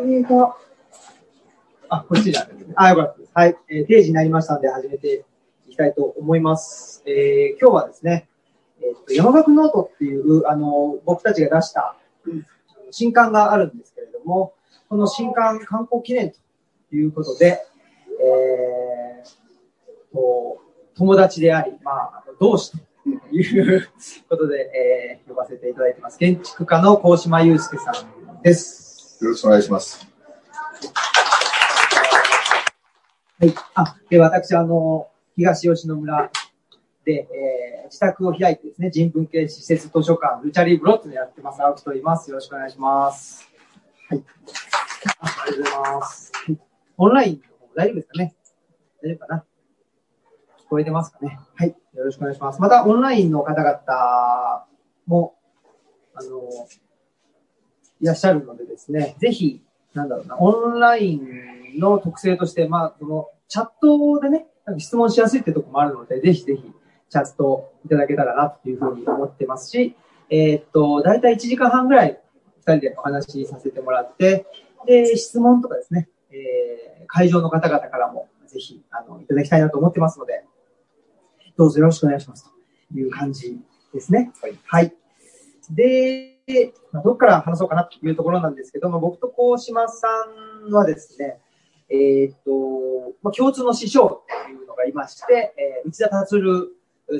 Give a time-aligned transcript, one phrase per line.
[0.00, 0.56] 映画、
[1.88, 2.74] あ、こっちにあるんですね。
[2.76, 3.30] あ、よかったです。
[3.34, 3.56] はい。
[3.68, 5.24] えー、定時になりましたので、始めて
[5.68, 7.02] いきたいと思います。
[7.06, 8.28] えー、今日はですね、
[8.80, 11.96] えーと、山岳ノートっていう、あの、僕たちが出した、
[12.90, 14.54] 新刊があるんですけれども、
[14.88, 16.36] この新刊観光記念と
[16.94, 17.60] いうことで、
[18.22, 20.60] えー、と
[20.94, 22.78] 友達であり、まあ、同志と
[23.34, 23.88] いう
[24.28, 26.18] ことで、えー、呼ばせていただいてます。
[26.18, 28.81] 建築家の高島祐介さんです。
[29.22, 30.04] よろしくお願いします。
[33.38, 33.54] はい。
[33.74, 36.28] あ、で、私、あの、東吉野村
[37.04, 42.30] で、えー、自宅を開いてですね、人文系施設図書館、ルチャリーブロッツでやってます、青木と言います。
[42.30, 43.48] よろしくお願いします。
[44.08, 44.24] はい。
[45.20, 46.32] あありがとうございます。
[46.96, 48.34] オンラインの方大丈夫ですかね？
[49.04, 49.44] 大丈夫かな？
[50.58, 51.38] 聞こえてますかね？
[51.54, 51.68] はい。
[51.68, 52.60] よろしくお願いします。
[52.60, 54.66] また、オンラインの方々
[55.06, 55.36] も、
[56.12, 56.40] あの、
[58.02, 59.62] いらっしゃるのでですね、ぜひ、
[59.94, 66.62] なんだろうな、オンラインの特性として、まあ、その、チャットでね、なんか質問しやすいってとこもあるので、ぜひぜひ、
[67.08, 69.96] チャットいただけたらな、というふうに思ってますし、
[70.30, 72.20] えーっと、だいたい1時間半ぐらい、
[72.58, 74.46] 二人でお話しさせてもらって、
[74.86, 80.44] で、質問とかですね、えー会場の方々からも、ぜひ、あの、いただきたいなと思ってますので、
[81.58, 82.50] どうぞよろしくお願いします、
[82.90, 83.60] という感じ
[83.92, 84.32] ですね。
[84.40, 84.58] はい。
[84.64, 84.94] はい。
[85.70, 86.31] で、まあ、
[86.92, 90.08] どこから話そうかなというところなんですけども、僕と高島さ
[90.68, 91.38] んはですね、
[91.88, 96.36] えーっと、まあ、共通の師匠というのがいまして、えー内田達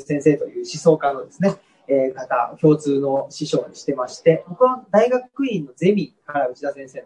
[0.00, 1.56] 先生という思想家のですね、
[1.88, 7.04] えー方、共通の師匠にしてまして、僕は大学院のゼミから内田先生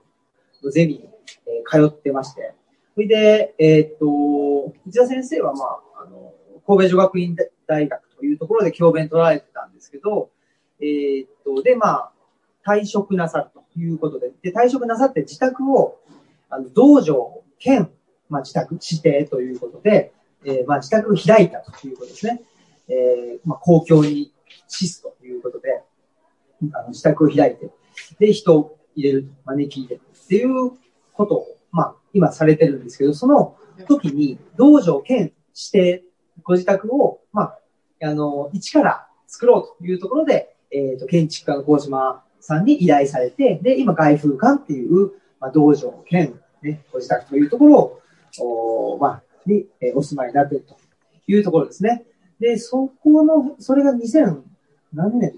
[0.63, 1.09] のゼミに、
[1.47, 2.55] えー通ってまして、
[2.95, 6.33] それで、えーっと、内田先生は、まあ、あの、
[6.67, 10.31] 神戸女学院大学というところで教鞭取られてたんですけど、
[10.81, 12.13] えーっと、で、まあ、
[12.67, 16.01] 退職なさるということで、で、退職なさって自宅を、
[16.51, 17.91] あの、道場兼、
[18.29, 20.13] まあ、自宅指定ということで、
[20.45, 22.43] えーまあ、自宅を開いたということですね。
[22.89, 24.33] えーまあ、公共に
[24.69, 25.83] 資すということで、
[26.73, 27.71] あの自宅を開いて、
[28.19, 30.73] で、人を入れる、招き入れるっていう
[31.13, 33.57] ことを、まあ、今されてるんですけど、その
[33.89, 35.33] 時に、道場兼指
[35.73, 36.05] 定、
[36.43, 37.59] ご自宅を、まあ、
[38.03, 48.03] あの、一から作ろうというところで、えっ、と、建築家の高島さんに依頼されて、で、今、外風館っていう、まあ、道場兼、ね、ご自宅というところを、
[48.39, 50.77] おまあ、に、えーお住まいになっていると
[51.27, 52.05] いうところですね。
[52.41, 54.43] で、そこの、それが2000、
[54.93, 55.35] 何年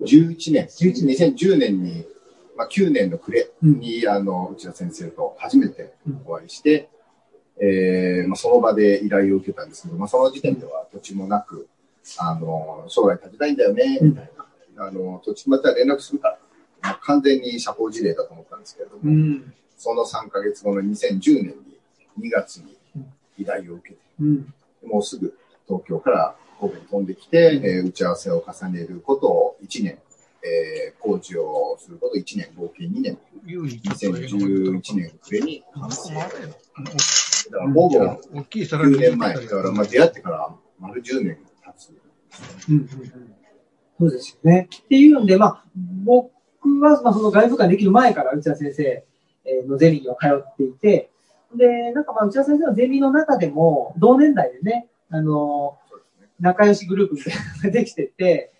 [0.00, 1.82] ？11年、11 2010年。
[1.82, 2.04] に、
[2.56, 5.94] まあ、9年の暮れに、あの、内田先生と初めて
[6.26, 6.88] お会いして、
[7.60, 11.68] えーまあ、その場で依頼を受けたんですけど、まあ、その時点では土地もなく、
[12.18, 14.46] あの、将来建てたいんだよね、みたいな。
[14.78, 16.38] あの、土地また連絡するから。
[16.80, 19.52] まあ、完全に社交辞令だと思ったんですけれども、うん。
[19.76, 21.54] その3ヶ月後の2010年
[22.16, 22.76] に2月に
[23.36, 24.54] 依頼を受けて、うん。
[24.86, 29.98] もうすぐ東京から神戸に飛んできて、えー打ち合わせを重ねることを1年、
[30.42, 36.14] えー工事をすること1年、合計2年、2011年暮れに完成。
[36.14, 37.98] だからほぼ
[38.34, 41.90] 大きい皿に9年前、だからまあ出会ってから丸10年経つ。
[42.68, 43.37] うんうんうん
[43.98, 44.68] そうですよね。
[44.74, 45.64] っていうんで、まあ、
[46.04, 46.30] 僕
[46.80, 49.04] は、まあ、その外部館できる前から内田先生
[49.48, 51.10] えーのゼミには通っていて、
[51.54, 55.78] で、なんかまあ内田先生のゼミの中でも、同年代でね、あの。
[56.40, 58.52] 仲良しグループみたいなのができてて、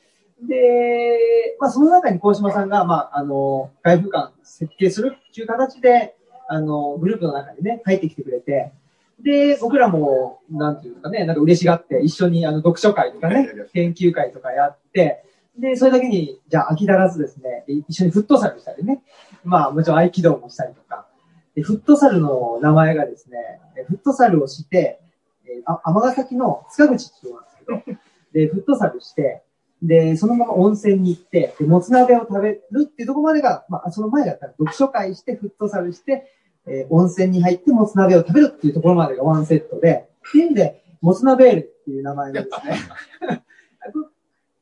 [0.43, 6.17] で、まあその中に高島さんが、まああの、外部館設計するっていう形で、
[6.49, 8.73] あの、グループの中にね、入ってきてくれて、
[9.21, 15.25] で、僕らも、なんていうかね、なんか嬉しがって、一緒にあの読書会とかね、研究会とかやって、
[15.59, 19.03] で、それだけに、じゃあ飽き足らずですね、い一緒にフットサルしたりね、
[19.45, 21.07] まあもちろん合気道もしたりとか、
[21.55, 23.37] で、フットサルの名前がですね、
[23.77, 25.01] えフットサルをして、
[25.45, 27.99] えーあ、尼崎の塚口っていうんですけど、
[28.33, 29.43] で、フットサルして、
[29.83, 36.33] で、そのまま温泉に行って、で、もつ鍋を食べるっていうところまでが、まあ、その前だったら読書会して、フットサルして、
[36.67, 43.43] えー温泉に入ってもつ鍋を食べるっていうところまでがワンセットで、っていうんで、もつ鍋ールっていう名前なんですね。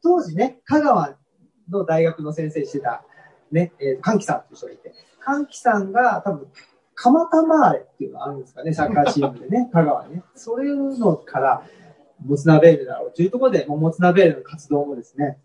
[0.07, 1.17] 当時ね、香川
[1.69, 3.03] の大学の先生してた、
[3.51, 6.47] ね、えー、歓喜さんっていう人がいて、歓喜さんが多分、
[6.95, 10.23] 蒲田マーレっていうのがあるんですかね、サッカーチームでね、 香川ね。
[10.37, 11.63] そういうのから、
[12.25, 15.39] もつ鍋ールだろうというところで、もうもつ鍋ールの活動もですね、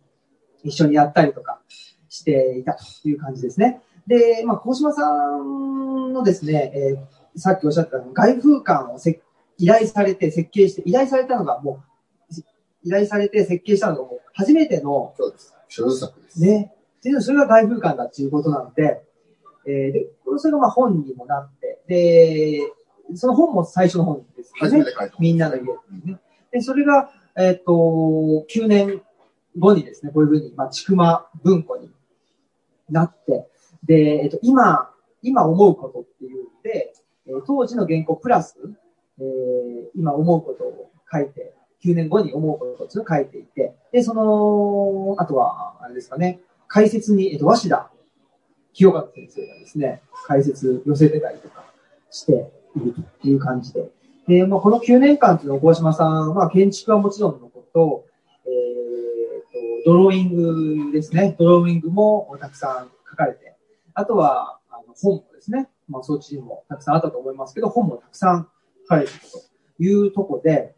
[0.64, 1.60] 一緒にやったりとか
[2.08, 3.82] していたという感じですね。
[4.06, 9.22] で、まあ、高島さんのですね、えーさっきおっしゃった外風館をせ
[9.58, 11.91] 依頼されて設計して、依頼されたのがもう、
[12.84, 15.54] 依頼されて設計したのが初めてのそうです。
[15.68, 16.42] 所有作です。
[16.42, 16.74] ね。
[17.00, 19.02] っていうのそれが外風館だっていうことなので、
[19.66, 20.08] えー、で、
[20.38, 22.60] それがまあ本にもなって、で、
[23.16, 24.86] その本も最初の本ですよね。
[25.20, 25.64] みんなの家、
[26.06, 26.20] ね。
[26.52, 29.02] で、それが、えっ、ー、と、9年
[29.58, 31.90] 後にですね、こういうふうに、まあ、ちくま文庫に
[32.90, 33.48] なって、
[33.84, 34.90] で、えっ、ー、と、今、
[35.22, 36.94] 今思うことっていうんで、
[37.28, 38.58] えー、当時の原稿プラス、
[39.20, 47.92] えー、今思うことを書いて、9年後に思うことを書いていて、で、その、あとは、あれですかね、解説に、えっ、と、鷲田
[48.74, 51.66] 清和先生がですね、解説寄せてたりとか
[52.10, 53.90] しているという感じで。
[54.28, 58.06] で、まあ、この9年間っていうのは、大島さんは建築はもちろんのこと、
[58.46, 61.36] えー、と、ドローイングですね。
[61.38, 63.56] ドローイングもたくさん書かれて、
[63.94, 65.70] あとは、あの本もですね。
[65.90, 68.48] まあ、そっちにもたくさんあったと思いますけど、本もたくさん
[68.84, 69.20] 書かれている
[69.78, 70.74] というとこで、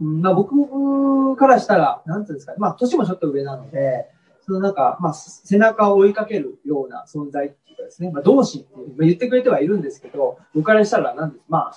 [0.00, 2.54] まあ、僕からしたら、なんていうんですか。
[2.56, 4.08] まあ、年もちょっと上なので、
[4.40, 8.68] そのなんか、まあ、背中を追いかけるような存在っていうかですね、まあ、同志って、
[9.00, 11.76] 言ってくれてはいるんですけど、僕からしたらなんです、まあ、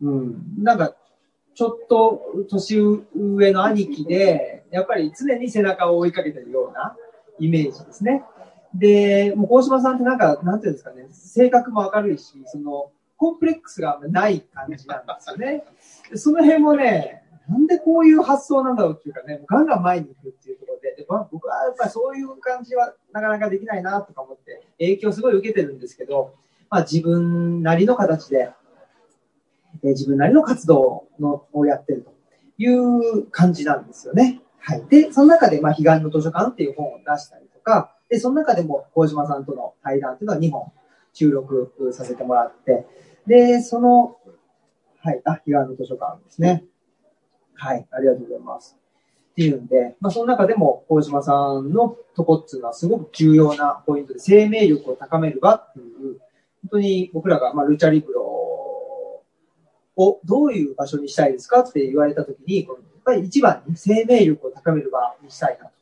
[0.00, 0.94] うん、なんか、
[1.54, 2.20] ちょっと
[2.50, 2.80] 年
[3.14, 6.96] 上の兄貴で、やっぱり常に背中を追いかけてるような
[7.38, 8.24] イメージですね。
[8.74, 15.64] で、もう、大島さんってなんか、なんていうんですかね、性格も明るいし、その、コンプレックスがない感じなんですよね。
[16.16, 26.34] その辺もね、なんでこういう発想なんだろうっていうかね、ガンガン前に行くっていうところで、で僕はやっぱりそういう感じはなかなかできないなとか思って、影響すごい受けてるんですけど、
[26.70, 28.50] まあ自分なりの形で、
[29.82, 32.12] え自分なりの活動のをやってると
[32.58, 34.40] いう感じなんですよね。
[34.58, 34.84] はい。
[34.88, 40.72] で、その中で、まあ、彼岸の図書館っていう本を出したりとか、で、その中でも、小島さんとの対談っていうのは2本
[41.12, 42.86] 収録させてもらって、
[43.26, 44.16] で、その、
[45.00, 46.64] はい、あ、彼岸の図書館ですね。
[47.54, 48.76] はい、ありがとうございます。
[49.32, 56.20] っていうんで、まあ、その中でも、大島さんのとこっていうのはすごく重要なポイントで、生命力を高める場っていう、
[56.62, 58.22] 本当に僕らが、まあ、ルチャリブロ
[59.96, 65.72] をどういう場所にしたいですかって言われたときに、やっぱり一番に生命力を高める場にしたいなと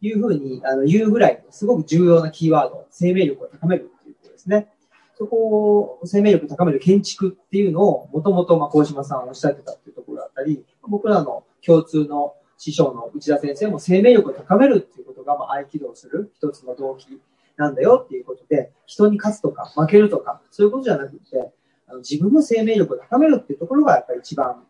[0.00, 4.68] いうふうにあの言うぐらい、すごく重要なキーワード、生命力を高めるっていうことですね。
[5.16, 17.20] そこを生命力を高める建築っていうのをもともと、まあ、小島さんおっしゃってたっていうところだったり、僕らの共通の師匠の内田先生も生命力を高めるっていうことが、まあ、合気道をする一つの動機
[17.56, 21.52] なんだよっていうことで、人に勝つとか負けるとか、そういうことじゃなくて、
[21.86, 24.64] あの自分の生命力を高めるっていうところがやっぱり一番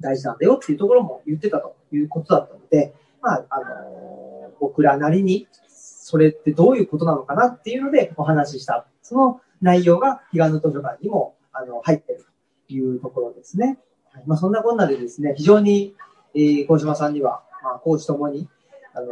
[0.00, 8.86] 大事なんだよっていうところも言ってたということだったので、まあ、あのー、僕らなりに、それってどういうことなのかなっていうのでお話しした。
[9.02, 12.26] その内容が彼岸の図書館にも、あの、入ってる
[12.68, 13.78] というところですね。
[14.14, 15.94] はい、まあ、そんなこんなでですね、非常に、
[16.34, 18.48] えー、小島さんには、まあ、コーチともに、
[18.94, 19.10] あのー、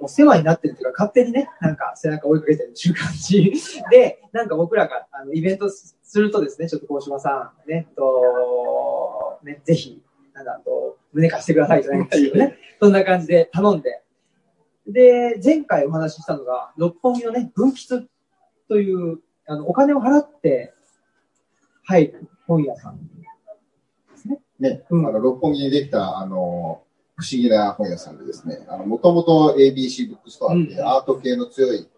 [0.00, 3.52] お世話になってるっていうか、勝手にね、なんか背中追いかけてるっていう感じ。
[3.90, 10.00] で、なんか僕らが、あの、イベントするとですね、ちょっと大島さん、ね、と、ね、ぜひ、
[10.32, 14.02] なんだと、胸貸してくださいじゃないんですけどね、そんな感じで頼んで、
[14.86, 18.08] で、前回お話ししたのが、六本木のね、分吉
[18.68, 20.72] という、あの、お金を払って
[21.82, 23.00] 入る本屋さん
[24.58, 24.70] ね。
[24.70, 26.82] ね、うん、あの、六本木にできた、あの、
[27.16, 31.88] 不思議な本屋さんでですね、あの、もともと ABC ブックストアって、うん、アート系の強い、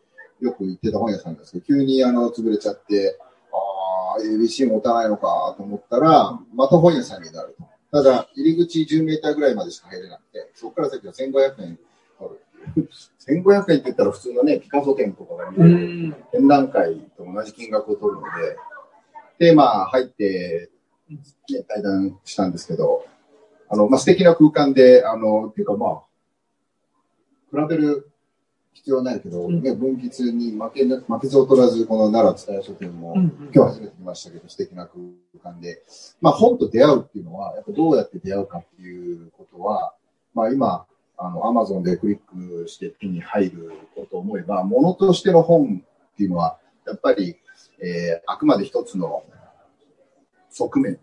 [0.40, 3.19] よく行ってた本屋さんですけど、急にあの、潰れちゃって、
[3.52, 7.68] ああ、ABC 持たないのかと思ったら、また本屋さんになると。
[7.90, 11.78] ただ、入り口10メーターぐらいまでしか入れなくて、そこから先は1500円
[12.18, 12.88] 取る。
[13.26, 18.23] 1500円って言ったら普通のね、ピカソ店とかが見る展覧会と同じ金額を取るの
[19.38, 20.71] で、で、まあ、入って、
[21.08, 23.04] ね、対談したんですけど、
[23.68, 26.02] あの、まあ、素敵な空間で、あの、っていうかまあ、
[27.50, 28.10] 比べる
[28.72, 33.14] 必要ないけど、ね、分吉に負け負けず劣らず、この奈良蔦屋書店も、
[33.54, 35.02] 今日初めて来ましたけど、素敵な空
[35.42, 35.82] 間で、
[36.20, 39.94] まあ、本と出会うっていうのは、やっぱどうやって出会うかっていうことは、
[40.34, 40.86] まあ、今、
[41.16, 42.18] あの、アマゾンでクリッ
[42.62, 47.36] クして手に入ることを思えば、ものとしての本っていうのは、やっぱり、
[47.80, 49.24] えー、あくまで一つの
[50.58, 50.98] 側面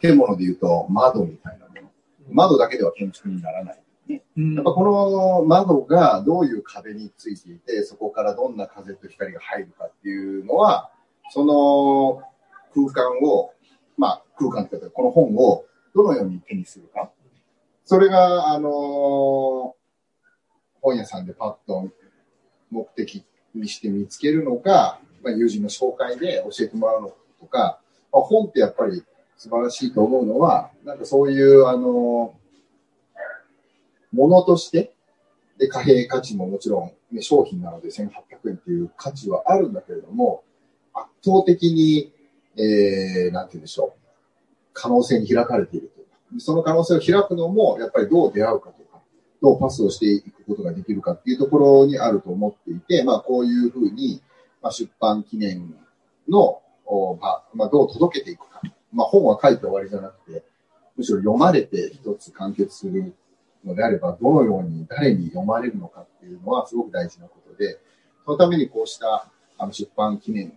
[0.00, 1.90] 建物で言うと窓みたいなもの。
[2.30, 3.82] 窓だけでは建築にならない。
[4.08, 10.90] やっぱこの窓がどういう壁についていて、そこからどんな風と光が入るかっていうのは、
[11.30, 12.22] その
[12.74, 13.52] 空間を、
[13.96, 15.64] まあ空間っていうか、この本を
[15.94, 17.10] どのように手にするか。
[17.84, 19.74] それが、あの
[20.80, 21.88] 本屋さんでパッと
[22.70, 27.80] 目的にして見つけるのか、まあ、友人の紹介で教えてもらうのとか、
[28.12, 29.02] まあ、本ってやっぱり
[29.36, 32.34] 素晴らしいと思うのは、なんかそういう、あの、
[34.12, 34.92] ものとして、
[35.58, 40.42] で、貨幣価値ももちろんね、商品なので1800円っていう価値はあるんだけれども、
[40.92, 42.12] 圧倒的に、
[42.56, 44.06] えー、なんて言うんでしょう。
[44.72, 46.02] 可能性に開かれていると
[46.36, 49.00] いその可能性を開くのも、やっぱりどう出会うかとか、
[49.40, 54.22] どうパスをしていくことができるかっていうところにあると思っていて、まあ、こういうふうに、
[54.62, 55.74] まあ、出版記念
[56.28, 56.60] の、
[57.20, 58.60] まあ、まあ、どう届けていくか。
[58.92, 60.44] まあ、本は書いて終わりじゃなくて、
[60.96, 63.14] むしろ読まれて一つ完結する
[63.64, 67.78] のであれば、どのように誰に読まれるのかっていうのはすごく大事なことで、
[68.24, 69.28] そのためにこうした
[69.58, 70.52] あの出版記念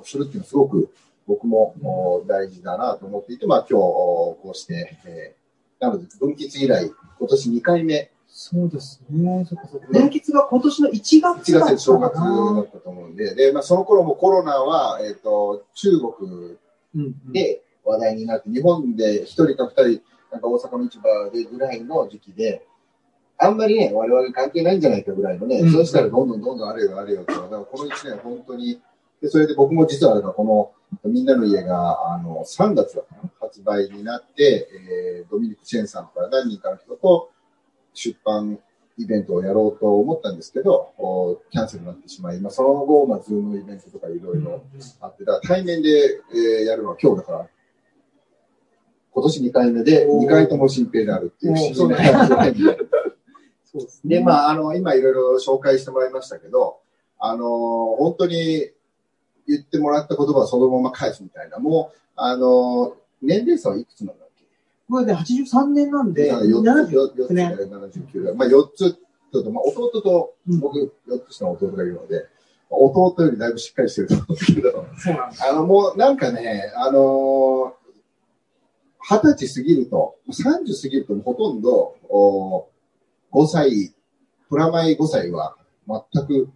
[0.00, 0.92] をするっていうのはすごく
[1.26, 8.10] 僕も大事だなと思っていて、まあ今日こうして、えー、なので分岐以来、今年2回目。
[8.38, 9.46] そうですね。
[9.48, 9.86] そっかそっか。
[9.90, 16.58] 分岐が今年の1月だった1月で正月だったと思うんで、で、まあその頃もコロナは、えっ、ー、と、中国
[17.32, 22.66] で話題になって、日本で1人か2人、なんか大阪の市場でぐらいの時期で、
[23.38, 28.82] あんまりね、我々関係ないんじゃないかぐらいのね、うん、そうしたらどんどんどんどんあれよあれよと、だからこの1年本当に、
[29.22, 34.68] でそれで僕も実はこのみんなの家があの3月だった発売になって、
[35.22, 37.30] えー、ドミニク・チェンさんから何人かの人と
[37.96, 38.58] 出版
[38.98, 40.92] イベントをやろうと思ったんですけど、
[41.50, 44.62] キャンセルになってしまい、まあ、その後、まあ、ズームイベントとかいろいろ
[45.00, 47.48] あって、だから対面で、えー、やるのは今日だから、
[49.10, 52.76] 今年2回目で、2回とも新平であるっていう不思議な
[53.64, 54.18] そうですね。
[54.18, 56.80] で、まあ、あの、今いろいろ紹介してもらいましたけど、
[57.18, 58.70] あの、本当に
[59.46, 64.25] 言ってもらった言葉をそのまま返すみたいな、もう、あの、年齢差はいくつなんだ
[64.88, 68.34] これで83年なんで、4つ、4つで79代。
[68.34, 68.96] まあ4つ
[69.32, 70.78] と、まあ弟と、僕
[71.08, 72.26] 4つ下の弟がいるので、
[72.70, 75.44] 弟よりだいぶしっかりしてると思うんですけど、そうなんです。
[75.44, 77.74] あの、もうなんかね、あの
[79.08, 82.68] 二十歳過ぎると、30過ぎるとほとんど、お
[83.32, 83.94] 5歳、
[84.48, 85.56] プラマイ5歳は
[85.88, 86.48] 全く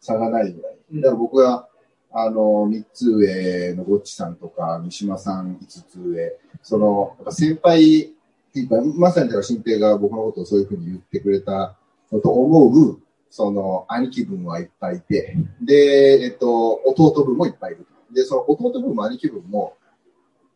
[0.00, 0.78] 差がないぐらい。
[0.94, 1.68] だから僕が
[2.14, 11.76] あの、三つ上のゴッチさんとか、三島さん五つ上、その、先輩っていうか、まさにだから新平が僕のことをそういうふうに言ってくれた
[12.12, 13.00] のと思う、
[13.30, 17.86] その、兄貴分はいっぱいいて、で、えっと、弟分もいっぱいいる。
[18.12, 19.74] で、その弟分も兄貴分も、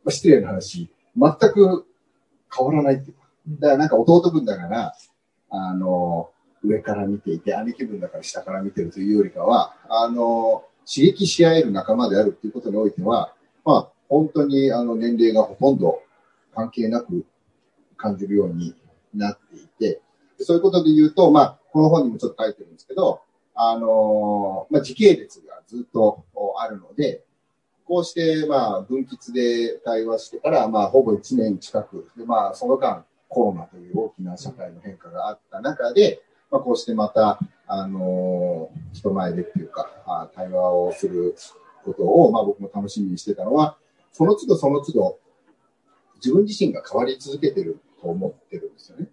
[0.05, 1.87] まあ、失礼な話、全く
[2.55, 3.27] 変わらないっていうか。
[3.49, 4.93] だからなんか弟分だから、
[5.49, 6.31] あの、
[6.63, 13.33] 上から見ていて、兄貴分だから下から見てるというよりかは、あの、刺激し合える仲間であるっていうことにおいては、
[13.65, 16.03] まあ、本当にあの年齢がほとんど
[16.55, 17.27] 関係なく
[17.97, 18.75] 感じるように
[19.13, 20.01] なっていて、
[20.41, 23.21] そういうことで言うと、まあ、この本にもちょっと書いてるんですけど、
[23.55, 26.25] あのまあ、時系列がずっと
[26.59, 27.23] あるので、
[27.87, 36.21] こうして、まあ、分岐で対話してから、まあ、ほぼ1年近く、で、まあ、その間、コロナという大きな社会の変化があった中で、
[36.57, 41.37] まあ、こうしてまた、あのー、人前でっていうか、あ対話をする
[41.85, 43.77] ことを、まあ、僕も楽しみにしてたのは、
[44.11, 45.19] その都度その都度、
[46.17, 49.09] 自分自身が変わり続けてると思ってるんですよね。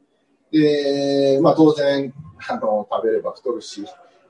[0.54, 2.14] で、まあ、当然、
[2.48, 3.86] あの、食べれば太るし、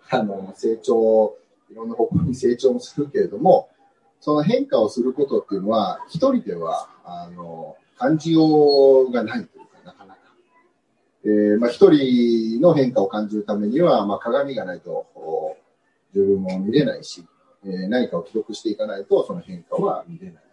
[0.09, 1.37] あの、成長、
[1.69, 3.69] いろんな方向に成長もするけれども、
[4.21, 9.47] その変化をすることっていうのは、一人では、あの、感じようがない
[11.25, 15.05] えー、まあ、一人の変化を感じるためには、まあ、鏡がないと
[16.13, 17.25] 自分も見れないし、
[17.65, 20.43] えー、何かを記録していかないとその変化は見れない。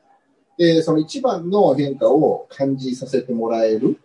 [0.56, 3.98] で、その一番の変化を感じさせてもらえる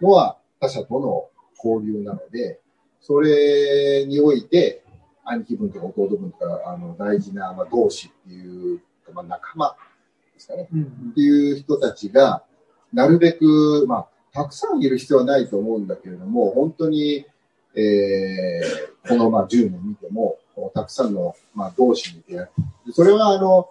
[0.00, 2.60] のは他者との交流なので、
[3.00, 4.82] それにおいて、
[5.24, 8.80] 兄貴分とか弟分とか、あの、大事な、まあ、同志っていう、
[9.12, 9.76] まあ、仲間
[10.34, 12.44] ですかね、うんうん、っていう人たちが、
[12.92, 17.24] なるべく、まあ、たくさんいる必要はないと思うんだけれども、本当に、
[17.76, 20.38] えー、このまあ10年見ても、
[20.74, 22.48] たくさんのまあ同士に出会
[22.88, 22.92] う。
[22.92, 23.70] それはあの、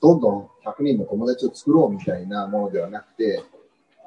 [0.00, 3.44] どんどん100人の友達を作ろうみたいなものではなくて、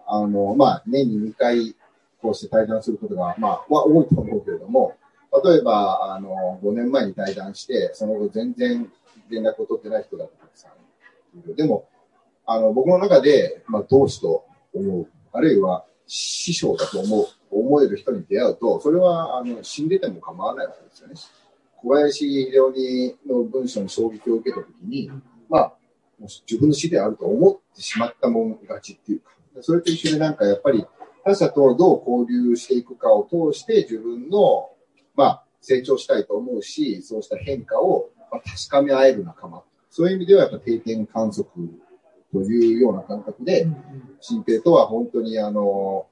[0.07, 1.75] あの、まあ、年に2回、
[2.19, 4.95] こうして対談することが、まあ、は多いと思うけれども、
[5.43, 8.91] 例えば、あの、5年前に対談して、その後全然
[9.29, 11.55] 連絡を取ってない人がたくさんいる。
[11.55, 11.88] でも、
[12.45, 21.15] あの、僕の中で、まあ、同志と思うあるいは師匠だと思う、思える人に出会うと、それはあの死んでても構わないわけですよね。
[21.77, 22.73] 小林秀夫
[23.27, 25.11] の文章に衝撃を受けたときに、
[25.49, 25.73] まあ、
[26.47, 30.85] 自分の死であると思ってしまったもん勝ちっていうか、それと一緒でなんかやっぱり
[31.25, 34.69] 他者とどう交流していくかを通して自分の、
[35.15, 39.63] まあ、成長したいと思うし、そうした変化を確かめ合える仲間。
[39.89, 41.47] そういう意味ではやっぱ定点観測
[42.33, 43.67] というような感覚で、
[44.19, 46.07] 新平とは本当にあの、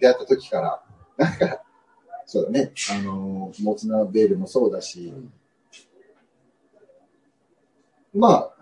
[0.00, 0.82] 出会った時から、
[1.16, 1.62] なんか、
[2.24, 2.72] そうだね。
[2.90, 5.12] あの、モツナベールもそうだし、
[8.14, 8.52] うん、まあ、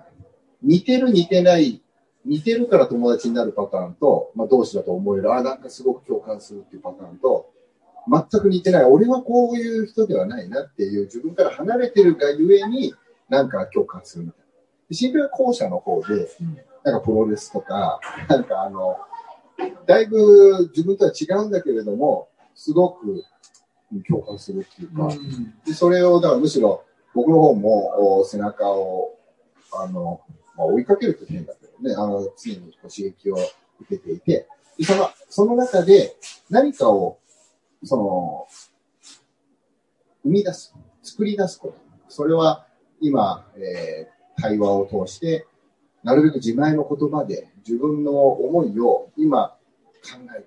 [0.61, 1.81] 似てる似てない、
[2.25, 7.51] 似てるから友達になるパターンと、まあ同志だと思える、あ、なんかすごく共感するっていうパターンと、
[8.07, 8.85] 全く似てない。
[8.85, 12.95] 俺はこういう人ではないなっていう自分から離れてるがゆえに、
[13.29, 14.45] なんか共感するみたいな。
[14.91, 16.29] 新聞校舎の方で、
[16.85, 18.97] なんかプロレスとか、 なんかあの、
[19.87, 23.25] だいぶ自分とは違うんだけれども、すごく
[24.07, 25.09] 共感するっていうか、
[25.67, 29.19] でそれを、だからむしろ僕の方も背中を、
[29.73, 30.21] あの、
[30.57, 33.37] まあ、追いかけるって変だけどね、あの、常に刺激を
[33.81, 34.47] 受けていて、
[34.79, 36.17] でその、その中で
[36.51, 37.19] 何かを
[37.85, 38.47] その、
[40.23, 41.75] 生み出す、作り出すこと。
[42.09, 42.67] それは
[43.01, 45.47] 今、えー、対話を通して、
[46.05, 49.57] なるべく自前の言葉で自分の思いを今
[50.03, 50.47] 考える。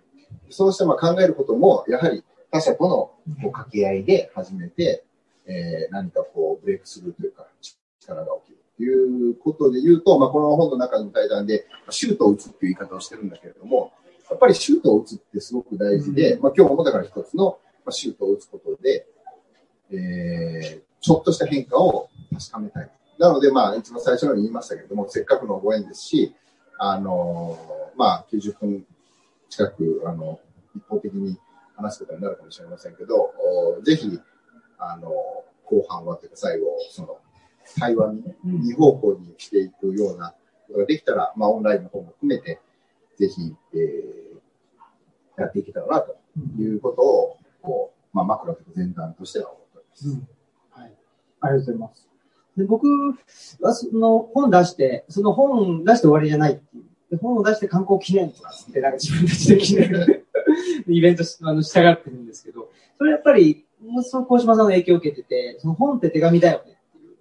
[0.49, 5.03] そうしたまあ考えることも、やはり他者とのこう掛け合いで始めて、
[5.45, 7.47] えー、何かこうブレイクスルーというか
[7.99, 13.91] 力が起きるということで言うと、まあ、この本の中の対談でシュートを打つっていう言い方をしてるんだけれども、
[14.29, 17.57] やっぱりシュートを打つってすごく大事で、うん、まあ今日もだから一つの
[17.89, 19.07] シュートを打つことで、
[19.91, 22.91] えー、ちょっとした変化を確かめたい。
[23.19, 26.35] なので、まあ、一番最初のに言いましたけれども、せっかくのご縁ですし、
[26.77, 28.85] あのー、まあ、90分
[29.49, 30.39] 近く、あの、
[30.75, 31.37] 一方的に
[31.75, 33.33] 話すことになるかもしれませんけど、
[33.83, 34.19] ぜひ、
[34.77, 35.09] あの、
[35.65, 37.17] 後半はというか最後、その、
[37.79, 40.33] 対話に、ね、二方向にしていくような
[40.67, 42.61] ことができたら、まあ、オンラインの方も含めて、
[43.17, 46.15] ぜひ、えー、やっていけたらな、と
[46.59, 50.07] いうことを、こう、まあ、枕とか前段としては思っております。
[50.07, 50.27] うん、
[50.71, 50.93] はい。
[51.41, 52.09] ありがとうございます。
[52.57, 52.87] で僕
[53.61, 56.83] はその本出して、その本出して終わりじゃないっていう。
[57.11, 60.23] で本を出して観光記念とかって、なんか自分たちで記念
[60.89, 67.15] イベントしあの従ってるんですけど、それやっぱり、もうその小島さんの影響を受けてて、その本って手紙だよねっていう。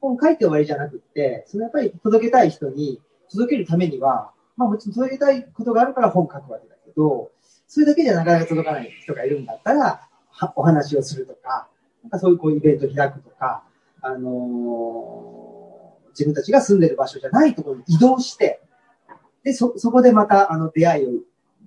[0.00, 7.30] 本書いて終わりじゃなくて、そのやっぱり届けたい人に届けるためには、まあもちろん届けたいことがあるから本書くわけだけど、
[7.66, 10.08] それだけじゃなかなか届かない人がいるんだったら、
[10.54, 11.68] お話をするとか、
[12.02, 13.64] なんかそういうこうイベントを開くとか、
[14.08, 18.60] あのー、自分たちが住んでる場所じゃないところに移動して、
[19.44, 21.10] で、そ、そこでまたあの出会いを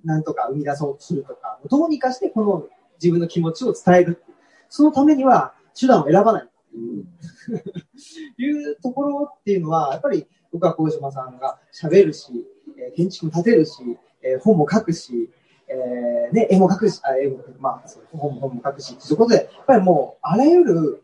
[0.04, 2.68] なんとか生み出そうとするとか、どうにかしてこの
[3.00, 4.22] 自分の気持ちを伝える。
[4.68, 6.48] そのためには手段を選ばない
[8.38, 12.46] いう、ところっていうのは、やっぱり僕は小島さんが喋るし、
[12.78, 13.72] え建築も建てるし、
[14.22, 15.30] え本も書くし、
[15.68, 21.02] えー、ね、絵も描くし、あ、絵も、まあ、本も本も書くし、そういうことで、やっぱりもう、あらゆる、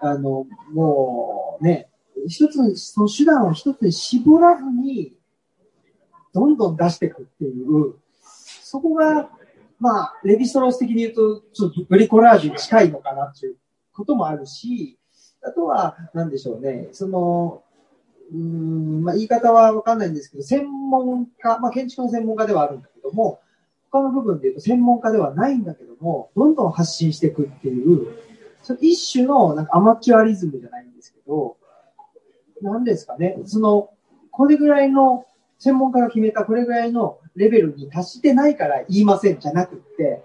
[0.00, 1.88] あの、もう、ね、
[2.26, 5.14] 一つ、その手段を一つに絞らずに、
[6.32, 9.28] どんどん出していくっていう、そこが、
[9.78, 13.56] まあ、レヴィストロース的に言うと、ちょっとブリコラージュに近いのかなっていう
[13.92, 14.98] こともあるし、
[15.42, 17.62] あとは、なんでしょうね、その、
[18.32, 23.40] うん、まあ、言い方はわかんないんですけど、専門家、まあ、建築の専門家ではあるんだけども、
[23.90, 28.06] 他の部分で言うと専門家ではないんだけども、どんどん発信していくっていう、
[28.62, 31.56] そ一種のなんかアマチュアリズムじゃないんですけど、
[32.62, 33.90] 何ですかね、その、
[34.30, 35.26] これぐらいの、
[35.58, 40.22] 専門家が決めたこれぐらいのレベルに達してないから言いませんじゃなくって、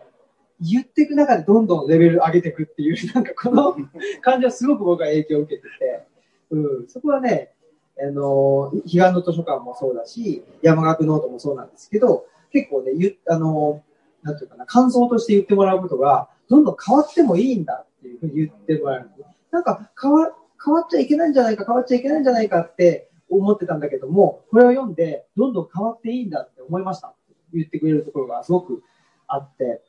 [0.62, 3.76] 言っていく中でどんどんレベル上げていくっていう、なんかこの
[4.22, 6.04] 感じはすごく僕は影響を受けてて、
[6.52, 7.52] うん、そこはね、
[8.00, 13.84] あの、彼岸の図書館もそうだし、山岳ノートもそうなんですけど、結構ね、ゆあの、
[14.26, 19.10] なんていうかな、感想として言ってもらうことが、どんどん変わってもいいんだっていうふうに言ってもらえる。
[19.52, 20.32] なんか、変わ、
[20.64, 27.14] 変わっちゃいけないんじゃないか、変わっちゃいけないんじゃないかって思ってたんだけども、これを読んで、どんどん変わっていいんだって思いました
[27.54, 28.84] 言ってくれるところがすごく
[29.28, 29.82] あって、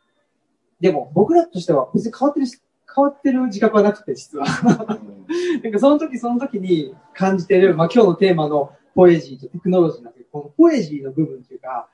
[0.81, 2.61] でも僕らとしては別に変わってるし、
[2.94, 4.46] 変わってる自覚はなくて、実は。
[5.62, 11.88] なんかその時その時に感じてる、まあ今日のテーマのポエジーとテクノロジーなんで、このポエジーの部分っていうか、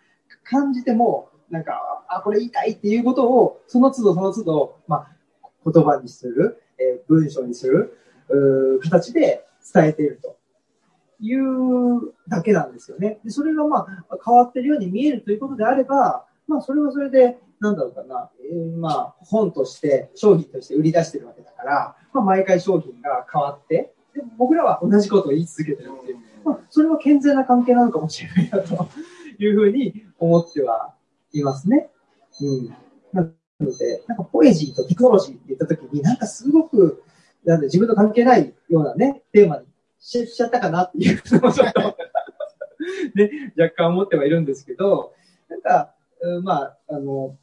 [0.44, 5.06] 感じても、なんか、あ、これ言いたいっていうことを、その都度その都度、ま
[5.42, 7.96] あ、言葉にする、えー、文章にする、
[8.30, 10.36] う形で伝えていると。
[11.20, 13.20] いうだけなんですよね。
[13.22, 28.88] で、それがまあ、変わってるように見えるということであれば、まあ、それはそれで、なんだろうかな、えー、まあ、本として、商品として売り出してるわけだから、まあ、毎回商品が変わって、で僕らは同じことを言い続けてるっていう、まあ、それは健全な関係なのかもしれないなと
[29.38, 30.94] いうふうに思っては
[31.32, 31.90] いますね。
[32.40, 32.68] うん。
[33.12, 33.22] な
[33.60, 37.02] ので、なんかポエジーとテクノロジーって言ったときに、なんかすごく、
[37.44, 39.66] なんで自分と関係ないようなね、テーマに
[40.00, 41.80] しちゃったかなっていうのをちょっと
[43.14, 45.12] ね、若干思ってはいるんですけど、
[45.48, 45.94] なんか、
[46.42, 47.36] まあ、あの、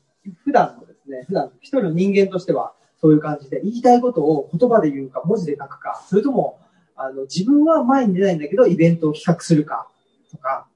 [0.43, 6.59] 普段のですね、普段一人の人間としてはそういう感じで、言いたいことを言葉で言うか、文字で書くか、それとも、
[6.95, 9.87] あの、自分は前に出ないんだけど、イベントを企画するか、
[10.31, 10.67] とか、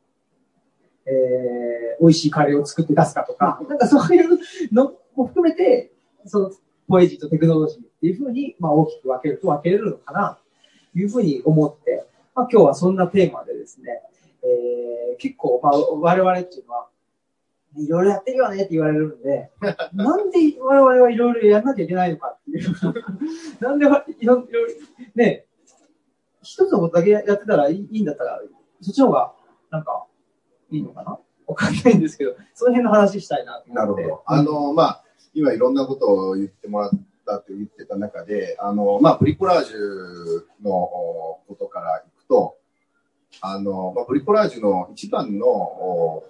[1.05, 4.39] えー、美味しいカレーを作って出すかとか、なんかそういう
[4.71, 5.91] のも含めて、
[6.25, 6.51] その、
[6.87, 10.39] ポエジーとテクノロジーっていうふうに、まあ大きく分けると分けれるのかな、
[10.93, 14.01] というふうに思って、まあ今日はそんなテーマでですね、
[14.43, 16.87] えー、結構、まあ我々っていうのは、
[17.75, 19.51] いろいろやってるよねって言われるんで、
[19.93, 22.69] なんで我々はいろいろやんなきゃいけないのかっていう。
[23.59, 23.85] なんで
[24.19, 24.45] いろいろ、
[25.15, 25.45] ね、
[26.43, 28.41] 一つのことだけやってたらいいんだったら、
[28.81, 29.33] そっちの方が、
[29.71, 30.05] なんか、
[30.73, 31.19] いいのかな？
[31.45, 34.23] わかんないんですけど、その辺の話したいななるほど。
[34.25, 36.91] あの、まあ、今いろんなことを言ってもらっ
[37.25, 39.75] たって言ってた中で、あの、まあ、ブリコラージュ
[40.63, 40.71] の
[41.47, 42.57] ことからいくと、
[43.41, 46.23] あの、まあ、ブリコラージュの一番の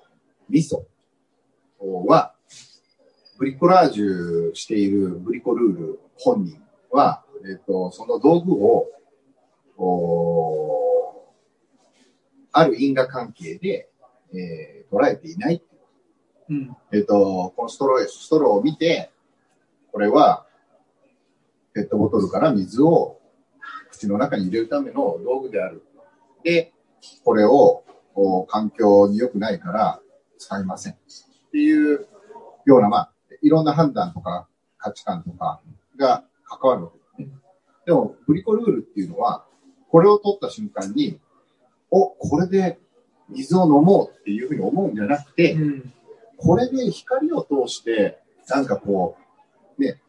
[0.49, 0.85] ミソ
[1.79, 2.33] は、
[3.37, 8.87] ブリコラージュしているブリコルール本人は、えっ、と、その道具を、
[12.51, 13.89] ある因果関係で、
[14.33, 15.63] えー、捉えていない
[16.49, 19.11] うん、えっ、と、このストロー、ストローを見て、
[19.91, 20.45] これは、
[21.73, 23.19] ペットボトルから水を
[23.89, 25.83] 口の中に入れるための道具である。
[26.43, 26.73] で、
[27.23, 27.83] これを
[28.47, 29.99] 環境に良くないから
[30.37, 30.93] 使いません。
[30.93, 30.95] っ
[31.51, 32.07] ていう
[32.65, 35.61] ような、まあ、いろんな判断とか価値観とか
[35.97, 37.37] が関わるわけですね。
[37.85, 39.45] でも、グリコルールっていうのは、
[39.89, 41.19] これを取った瞬間に、
[41.91, 42.79] お、これで
[43.33, 45.93] 水を飲もうっていうふうに思うんじゃなくて、うん、
[46.37, 48.19] これで光を通して、
[48.49, 49.17] なんかこ
[49.77, 50.01] う、ね、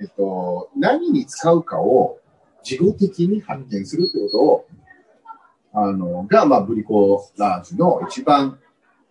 [0.00, 2.18] えっと、何に使うかを
[2.62, 4.66] 自己的に発見するってことを、
[5.72, 8.58] あの、が、まあ、ブリコラージュの一番、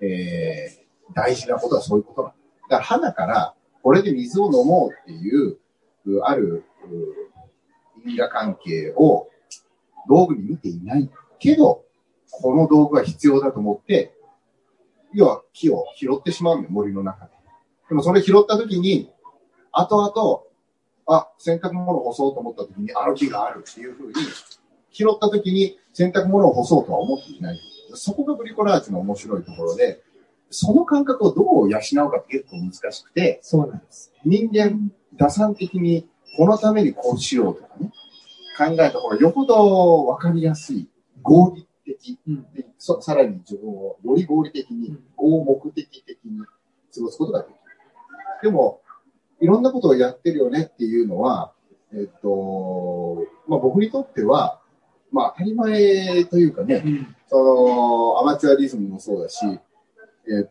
[0.02, 2.38] えー、大事なことはそういうことなんだ。
[2.62, 5.58] だから花からこれで水を飲もうっていう、
[6.24, 6.64] ある
[8.06, 9.30] 因果関係を
[10.08, 11.84] 道具に見ていないけど、
[12.32, 14.14] この道具が必要だと思って、
[15.14, 17.32] 要は木を拾ってしまうんだよ、森の中で。
[17.90, 19.12] でもそれ拾った時に、
[19.72, 24.14] 後々、あ、洗濯物を干そうと思った時に、あの木があるっていうふうに、
[24.92, 27.60] 拾った時に洗濯物を干そうとは思っていない。
[27.96, 30.02] そこがブリコラージュの面白いところで、
[30.52, 34.12] その感覚をどう養うかって結構難しくて、そうなんです。
[34.26, 37.92] 人間、打算的にこのためにこうしようとかね、
[38.58, 40.88] 考えた方がよほど分かりやすい、
[41.22, 42.46] 合理的、うん、
[42.78, 46.40] さらに自分をより合理的に、合目的的に
[46.94, 47.56] 過ごすことができる。
[48.44, 48.82] でも、
[49.42, 51.54] いろんなことをやってるよねっていうのは、
[51.94, 54.60] えっと、まあ僕にとっては、
[55.12, 60.50] まあ当たり前というかね、うん、その、アマチュアリズムもそうだし、え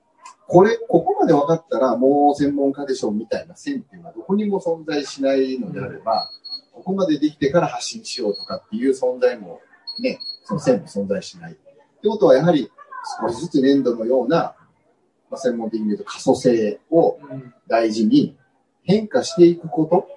[0.49, 6.31] これ、ここまで分かったらもう専門家でしょみたいな線っていうのはどこにも存在しないのであれば、
[6.73, 9.61] ここまでできてから発信しようとかっていう存在も
[10.01, 11.53] ね、その線も存在しない。
[11.53, 11.55] っ
[12.01, 12.71] てことはやはり
[13.21, 14.55] 少しずつ粘土のような、
[15.31, 17.19] まあ、専門的に言うと可塑性を
[17.67, 18.35] 大事に
[18.83, 20.09] 変化していくこと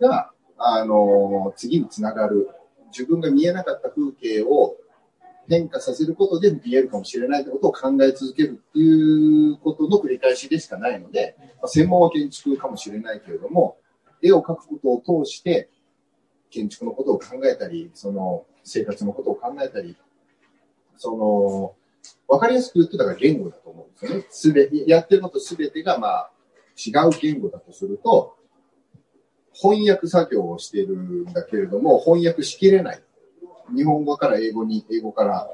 [0.00, 2.48] が、あの、次につながる。
[2.90, 4.76] 自分が見えなかった風景を
[5.48, 13.76] 変化させることで見えるかもしれないってことを考え続けるっていうことの繰り返しでしかないので、まあ、専門は建築かもしれないけれども、
[14.22, 15.68] 絵を描くことを通して
[16.50, 19.96] 建築のことを考えたり、その生活のことを考えたり、
[20.96, 21.74] その、
[22.28, 24.26] わかりやすく言ってたから言語だと思うんですよね。
[24.30, 26.30] すべ、やってることすべてがまあ
[26.76, 28.36] 違う言語だとすると、
[29.52, 33.02] 翻訳作業をしているんだけれども、翻訳しきれない。
[33.74, 35.48] 日本語から英語に、英語から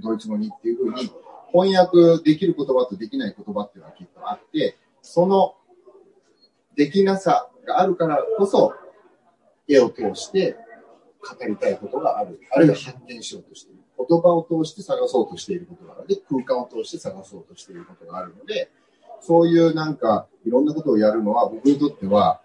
[0.00, 1.10] ドイツ語にっていうふうに、
[1.52, 5.54] 翻訳できる言葉とできない言葉っていうのはきっとあって、その
[6.76, 8.74] できなさがあるからこそ、
[9.66, 10.56] 絵を通して
[11.20, 12.40] 語りたいことがある。
[12.52, 13.80] あるいは発見しようとしている。
[13.98, 16.08] 言葉を通して探そうとしていることがある。
[16.08, 18.70] で、空間を通して探そうとしていることがあるので、
[19.20, 22.40] そういうなんか、いろんなことをやるのは、僕にとっては、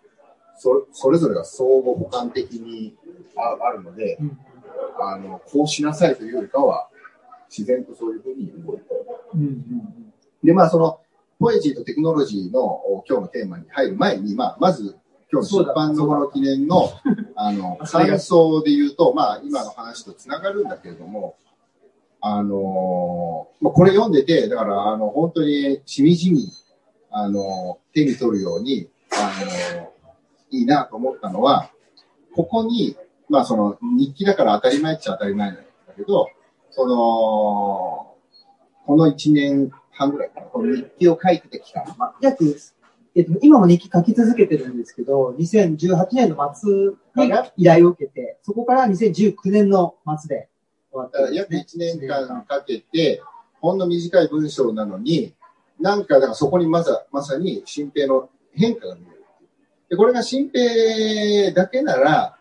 [0.57, 2.95] そそれぞれが相互補完的に
[3.35, 4.39] あるので、うん
[4.99, 6.89] あの、こうしなさいというよりかは、
[7.49, 8.83] 自然とそういうふうに動いて
[9.33, 10.99] うんうんうん、で、まあ、その、
[11.39, 14.95] ポエジーとテクノロジーの今日のテーマに入る前に、まあ、まず、
[15.36, 16.89] 今日出版のこの記念の、
[17.36, 21.36] あの、感想で言うと、まあ、今の話とつながるんだけれども、
[22.21, 26.50] あのまあ、これ読んでて、だから、あの、本当にしみじみ、
[27.12, 29.32] あの、手に取るように、あ
[29.80, 29.93] の
[30.50, 31.69] いいなと思ったのは、
[32.34, 32.98] ここに、
[33.30, 35.63] まあその日記だから当たり前っちゃ当たり前なんだ
[35.95, 36.30] けど、
[36.71, 38.15] その、
[38.86, 41.95] この1年半ぐらいかな、この日記を書いてた期間。
[41.98, 42.58] まあ、約
[43.17, 46.69] えっと、今も日記書き続けてるんですけど、2018年の末
[47.15, 50.49] に依頼を受けて、そこから2019年の末で
[50.91, 53.21] 終わった、ね、約1年間かけて、
[53.62, 55.34] ほんの短い文章なのに、
[55.80, 59.25] なんか、だからそこにまさまさに新平の変化が見える。
[59.89, 62.38] で、これが新平だけなら、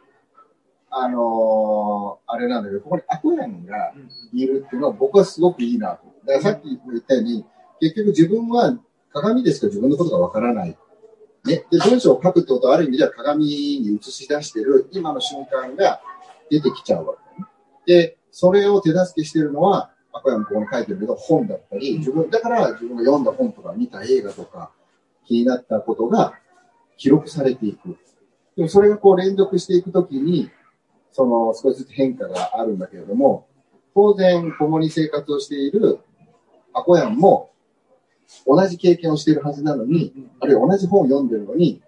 [0.91, 3.93] あのー、あれなんだけど、ここにアコヤンが
[4.33, 6.05] いるっていうのは僕はすごくいいなと。
[6.27, 7.45] だからさっき言ったように、
[7.81, 8.77] 結局自分は
[9.15, 9.69] 鏡でしか？
[9.69, 10.77] 自分のことがわからない。
[11.47, 11.65] ね？
[11.71, 16.01] で、文章を書くってことはある意味では鏡に映し出してる今の瞬間が
[16.51, 17.49] 出てきちゃうわけ、ね。
[17.87, 24.71] で、それを手助けしてるのは、アコヤもここに書いてるけど、本だったり、自分、だから自分が読んだ本とか見た映画とか、
[25.27, 26.35] 気になったことが
[26.97, 27.97] 記録されていく。
[28.57, 30.51] でもそれがこう連続していくときに、
[31.13, 33.47] その少しずつ変化があるんだけれども、
[33.95, 36.01] 当然共に生活をしている
[36.73, 37.51] アコヤンも
[38.47, 41.83] 同じ経験をしているはずなのに、あるいは同じ本を読んでるのに、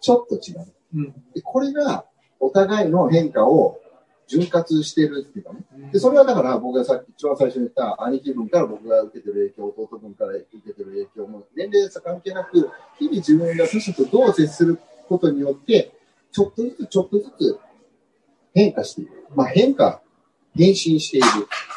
[0.00, 1.12] ちょっと違う。
[1.34, 2.04] でこれが
[2.40, 3.80] お互いの変化を
[4.26, 5.90] 潤滑してるっていうかね。
[5.92, 15.92] で、それはだから僕がさっき一番最初に言った兄貴分から僕が受けてる影響、弟分から受けてる影響も年齢差関係なく、日々自分が他者とどう接することによって、
[16.30, 17.58] ちょっとずつちょっとずつ
[18.54, 19.10] 変化している。
[19.34, 20.00] まあ変化、
[20.54, 21.26] 変身している。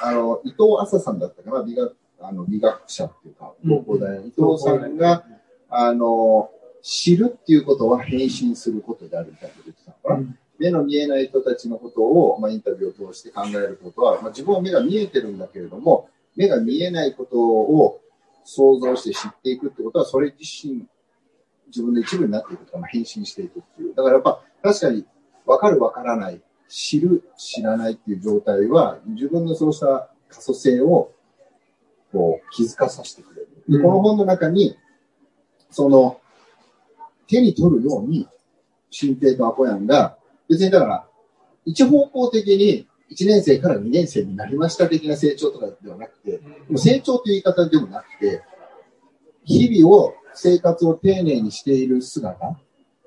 [0.04, 3.54] あの、伊藤麻さんだったかな、美学、あの、美学者っていうか、
[4.26, 5.26] 伊藤さんが、
[5.70, 6.50] あの、
[6.82, 10.38] 知るっていうことは変身することであるみたいなこと言ってたのかな。
[10.60, 18.02] 目の見えない人たちのことを、まあ、インタビューを通して考えることは、まあ、自分は目が見えてるんだけれども、目が見えないことを
[18.44, 20.86] 想像して知っていくってことは、それ自身、
[21.68, 23.96] 自分の一部になっていくとか、まあ、変身していくっていう。
[23.96, 25.06] だからやっぱ、確かに、
[25.46, 31.12] わかるわからない、知る、知らないっていう状態は、自分のそうした可塑性を、
[32.14, 33.48] こう、気づかさせてくれる。
[33.68, 34.78] で、この本の中に、
[35.72, 36.22] その、
[37.28, 38.30] 手に取るように、
[38.92, 41.08] 新平とアコヤンが、別にだから、
[41.66, 46.40] 一方向的に1年生から2年生になりました的な成長とかではなくて、
[46.76, 48.44] 成長という言い方でもなくて、
[49.44, 52.58] 日々を、生活を丁寧にしている姿、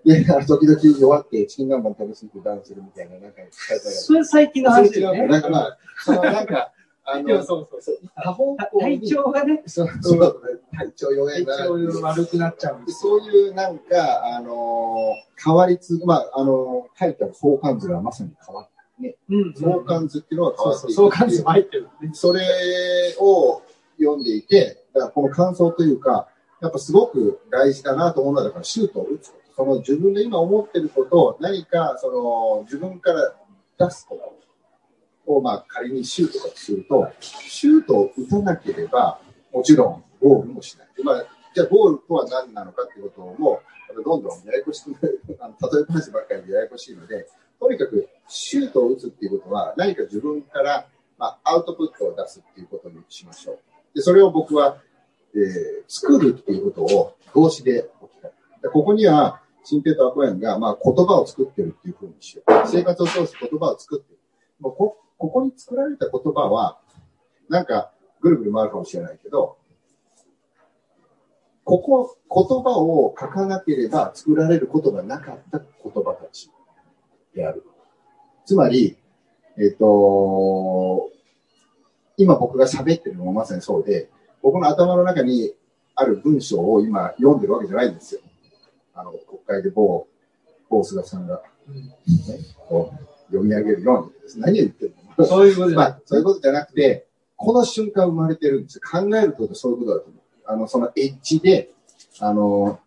[0.04, 3.38] で、あの、時々弱ってチキンガン食べ過ぎてダウンするみたいな、なんか。
[3.50, 5.40] それ最近の話ですね。
[5.40, 6.72] かまあ、そのなんか、
[7.08, 7.98] あの、そうそうそう。
[8.22, 11.56] 多方向体調がね、そうそう、体調弱いな。
[11.56, 19.16] 体調悪くなっちゃうそういうなんか、あの変わりつ、まあ、あの書いてある相関図がまさに変わってね。
[19.30, 19.54] うん。
[19.54, 20.92] 相関図っていうのは変わっていく。
[20.94, 22.10] 相関図も入ってる、ね。
[22.12, 22.40] それ
[23.20, 23.62] を
[23.98, 26.28] 読んでいて、だからこの感想というか、
[26.60, 29.46] やっぱすごく大事だなと思うのは、だからシュートを打つこと。
[29.56, 33.34] その自分の今思ってることを何か、その自分から
[33.78, 34.36] 出すこと。
[35.26, 39.20] をまあ仮にシュートだとすると、シュートを打たなければ、
[39.52, 40.88] もちろんゴールもしない。
[41.02, 43.60] まあ、じゃあゴールとは何なのかっていうことも、
[44.04, 50.86] どんどんややこしくなる、 あの例え話ばっかりでややこしいので、とにかくシュートを打つっていうことは、何か自分から、
[51.18, 53.58] まあ、アウトプットを出すっていうことにしましょう。
[53.94, 54.78] で、それを僕は、
[55.34, 58.32] えー、作るっていうことを動詞で置きたい。
[58.62, 62.68] でここには、シンペーター・コエンが、まあ、言葉を作ってるっていうふうにしよう。
[62.68, 64.18] 生活を通す言葉を作ってる。
[64.60, 66.78] もうこここに作られた言葉は、
[67.48, 69.56] なんか、ぐるぐる回るかもしれないけど、
[71.64, 76.50] ここ、言葉を書かなければ作られることがなかった言葉たち
[77.34, 77.64] である。
[78.44, 78.96] つまり、
[79.58, 81.10] えっ、ー、と、
[82.16, 84.08] 今僕が喋ってるのもまさにそうで、
[84.42, 85.54] 僕の頭の中に
[85.94, 88.20] ある文章を今読んでるわけじゃないんですよ。
[88.94, 90.06] あの、国会で某、
[90.70, 91.82] 某菅さんが、ね、
[92.68, 94.40] こう読み上げるように。
[94.40, 95.05] 何を言ってるの？
[95.24, 98.82] そういうことじゃなくて、まあ、そういうことじゃなくて、この瞬間生まれてるんですよ。
[98.84, 100.20] 考えるとそういうことだと思う。
[100.46, 101.70] あの、そのエッジで、
[102.20, 102.80] あの、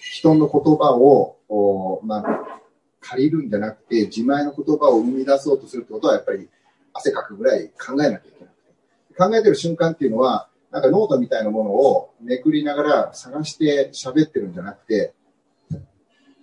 [0.00, 2.60] 人の言葉を、おまあ、
[3.00, 6.48] 借りるんじゃなくて、自前の言葉を生み出そうとするってことは、やっぱり
[6.92, 9.14] 汗かくぐらい考えなきゃいけなくて。
[9.16, 15.14] 考えてる瞬間っていうのは、なんかノートみたいなものをめくりながら探して喋ってるんじゃなくて、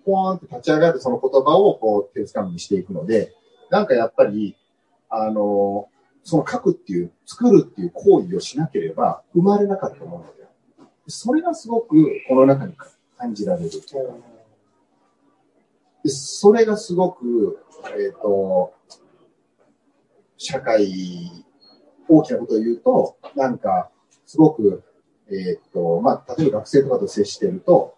[0.05, 3.33] ポーンって立ち上がるその言葉をこう手つかみにしていくので、
[3.69, 4.55] なんかやっぱり、
[5.11, 5.89] あの、
[6.23, 10.41] その書くっていう、作るっていう行為をしなければ生まれなかったもので
[11.07, 12.73] それがすごくこの中に
[13.17, 13.69] 感じられる。
[16.05, 17.59] それがすごく、
[17.95, 18.73] えっ、ー、と、
[20.37, 21.45] 社会、
[22.07, 23.89] 大きなことを言うと、なんか、
[24.25, 24.83] すごく、
[25.29, 27.95] えっ、ー、と、まあ、例えば学生とかと接していると、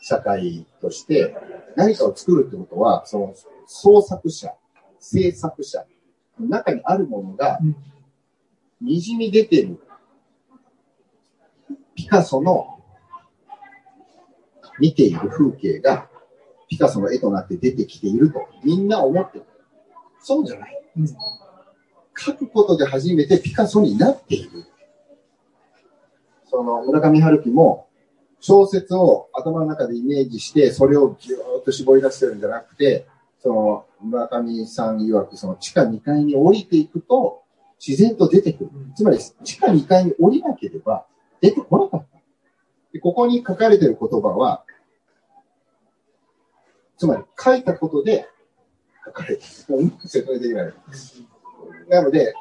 [0.00, 1.36] 社会として
[1.76, 3.34] 何かを作るってことは、その
[3.66, 4.54] 創作者、
[4.98, 5.84] 制作者、
[6.38, 7.58] 中にあるものが、
[8.80, 9.78] にじみ出てる、
[11.94, 12.80] ピカソの
[14.78, 16.08] 見ている風景が
[16.68, 19.44] ピカソの絵となって出てきているとみんな思ってる。
[20.20, 20.82] そうじゃない。
[20.96, 21.06] うん、
[22.16, 24.64] 書くことで初めてピカソになっている。
[26.46, 27.88] その村上春樹も
[28.40, 33.06] 小説を頭の中でイメージして、それをぎゅーっと絞り出してるんじゃなくて、
[33.42, 37.42] その村上さん曰く、その地下2階に降りていくと、
[37.84, 38.70] 自然と出てくる。
[38.94, 41.04] つまり、地下2階に降りなければ
[41.40, 42.18] 出てこなかった。
[42.92, 44.64] でここに書かれている言葉は、
[46.96, 48.28] つまり書いたことで
[49.04, 49.92] 書かれてる。
[50.06, 50.72] 説明できない。
[51.88, 52.34] なので、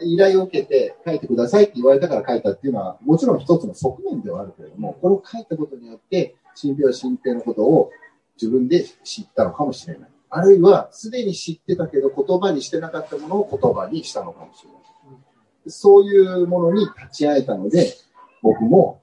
[0.00, 7.92] 依頼を受けて書いてくださいって言われたから書いたっていうのは、もちろん一つの側面ではあるけれども、これを書いたことによって、新病新兵のことを
[8.34, 10.13] 自分で知ったのかもしれない。
[10.36, 15.70] あるいは、すでに知ってたけど言葉にしてなかったものを言葉にしたのかもしれない。
[15.70, 17.94] そういうものに立ち会えたので、
[18.42, 19.00] 僕も、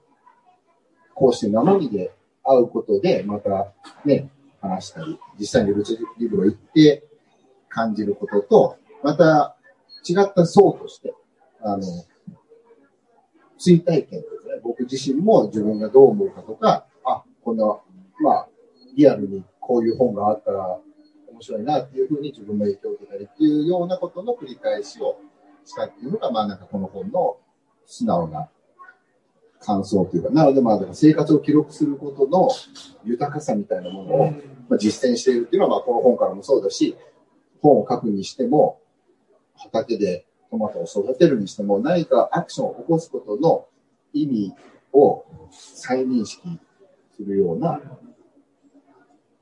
[1.14, 2.12] こうして生身で
[2.44, 3.72] 会うことで、また
[4.04, 4.28] ね、
[4.60, 7.08] 話したり、実際にルチリブロ行って
[7.70, 9.56] 感じることと、また
[10.06, 11.14] 違った層として、
[11.62, 11.82] あの、
[13.56, 14.60] 追体験ですね。
[14.62, 17.64] 僕自身も自分がどう思うかとか、あ、こんな、
[18.20, 18.48] まあ、
[18.94, 20.78] リアルにこういう本があったら
[21.42, 25.18] 面白いなっていうふうに自分の影響を受けたりっていうようなことの繰り返しを
[25.64, 27.36] したっていうのが、まあなんかこの本の
[27.84, 28.48] 素直な
[29.60, 32.48] 感想というか、なのでまあ生活を記録することの
[33.04, 34.30] 豊かさみたいなものを、
[34.68, 36.96] まあ、実践しているっていうのは、まあこの本からもそうだし、
[37.60, 38.80] 本を書くにしても、
[39.56, 43.66] 畑でトマトを育てるにしても、何かアクションを起こすことの
[44.12, 44.54] 意味
[44.92, 46.58] を再認識
[47.16, 47.80] するような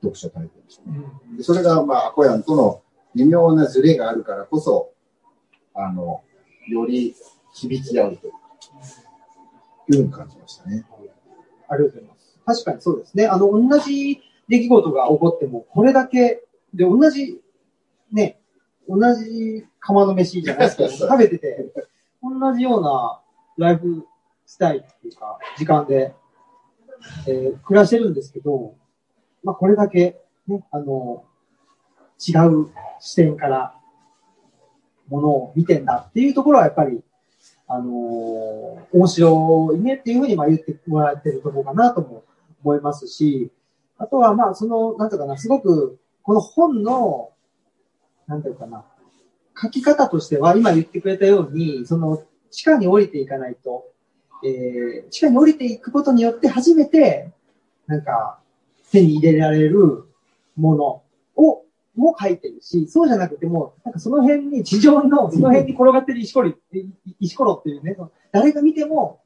[0.01, 0.99] 読書体験でしたね。
[1.37, 2.81] でそれが、まあ、アコヤンとの
[3.15, 4.91] 微妙なズレがあるからこそ、
[5.73, 6.23] あの、
[6.67, 7.15] より
[7.53, 8.33] 響き合うという
[9.89, 10.85] いうふうに感じましたね。
[11.67, 12.39] ありがとうございます。
[12.45, 13.27] 確かにそうですね。
[13.27, 17.41] あの、同じ出来事が起こっても、これだけ、で、同じ、
[18.11, 18.39] ね、
[18.87, 21.71] 同じ釜の飯じゃないですか、 食べてて、
[22.21, 23.21] 同じような
[23.57, 24.05] ライフ
[24.45, 26.13] スタイルっていうか、時間で、
[27.27, 28.75] えー、暮らしてるんですけど、
[29.43, 31.23] まあ、これだけ、ね、あの、
[32.19, 33.75] 違う視点から
[35.09, 37.01] ものを見てんだっていうところはやっぱり
[37.73, 42.25] あのー、面白いねっていうふうにまあ言ってもらってるところかなとも
[42.65, 43.49] 思いますし、
[43.97, 47.31] あとはまあその、なんていうかな、すごく、この本の、
[48.27, 48.83] なんていうかな、
[49.59, 53.85] 書き方としては、今言ってくれたように、その、地下に降りていかないと、
[54.43, 57.31] えー、地下に降りていくことによって初めて、
[57.87, 58.40] なんか、
[58.91, 60.05] 手に入れられる
[60.55, 61.03] もの
[61.35, 61.63] を
[61.95, 66.53] も書いてるし、そうじゃなくても、なんかその辺に、地上の、その辺に転がってる石ころ、
[67.19, 67.97] 石ころっていうね、
[68.31, 69.19] 誰が見ても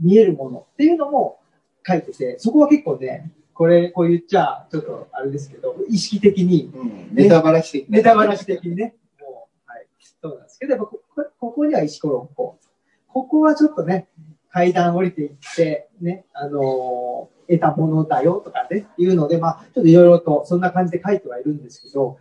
[0.00, 1.40] 見えるものっていうのも
[1.86, 11.00] 書いてて、そこは結構ね、これ、こう言っちゃ、ちょっとあれですけど、意識的に、うん、ネタバラシ的に、ネタバラシ的にね、もう、はい、そうなんですけど、やっぱこ
[11.38, 12.66] ここには石ころをこう、
[13.08, 14.08] ここはちょっとね、
[14.52, 22.18] 階段降りていって、ね、あのー得たものだよとかね、いうので、まあ、ちょっといろいろとそんな感じで書いてはいるんですけど、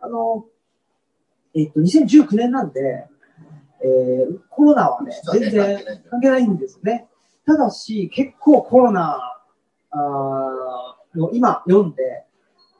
[0.00, 0.44] あの、
[1.54, 3.06] えっと、2019年なんで、
[3.84, 5.78] えー、コロナはね、全然
[6.10, 7.06] 関係ないんですね。
[7.46, 9.20] ただし、結構コロナ
[9.90, 12.24] あの今読んで、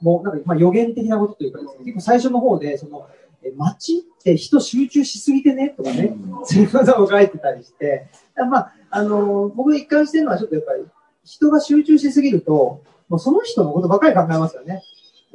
[0.01, 3.07] もうなんか、まあ、予言的なことというかね、結構最初の方で、その、
[3.45, 8.09] え街って人集中しすぎてねとかね、そういうことを書いてたりして、
[8.51, 10.85] まあ、あの僕一貫してるのはちょっとやっぱり、
[11.25, 14.83] 人が集中しすぎると、もうその人のことばかり考えますよね。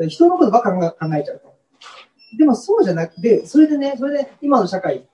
[0.08, 1.58] 人のことばっかり考えちゃうと。
[2.38, 5.08] でもそうじゃなくて、それでね、それで今の社会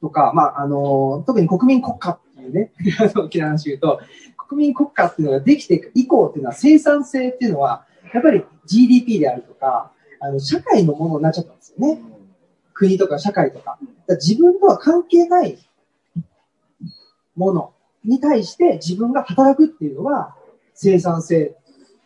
[0.00, 2.72] とか、まあ、あの、特に国民国家っていうね、
[3.14, 4.00] 大きな話言うと、
[4.48, 9.90] 国民国家っていうのができていく以降っていうのは生産性っていうのは、やっぱり GDP であるとか、
[10.20, 12.00] あの、社会のものになっちゃったんですよね。
[12.72, 13.78] 国とか社会とか。
[14.06, 15.58] か自分とは関係ない
[17.36, 17.72] もの
[18.04, 20.36] に対して自分が働くっていうのは
[20.74, 21.56] 生産性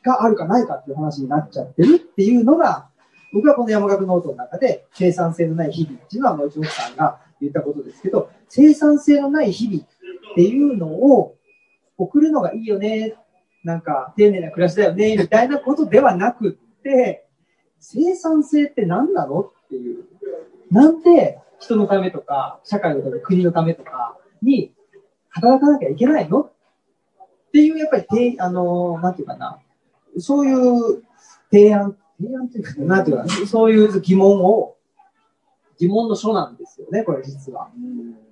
[0.03, 2.89] があるかないかっていう話になっちゃってるっていうのが、
[3.33, 11.37] 僕はこの山岳ノートの中で生産性のない日々っていうのは、もう一さんが言ったことですけど、生産性のない日々っていうのを
[11.97, 13.17] 送るのがいいよね、
[13.65, 17.27] なんか丁寧な暮らしだよね、みたいなことではなくって、
[17.81, 20.05] 生産性って何なのっていう。
[20.71, 24.73] なんで人のためとか、社会のため、国のためとかに
[25.31, 26.43] 働かなきゃいけないの？
[26.43, 26.51] っ
[27.53, 29.59] ていう、やっぱり、あの、なんていうかな、
[30.19, 31.03] そういう
[31.51, 34.77] 提案、提案っていうか、なんていうかな、そういう疑問を、
[35.79, 37.71] 疑問の書なんですよね、これ実は。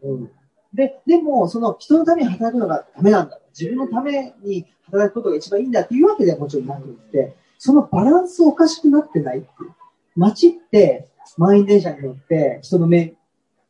[0.02, 0.30] うん、
[0.74, 3.38] で、でも、その人のために働くのがダメなんだ。
[3.58, 9.70] 自分のために働くことが一番いいんだっていうわけではもちろんなくって、そのバランスおかしくなってないっていう。
[10.14, 13.14] 街って満員電車に乗って人の目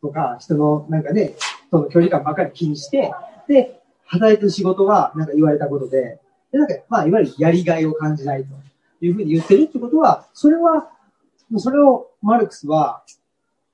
[0.01, 1.35] とか人のなんかね、
[1.71, 3.13] との距離感ばかり気にして、
[3.49, 6.21] で、働いてる仕事がなんか言われたことで、
[6.53, 8.55] で、なんか、まあ、いわゆるやりがいを感じないと
[9.05, 10.91] いうふうに言ってるってことは、それは、
[11.59, 13.03] それをマルクスは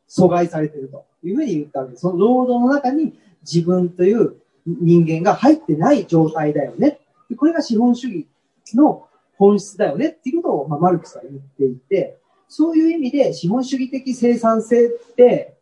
[0.08, 2.02] 阻害されてるというふうに言ったわけです。
[2.02, 4.36] その労働の中に自分という
[4.66, 6.98] 人間が入ってない状態だよね。
[7.36, 8.28] これが資本主義
[8.74, 9.06] の
[9.38, 12.18] 本質だよねっていうことを、まあ、マルクスは言っていて、
[12.48, 15.56] そういう意味で資本主義的生産性って、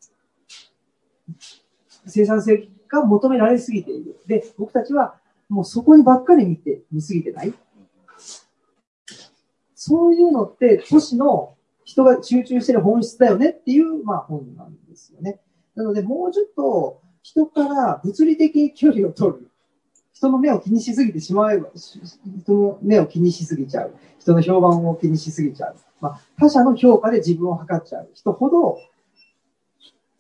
[2.11, 4.20] 生産性が求められすぎている。
[4.26, 5.14] で、僕たちは
[5.48, 7.54] もうそこにばっかり見て、見すぎてない
[9.74, 15.40] そういうのって、都市の人が集中してる本質だよねっていう、まあ本なんですよね。
[15.74, 19.50] なので、もうちょっと人から物理的に距離を取る。
[20.12, 23.94] 人の目を気にしすぎてしまえば、人の目を気にしすぎちゃう。
[24.18, 25.76] 人の評判を気にしすぎちゃう。
[26.00, 28.78] まあ、他者の評価で自分を測っちゃう人ほど、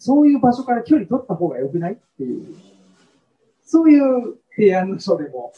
[0.00, 2.56] そういう場所から距離取った方が良くないっていう、
[3.62, 5.52] そういう提案の書でも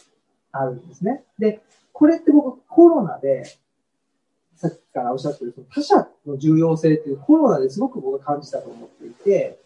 [0.50, 1.22] あるんですね。
[1.38, 1.62] で、
[1.92, 3.44] これって僕コロナで、
[4.56, 9.60] さっきからおっしゃってる他者の重要性っていうコロナですごく僕が感じたと思っていて、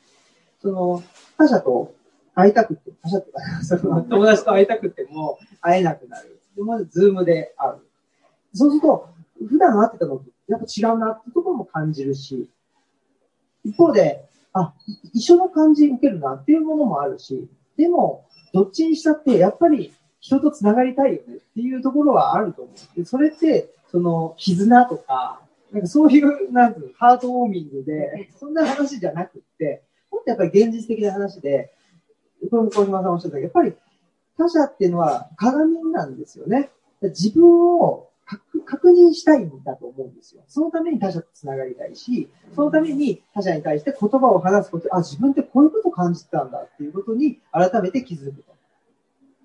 [0.61, 1.03] その
[1.39, 1.95] 他者と
[2.35, 6.39] 会いたくて、他者とか その友達と会いたくても会えなくなる。
[6.55, 7.81] でまずズームで会う。
[8.53, 9.09] そうすると、
[9.49, 12.49] 普段会ってたのとやっぱ違うなってところも感じるし、
[13.65, 14.27] 一方で、
[14.59, 14.75] あ、
[15.13, 22.99] 一緒の感じ受けるなっていうものもあるし、でも、どっちにしたって、やっぱり人と繋がりたいよねっていうところはあると思う。
[22.99, 25.41] でそれって、その、絆とか、
[25.73, 31.73] なんかそういう、なんていうハートウォーミングで、そんな話じゃなくって、もっとやっぱり現実的な話で、
[32.51, 33.75] この小島さんおっしゃったけど、やっぱり
[34.39, 36.71] 他者っていうのは鏡なんですよね。
[37.03, 38.09] 自分を
[38.65, 40.43] 確認したいんだと思うんですよ。
[40.49, 48.57] そのために他者と繋がりたいし、そのために他者に対して言葉を話すこと、あ、自分ってこういうこと感じてたんだっていうことに改めて気づくと。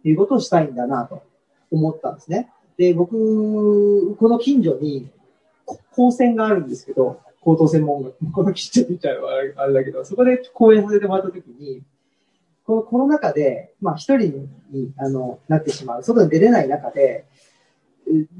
[0.03, 1.23] いうことをしたいんだなと
[1.69, 2.51] 思ったんですね。
[2.77, 5.09] で、僕、この近所に
[5.91, 9.11] 高専があるんですけど、高等専門学、 この近所って言っちゃ
[9.57, 11.83] あれだけど、そこで講演させてもらったときに、
[12.65, 17.25] このコロナ禍で、まあ一人にあのなってしまう、外に出れない中で、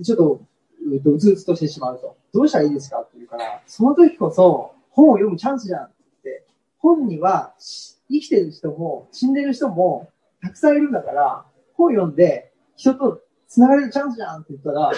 [0.03, 0.41] ちょっと、
[0.88, 2.18] うとうつうつとしてしまうと。
[2.34, 5.91] どうしたらいいですかって言うから、その時こそ本を読むチャンスじゃんっ
[6.24, 6.45] て。
[6.80, 10.09] 本には生きてる人も死んでる人も
[10.41, 11.45] たくさんいるんだから、
[11.76, 14.91] 本読んで人と繋がれるチャンスじゃんって言ったら、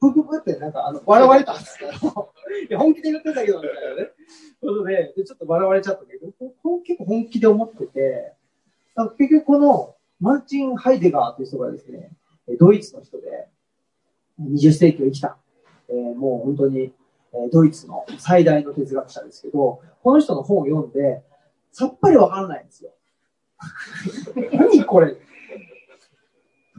[0.00, 1.90] ぷくぷってなんかあの笑われたんですけど、
[2.68, 4.10] いや本気で言ってたけどみたいなね。
[4.60, 6.26] ことで、ちょっと笑われちゃったけど、
[6.82, 8.32] 結構本気で思ってて、
[9.18, 12.10] 結局このマルチン・ハイデガーという人がですね、
[12.58, 13.48] ドイツの人で、
[14.40, 15.36] 20世紀を生きた、
[15.88, 16.92] えー、もう本当に、
[17.32, 21.22] えー、ドイツの最大の哲学者ですけど、この人の本を読んで、
[21.72, 22.90] さっぱりわからないんですよ。
[24.52, 25.18] 何これど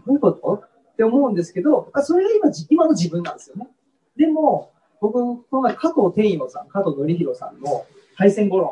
[0.08, 0.64] ういうこと？
[0.94, 3.68] って思うんですけど、それが今今の自分なんですよね。
[4.16, 7.86] でも、僕、この前、加藤天洋さん、加藤則弘さんの
[8.16, 8.72] 敗戦語論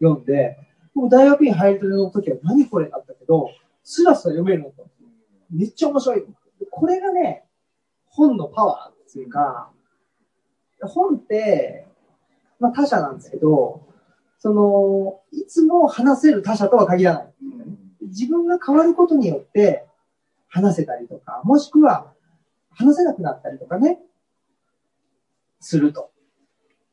[0.00, 0.58] 読んで、
[0.94, 3.50] 僕大学院入るの時は何これだったけど、
[3.82, 4.86] スラスラ読めるのと。
[5.50, 6.24] めっちゃ面白い。
[6.70, 7.44] これがね、
[8.12, 9.70] 本のパワーっていうか、
[10.82, 11.86] 本って、
[12.60, 13.82] まあ他者なんですけど、
[14.38, 17.32] その、いつも話せる他者とは限らない。
[18.02, 19.86] 自分が変わることによって
[20.48, 22.12] 話せたりとか、もしくは
[22.70, 23.98] 話せなくなったりとかね、
[25.60, 26.10] すると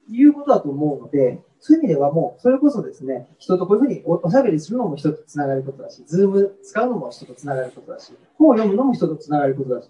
[0.10, 9.90] いうことだと思うので、そういう意味ではもう、それこそですね、人とこういうふうにおしゃべりするのも人と繋がることだし、ズーム使うのも人と繋がることだし、本を読むのも人と繋がることだし、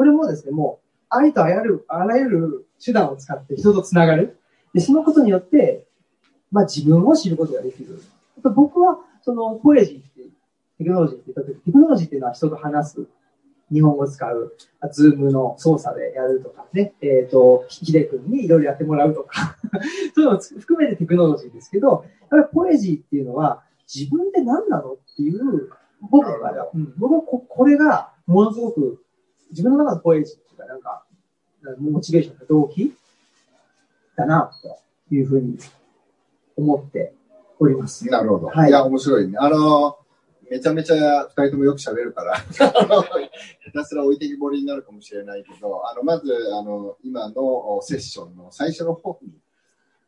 [0.00, 4.38] これもですね、もう、ありとあらゆる、あらゆる手段を使って人と繋がる。
[4.72, 5.84] で、そのことによって、
[6.50, 8.02] まあ自分を知ることができる。
[8.42, 10.32] 僕は、その、ポエジーって、
[10.78, 13.06] テクノロジーって言った時、テクノロジーっていうのは人と話す。
[13.70, 14.56] 日本語を使う、
[14.90, 19.58] ズームの操作でやるとかね、えっ、ー、と、ヒデ君にいろいろやってもらうとか
[20.16, 25.68] そういうのを含めてテクノロジーですけど、やっぱりポエジーっていうのは、自分で何なのっていう、
[26.10, 29.04] 僕は、うん、僕はここれがものすごく
[29.50, 31.04] 自分の中のポエジーっていうか、なんか、
[31.78, 32.94] モチベーションの動機
[34.16, 34.50] だな、
[35.08, 35.58] というふうに
[36.56, 37.12] 思って
[37.58, 38.06] おります。
[38.08, 38.46] なるほど。
[38.48, 38.70] はい。
[38.70, 39.36] いや、面白いね。
[39.38, 39.98] あの、
[40.50, 49.32] めちゃめちゃ二人ともよく喋るから、 ひたすら置いてきぼりになるかもしれないけど、あの、まず、あの、今のセッションの最初の方に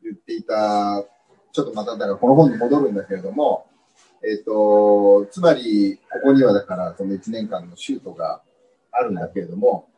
[0.03, 1.05] 言っていた、
[1.53, 3.67] ちょっとまた、だからこの本に戻るんだけれども、
[4.25, 8.43] えっ、と、つまり、ここにはだから、その1年間のシュートが
[8.93, 9.89] あるんだけれども、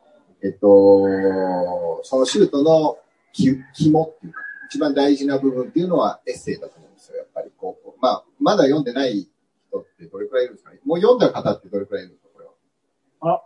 [0.43, 2.97] えっ、と、そのシュートの
[3.33, 4.39] 肝っていうか、
[4.69, 7.91] 一番大事な部分っていうのはエッセイだと思うんですよ、やっぱりこう。
[8.01, 9.27] まあ、まだ読んでない
[9.69, 10.79] 人ってどれくらいいるんですかね？
[10.85, 12.51] もう読んだ方ってどれくらいいるんですか、これは？
[13.35, 13.41] あ、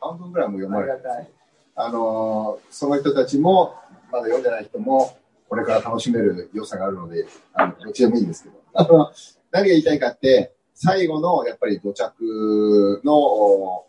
[0.00, 1.10] あ、半分くらいも読まれてる、
[1.74, 3.74] あの、その人たちも、
[4.10, 5.16] まだ読んでない人も、
[5.48, 8.56] これから楽しめる良さがあるので、あの、どっちでもいいんですけど。
[8.74, 9.12] あの、
[9.52, 13.84] 何が言いたいかって、最後の、やっぱり土着の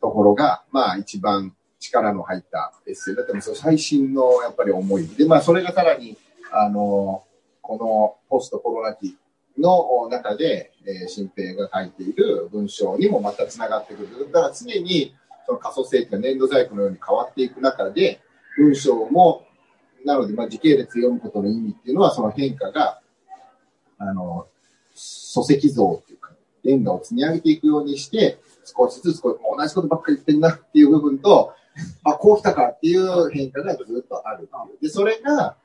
[0.00, 5.06] ところが、まあ一番力の入ったエッセイだったり、その最新のやっぱり思い。
[5.08, 6.16] で、まあそれがさらに、
[6.52, 7.24] あの、
[7.62, 9.16] このポストコロナ期
[9.58, 14.32] の中で、えー、新平が書いている文章にもまた繋がってくる。
[14.32, 15.14] だから常に、
[15.46, 18.20] その仮想性というか粘土細工のように変わっていく中で、
[18.56, 19.44] 文章も、
[20.04, 23.00] なので、まあ時系列読むことの意味っていうのは、その変化が、
[23.98, 24.46] あの、
[24.94, 26.19] 礎石像っていう、
[26.64, 31.54] レンガを積み上げていくようにして、少しずつこう同じことばっかり言ってんなっていう部分と、
[32.04, 34.48] あ、こう来たかっていう変化がずっとある
[34.80, 35.56] で、それが、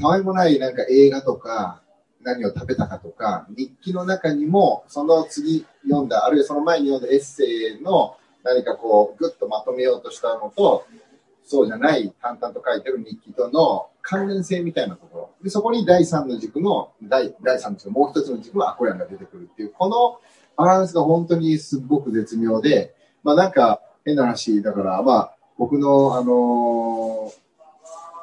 [0.00, 1.82] たわいもないなんか映画とか、
[2.22, 7.44] 何を食べたかとか、日記の中にも、その次読んだ、あるいはその前に読んだエッセ
[7.78, 10.84] イの何かこう、ぐっとまとめようとしたのと、
[11.48, 15.30] そうじゃない淡々と書いてる日記との関連性みたいなところ。
[15.42, 20.20] で、そこに第三の軸の、第第三の軸、もう一つの軸のアコヤンが出てくるっていう、この
[20.62, 27.32] バランスが本当にすごく絶妙で、まあなんか変な話、だからまあ僕のあの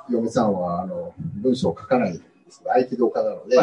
[0.08, 3.58] 嫁さんはあの文章を書かないんです合気道家なので、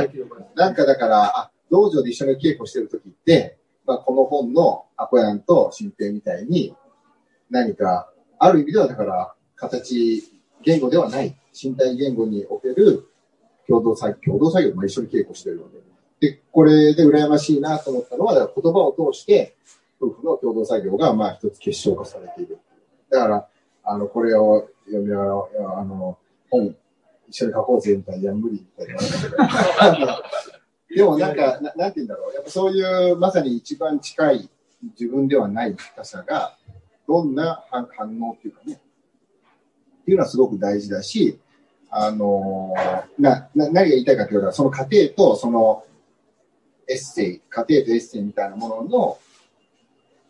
[0.56, 6.74] なんかだから、あ、道場で一緒に稽古してる時って、まあこの本のアコヤンと新平みたいに
[7.48, 8.08] 何か、
[8.40, 9.34] ある意味ではだから
[9.68, 10.24] 形、
[10.62, 13.08] 言語ではない、身体言語における
[13.68, 15.82] 共同作業、共同作業も一緒に稽古してるので、
[16.20, 19.56] で、これで羨ましいなと思ったのは、言葉を通して、
[20.00, 22.58] 夫婦の共同作業が、まあ、一つ結晶化されている。
[23.10, 23.48] だから、
[23.84, 26.18] あの、これを読みながら、あの、
[26.50, 26.76] 本、
[27.28, 28.94] 一緒に書こうぜ、みたいな、いや、無理、みたい
[29.98, 30.22] な。
[30.94, 32.34] でもなんかな、なんて言うんだろう。
[32.34, 34.50] やっぱそういう、まさに一番近い
[34.98, 36.56] 自分ではない深さが、
[37.08, 37.88] どんな反
[38.20, 38.80] 応っていうかね、
[40.02, 41.38] っていうのはすごく大事だし、
[41.90, 42.74] あの
[43.18, 45.84] な、な、何が言いたいかというと、その過程と、その、
[46.88, 49.18] エッセイ、家庭とエッセイみたいなものの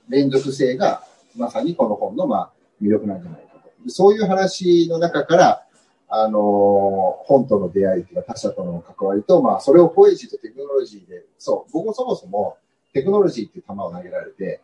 [0.09, 1.03] 連続性が、
[1.37, 2.51] まさにこの本の、まあ、
[2.83, 3.91] 魅力なんじゃないかと。
[3.91, 5.67] そういう話の中から、
[6.15, 12.59] あの本との出会いというか他者との関わりと、まあ、それをポエジーとテクノロジーで、そう、僕もそもそも
[12.93, 14.61] テクノロジーっていう球を投げられて、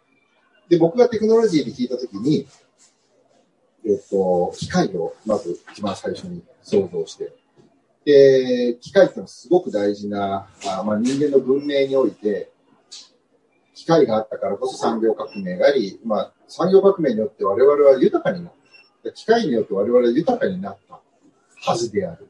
[0.68, 2.46] で、僕がテクノロジーで聞いたときに、
[3.89, 7.32] えっと、機械をまず一番最初に想像して、
[8.05, 12.51] で、機械っていうのはすごく大事な、あまあ、人間の文明において、
[13.74, 18.53] 機械があったからこそ産業革命があり、まあ、産業革命によって我々は豊かになっ
[19.05, 19.12] た。
[19.12, 21.01] 機械によって我々は豊かになった
[21.57, 22.28] はずである。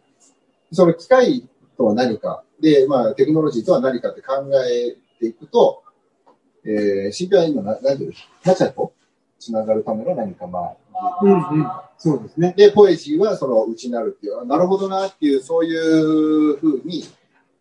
[0.71, 5.83] その機械とは何か、で、まあ、テクノロジーとは何かって考えていくと、
[6.65, 8.13] えー、新は今何て言う
[8.45, 8.93] 他者と
[9.39, 12.55] つながるための何か、まあ、うんうんそうですね。
[12.57, 17.05] で、ポエジーはその内なるっていう、なるほどなっていう、そういうふうに、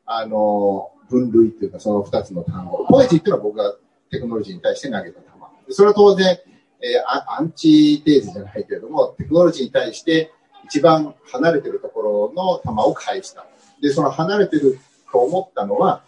[0.05, 2.85] あの、分類っていうか、その二つの単語。
[2.87, 3.75] ポエジーっていうのは僕が
[4.11, 5.27] テクノロジーに対して投げた球。
[5.73, 6.37] それは当然、
[6.79, 10.31] えー、アンチテーゼじゃないけれども、テクノロジーに対して
[10.65, 13.45] 一番離れてるところの球を返した。
[13.81, 14.79] で、その離れてる
[15.11, 16.03] と思ったのは、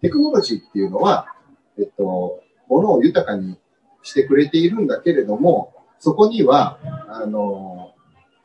[0.00, 1.34] テクノロジーっていうのは、
[1.78, 3.58] えっと、ものを豊かに
[4.06, 6.78] してくれているんだけれども、そこには、
[7.08, 7.92] あの、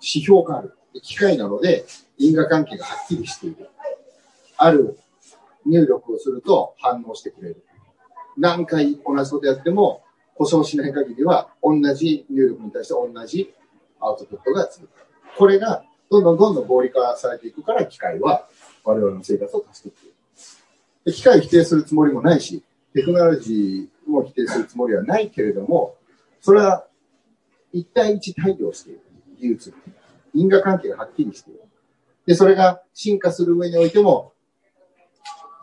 [0.01, 0.73] 指標がある。
[1.03, 1.85] 機械なので
[2.17, 3.69] 因果関係がはっきりしている。
[4.57, 4.99] ある
[5.65, 7.63] 入力をすると反応してくれる。
[8.37, 10.03] 何回同じことやっても
[10.35, 13.53] 故障しない限りは同じ入力に対して同じ
[14.01, 14.89] アウトプットが続く。
[15.37, 18.47] これがどんどんどんどん合理化されていくから機械は
[18.83, 20.09] 我々の生活を助けてい
[21.05, 21.13] る。
[21.13, 25.95] 機械を否定するつもりもないし、テクノロジーも否定するつもりはないけれども、
[26.39, 26.85] それは
[27.71, 29.01] 一対一対応している。
[29.39, 29.73] 技術。
[30.33, 31.61] 因果関係がはっきりしている。
[32.25, 34.33] で、それが進化する上においても、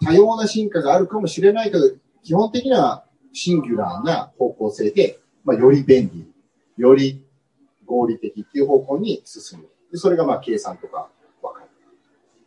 [0.04, 1.90] 多様な進化があるかもしれないけど、
[2.22, 6.30] 基本的にはシンギュラーな方向性で、まあ、より便利、
[6.76, 7.24] より
[7.86, 9.68] 合理的っていう方向に進む。
[9.90, 11.08] で、それがまあ計算とか
[11.42, 11.66] わかる。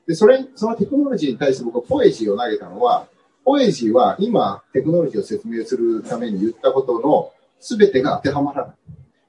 [0.08, 3.08] で、それ、そのテクノロジーに対して僕はポエジーを投げたのは、
[3.44, 8.76] ポエジーは今テクノロジーを説明するために言ったことの全てが当てはまらない。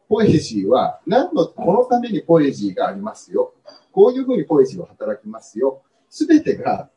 [0.09, 3.55] ポエジーは何の、このためにポエジーがありますよ。
[3.93, 5.83] こういうふうにポエジーは働きますよ。
[6.11, 6.91] すべてが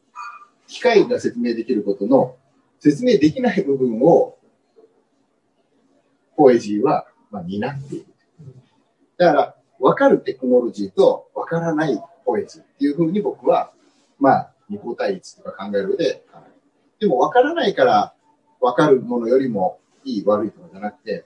[0.68, 2.36] 機械が説明できることの
[2.80, 4.38] 説明できない部分を、
[6.36, 8.06] ポエジーは、まあ、担っている。
[9.18, 13.72] だから、分かるテクノロジーと分からないポエジーっていうふうに僕は、
[14.20, 16.26] まあ、二項対立とか考える上で、
[17.00, 18.14] でも分からないから
[18.62, 21.26] 分かるものよりもいい悪いとかじゃなくて、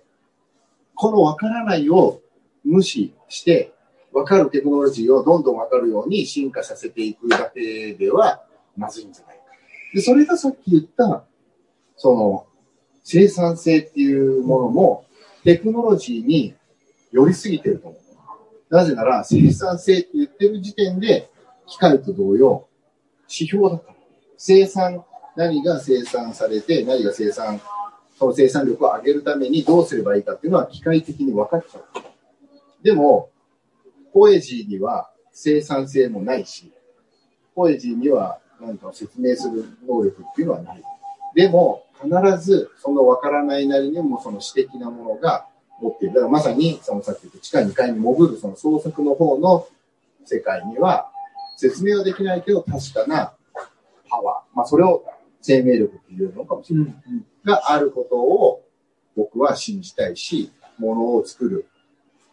[0.96, 2.22] この分からないを
[2.64, 3.74] 無視して、
[4.12, 8.44] 分かるテクノロジーをどんどん分かるように進化させていくだけでは
[8.76, 9.44] まずいんじゃないか。
[9.94, 11.24] で、それがさっき言った、
[11.96, 12.48] その、
[13.04, 15.06] 生産性っていうものも
[15.44, 16.54] テクノロジーに
[17.12, 18.74] 寄りすぎてると思う。
[18.74, 21.30] なぜなら生産性って言ってる時点で
[21.66, 22.68] 機械と同様
[23.28, 23.96] 指標だから。
[24.38, 25.04] 生産、
[25.40, 27.62] 何が生産されて何が生産、
[28.18, 31.84] その生産力を上げるためにどうすればいいかっていうのは機械的に分かっちゃう。
[32.84, 33.30] でも、
[34.14, 36.74] ポエジーには生産性もないし、
[37.56, 40.84] ポエジーには何かを説明する能力っていうのはない。
[41.34, 42.10] でも、必
[42.46, 45.48] ずその分からないなりにもその私的なものが
[45.82, 46.16] 持っている。
[46.16, 49.66] だからまさに、そのさっき言った地下2階に潜るその創作の方の
[50.26, 51.10] 世界には、
[51.56, 53.32] 説明はできないけど確かな
[54.10, 54.58] パワー。
[54.58, 55.06] まあそれを
[55.42, 57.04] 生命力っていうのかもしれない。
[57.08, 58.66] うん、があることを
[59.16, 61.68] 僕は信じたいし、ものを作る。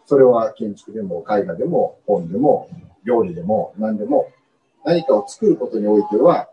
[0.06, 2.70] それは建築でも絵画でも本でも
[3.04, 4.30] 料理でも何でも
[4.84, 6.48] 何かを作ることにおいては、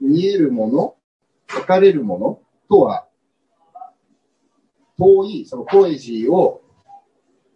[0.00, 0.96] 見えるもの、
[1.48, 3.06] 書かれるものとは、
[4.98, 6.62] 遠い、そのポエジーを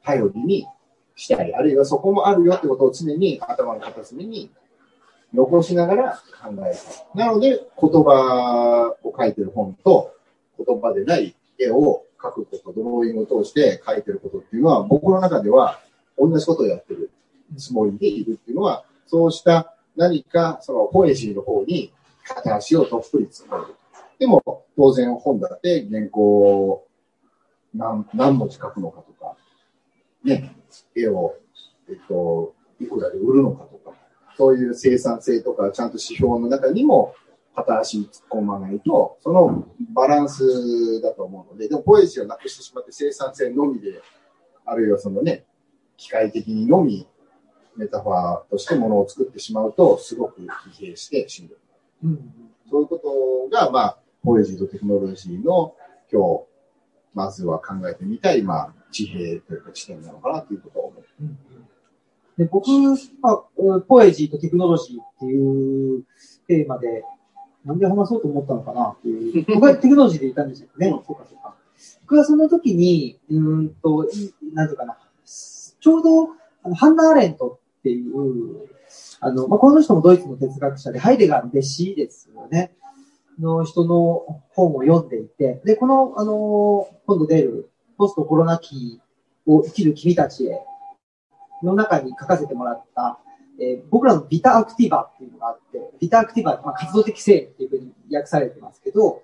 [0.04, 0.66] 頼りに
[1.16, 4.50] したり、あるいはそこもあるよってことを常に頭の片隅に
[5.34, 6.76] 残しながら考える。
[7.14, 10.14] なので、言葉を書いてる本と、
[10.64, 15.80] 言葉でない絵を描くこと、ドローイングを通して書いてることっていうのは、僕の中では
[16.16, 17.10] 同じことをやってる
[17.56, 21.92] つもりでいるっていうのは、そうした何かそのポエジーの方に
[22.24, 23.74] 片足をどっぷり突っ込む。
[24.18, 26.86] でも、当然本だって原稿を
[27.74, 29.36] 何何文字書くのかとか、
[30.22, 30.54] ね、
[30.96, 31.34] 絵を、
[31.88, 33.96] えっと、いくらで売るのかとか、
[34.36, 37.14] そういう生産性とか、ちゃんと指標の中にも
[37.54, 44.02] 片足突っ込まないと、そのバランスだと思うので、でもポエジーをなくしてしまって生産性のみで、
[44.64, 45.44] あるいはそのね、
[45.96, 47.06] 機械的にのみ
[47.76, 51.58] メタファーとしてものを作ってしまうと、すごく疲弊してしんどい。
[52.04, 52.32] うん、
[52.70, 55.74] そういうことが、まあ、ポエジーとテクノロジーの
[56.12, 56.44] 今日、
[57.14, 61.04] まずは考えてみたい、まあ、地平というか地点なのかなということを思う。
[61.22, 61.38] うん、
[62.36, 62.68] で僕、
[63.20, 66.02] まあ、ポエジーとテクノロジーっていう
[66.48, 67.04] テーマで、
[67.64, 69.44] なんで話そうと思ったのかなっていう。
[69.54, 70.90] 僕はテクノロジーでいたんですよね。
[71.06, 71.54] そうかそうか。
[72.02, 74.08] 僕はその時に、うんと、
[74.52, 74.98] なんていうかな。
[75.24, 76.28] ちょうど、
[76.64, 78.68] あのハンナ・アレントっていう、
[79.20, 82.72] あの、まあ、この人もドイツの哲学者で、ハイデガーの弟子ですよね。
[83.38, 89.00] の人の本を読んでいて、で、この、あの、今度出る、ポストコロナ期
[89.46, 90.60] を生きる君たちへ
[91.64, 93.18] の中に書かせてもらった、
[93.60, 99.22] えー、僕らのビタアクティバっていうのがあって、ビタアクティバ、まあ、活動的性っていうふうに訳されてますけど、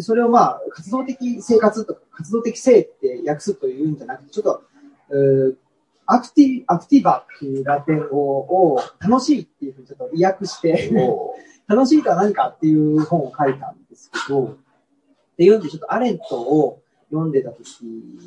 [0.00, 4.62] それをまあ、活動的生活とか、活動的性って訳すというんじゃなくて、ちょっと、
[6.06, 10.90] アクティ、アクティバっていうラテン語を楽しいっていうふうにちょっと意訳して
[11.66, 14.56] 楽しいとは何かっていう本を書いたんですけど、
[15.36, 16.82] で、読んでちょっとアレントを
[17.14, 17.64] 読んでた時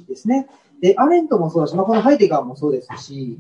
[0.07, 0.47] ですね。
[0.81, 3.39] で、アレントもそうだし、まあ、このハイデガーもそうですし、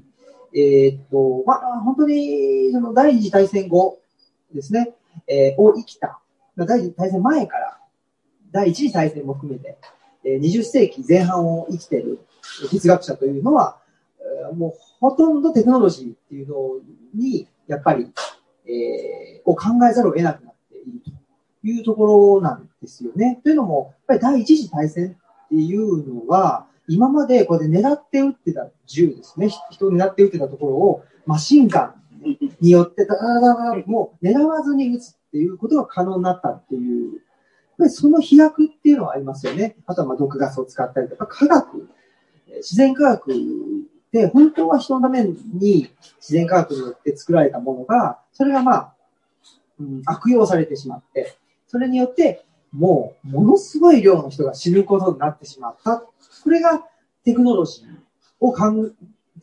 [0.53, 3.99] えー、っと、まあ、本当に、その第二次大戦後
[4.53, 4.93] ですね、
[5.27, 6.19] えー、を生きた、
[6.55, 7.77] 第二次大戦前から、
[8.51, 9.77] 第一次大戦も含めて、
[10.23, 12.19] えー、20世紀前半を生きている
[12.71, 13.77] 哲学者というのは、
[14.55, 16.55] もうほとんどテクノロジーっていうの
[17.13, 18.11] に、やっぱり、
[18.65, 21.11] えー、を考えざるを得なくなっていると
[21.67, 22.05] いうとこ
[22.37, 23.39] ろなんですよね。
[23.43, 25.17] というのも、やっぱり第一次大戦
[25.47, 29.49] っていうのは、今までこれで狙って撃ってた銃ですね。
[29.71, 37.21] 人を狙って撃ってたところを、マシンガンによって、だだだだもう狙わずに撃つっていうことが可能になったっていう、
[37.89, 39.75] その飛躍っていうのはありますよね。
[39.85, 41.89] あとはまあ毒ガスを使ったりとか、科学、
[42.57, 43.31] 自然科学
[44.11, 48.93] で、本当は人のために自然科学によって作られたものが、それがまあ、
[49.79, 51.37] うん、悪用されてしまって、
[51.67, 56.03] それによってもうものすごい量の人が死ぬことになってしまった。
[56.43, 56.83] これが
[57.23, 57.85] テクノロジー
[58.39, 58.63] を考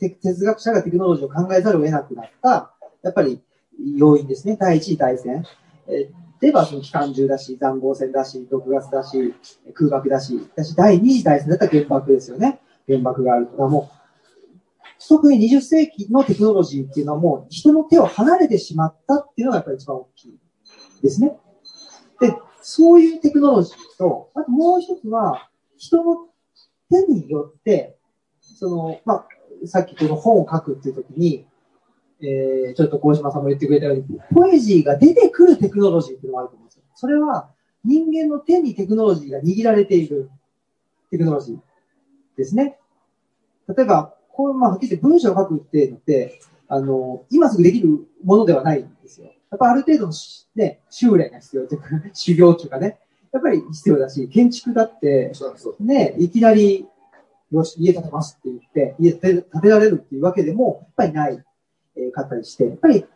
[0.01, 2.72] え、哲学者がテクノロジーを考えざるを得なくなった、
[3.03, 3.41] やっぱり
[3.97, 4.57] 要因ですね。
[4.59, 5.45] 第一次大戦。
[5.89, 6.11] え
[6.41, 9.35] 例えばその機関銃だし、残壕戦だし、毒ガスだし、
[9.72, 12.61] 空爆だし、だし、第二次大戦だったら原爆ですよね。
[12.87, 13.91] 原爆があるとかも
[15.09, 20.39] 特に20世紀のテクノロジーっていうのはもう人の手を離れてしまったっていうのがやっぱり一番大きい
[21.03, 21.37] ですね。
[22.20, 22.35] で、
[22.67, 26.29] そういうテクノロジーと、あともう一つは、人の
[26.91, 27.95] 手によって、
[28.41, 29.27] その、まあ、
[29.67, 31.47] さっきこの本を書くっていう時に、
[32.23, 36.85] えー、ちょっと鴻島さんも言ってくれたように、ポエジーが出てくるテクノロジーっていうのがあると思うんですよ。
[36.95, 37.51] それは、
[37.85, 40.31] 人間の手にテクノロジーが握られている
[41.11, 41.59] テクノロジー
[42.39, 42.79] ですね。
[43.69, 49.34] 例えば、こう、まあ、はっきり言って文章を書くっていうのって、あの、今すぐできるものではないんですよ。
[49.55, 50.12] やっぱある程度の
[50.57, 52.98] ね、修練が必要というか、修行というかね、
[53.32, 55.30] やっぱり必要だし、建築だって、
[55.78, 56.86] ね、いきなり、
[57.52, 61.44] よし、家建てますって言って、家建てられるっていうわけでも、やっぱりない、
[61.96, 63.07] えー、かったりして、やっぱり、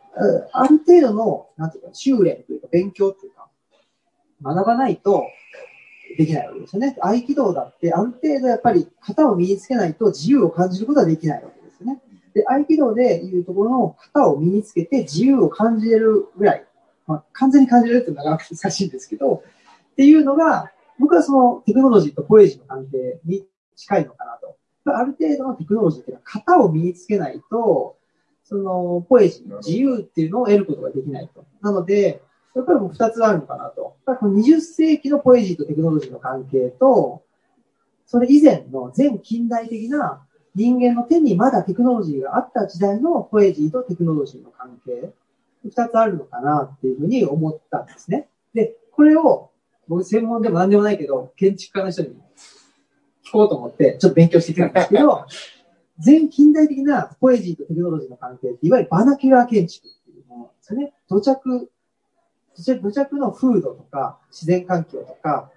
[0.53, 3.49] ある程度の、なんていうか、修練というか、勉強というか、
[4.41, 5.25] 学ばないと、
[6.17, 6.97] できないわけですよね。
[7.01, 11.58] 合気道だって、ある程度やっぱり型を身につけないと自由を感じることはできないわけ
[12.39, 12.47] で。
[12.47, 16.65] 合気道でいうところの型を身につけて自由を感じれるぐらい、
[17.07, 19.43] まあ、完全に感じれるっていうのはなかなか難しいんですけど、
[19.93, 24.57] っていうのが、僕はそのテクノロジーとポエジーの関係に近いのかなと。
[24.91, 27.97] ある程度のテクノロジーっていうのは型を身につけないと、
[28.45, 31.45] そのポエジー、自由っていうのを得ることができないと。
[31.61, 32.23] なので、
[32.55, 33.97] やっぱりもう二つあるのかなと。
[34.05, 37.23] この20世紀のポエジーとテクノロジーの関係と、
[38.07, 45.13] それ以前の全近代的な人間の手にまだテクノロジーがあった時代のポエジーとテクノロジーの関係、
[45.65, 48.29] 二つあるのかなっていうふうに思ったんですね。
[48.55, 49.51] で、これを、
[49.89, 52.09] 僕専門でも何でもないけど、建築家の人に
[53.25, 55.25] 聞こうと思って、ちょっと勉強してきたんですけど、
[55.99, 60.93] 全近代的なポエジーとテクノロジーの関係って、いわゆるバナキュラー建築っていうものなんですよね。
[61.09, 61.71] 土着
[62.83, 65.51] 土着の風土とか自然環境とか、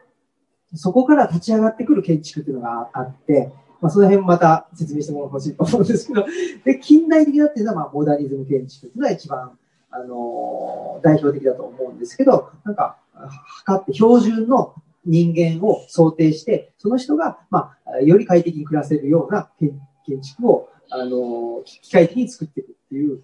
[0.76, 6.26] そこから立ち上がってくる建築っていうのがあって、まあ、その辺また説明してもらほしいと思うんですけど、
[6.64, 9.58] で、近代的だっていうのは、まあ、モダニズム建築っていうのは一番、
[9.90, 14.74] あのー、代表的だと思うんですけど、なんか、測って標準の
[15.06, 23.24] 人間を想定して、その人が、まあ、より快適に暮らせるような建築を、あの、機械的に作っていくっていう、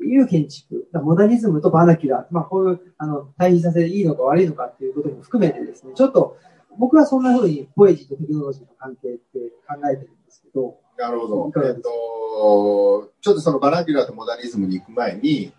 [0.00, 6.36] いう建築、モダニズムとバーナキュラー、まあ、こういう、あの、対比させていいのか悪いのかっていうことも含めてですね、ちょっと、
[6.78, 9.20] 僕はそんな風にポエジーとテクノロジーの関係って
[9.68, 10.76] 考えてるんですけど。
[10.98, 11.52] なるほど。
[11.64, 15.52] えっと、ちょっとそのバーナキュラーとモダニズムに行く前に、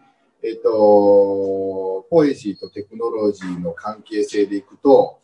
[0.44, 5.20] えっと、ポエジーとテクノロジーの関係性でいくと、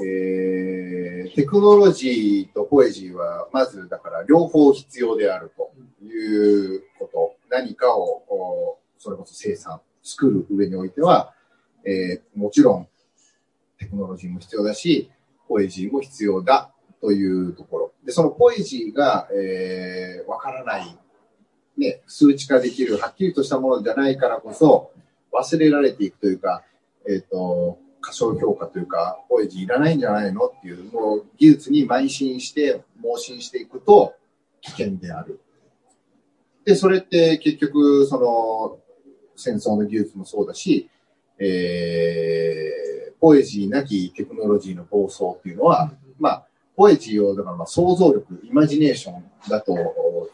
[0.00, 5.70] えー、テクノロジーとポエジーは、まずだから両方必要であると
[6.04, 7.36] いうこと。
[7.50, 11.34] 何かを、それこそ生産、作る上においては、
[11.84, 12.88] えー、もちろん
[13.78, 15.10] テクノロジーも必要だし、
[15.48, 16.70] ポエジーも必要だ
[17.00, 17.92] というところ。
[18.04, 20.98] で、そのポエジーが、えー、わからない、
[21.76, 24.92] ね、数値化できる、はっきりとしたものじゃないからこそ、
[25.32, 26.62] 忘れられていくというか、
[27.08, 34.14] えっ、ー、と、過小評価というか、ポエジーいらないんじゃないのっていう、もう技術に邁進して、盲信していくと
[34.60, 35.40] 危険である。
[36.64, 38.78] で、それって結局、その、
[39.36, 40.90] 戦争の技術もそうだし、
[41.38, 42.87] えー、
[43.20, 46.46] ポエジーなきテクノロジーの暴走っていうのは、まあ、
[46.76, 49.72] ポエジーを、だからまあ想像力、イマジネーションだと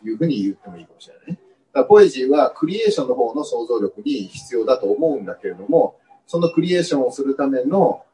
[0.05, 1.39] いうふうに言ってもいいかもしれないね。
[1.73, 8.05] だからポエジーはクリエーションの方の想像力に必要だと思うんだけれども、そのクリエーションをするための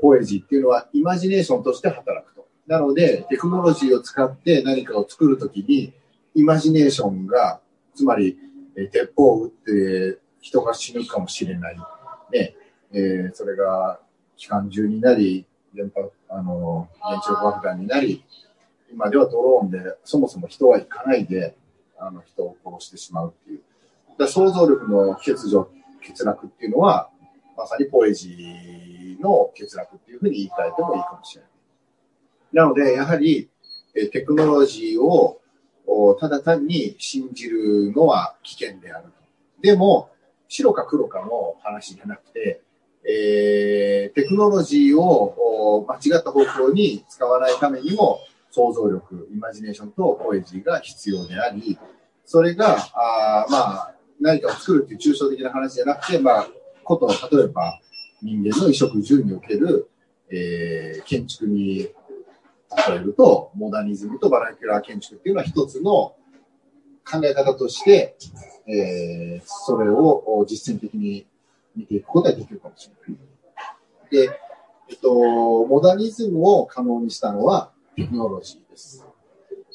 [0.00, 2.46] ポエジーっていうのはイマジネーションとして働くと。
[2.66, 5.92] なので、テクノロジーを使って何かを作るときに、
[6.34, 7.60] イマジネーションが、
[7.94, 8.38] つまり、
[8.76, 11.76] えー、鉄砲を撃って人が死ぬかもしれない。
[12.32, 12.54] ね、
[12.92, 14.00] えー、それが
[14.36, 18.24] 機関銃になり、原発、あの、原子力爆弾になり、
[18.90, 21.56] 今ではドローンでそもそも人は行かないで、
[21.98, 23.60] あの、人を殺してしまうっていう。
[24.18, 25.68] だ想像力の欠如、
[26.06, 27.10] 欠落っていうのは、
[27.56, 31.50] まさにポエジーの欠落っていうふうに言い換えてもいいかもしれない。
[32.52, 33.50] なので、やはり、
[33.94, 35.40] えテクノロジーを
[36.20, 39.12] ただ単に信じるのは危険である。
[39.60, 40.10] でも、
[40.48, 42.62] 白か黒かの話じゃなくて、
[43.10, 51.78] えー、テクノロジーを間違った方向に使わないためにも、想像力、イマジネーションとポエジーが必要であり、
[52.24, 56.48] それが、あまあ、何かを作るっていう抽象的な話じゃなくて、まあ、
[56.84, 57.80] こと、例えば
[58.22, 59.88] 人間の衣食住における、
[60.30, 61.88] えー、建築に
[62.88, 66.14] 例えると、モダニズムとバラキュラー建築っていうのは一つの
[67.04, 68.16] 考え方として、
[68.66, 71.26] えー、それを実践的に
[71.78, 74.26] 見ていくことができるかもしれない。
[74.26, 74.40] で、
[74.90, 79.06] えっと、モダニズムを可能にしたのはテクノロジーです。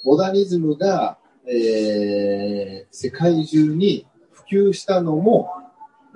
[0.03, 5.49] モダニズムが、えー、世界中に普及したのも、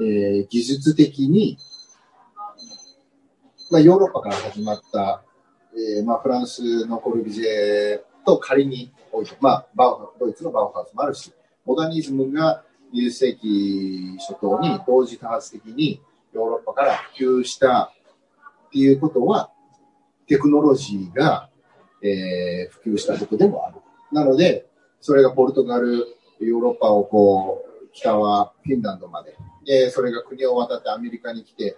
[0.01, 1.57] えー、技術的に、
[3.71, 5.23] まあ、ヨーロッパから始まった、
[5.73, 11.31] えー、まあ、フランスのコルビジェと仮に置いて、まあ、バウドイツのバウハウスもあるし、
[11.65, 12.63] モダニズムが
[12.93, 16.01] 20世紀初頭に同時多発的に
[16.33, 17.91] ヨーロッパから普及した
[18.67, 19.49] っていうことは、
[20.27, 21.49] テクノロジーが、
[22.03, 23.77] えー、普及したことでもある。
[24.11, 24.67] なので、
[24.99, 26.05] それがポルトガル、
[26.39, 29.35] ヨーロッパをこう、北はフィンランドまで、
[29.65, 31.77] で、それが国を渡ってアメリカに来て、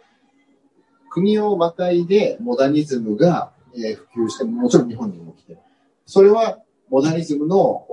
[1.10, 5.58] 国をまたいでモダニズムが、えー、普及して、もちろん日本にも来て、
[6.06, 7.86] それはモダニズムの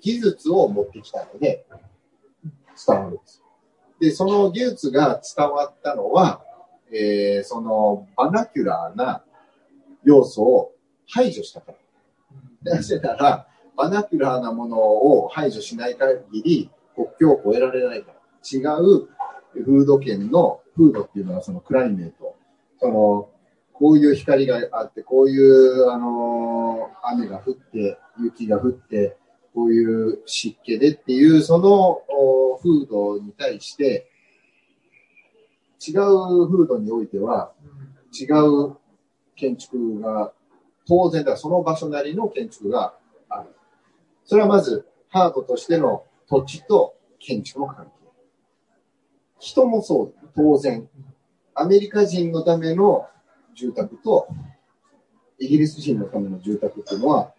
[0.00, 1.66] 技術を持ってきたので、
[2.86, 3.42] 伝わるんです。
[4.00, 6.42] で、その技術が伝わったのは、
[6.92, 9.22] えー、そのバナキュラーな
[10.04, 10.72] 要素を
[11.08, 11.72] 排除したか
[12.64, 12.74] ら。
[12.74, 18.18] なぜなら、バナキュラーなものを排除しない限り、国境を越えられないから。
[18.50, 19.08] 違う
[19.64, 22.36] 風土圏の、風土っていうのはそのクライメート。
[22.80, 23.28] その、
[23.72, 29.16] こういう光があって、こういう、あのー、雨が降って、雪が降って、
[29.58, 32.00] こういう湿気でっていう、その
[32.62, 34.08] 風土に対して、
[35.84, 37.52] 違う風土においては、
[38.12, 38.76] 違う
[39.34, 40.32] 建築が、
[40.86, 42.94] 当然だ、その場所なりの建築が
[43.28, 43.48] ある。
[44.24, 47.90] それはまず、ハードとしての土地と建築の関係。
[49.40, 50.88] 人もそう、当然。
[51.56, 53.08] アメリカ人のための
[53.56, 54.28] 住宅と、
[55.40, 57.34] イギリス人のための住宅っていうのは、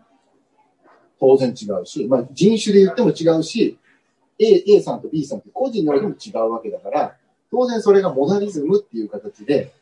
[1.20, 3.78] 当然違うし、まあ、人種で言っても違うし、
[4.39, 7.15] A, A さんと B さんって個人においても違うわけだから、
[7.51, 9.74] 当然それがモダニズムっていう形で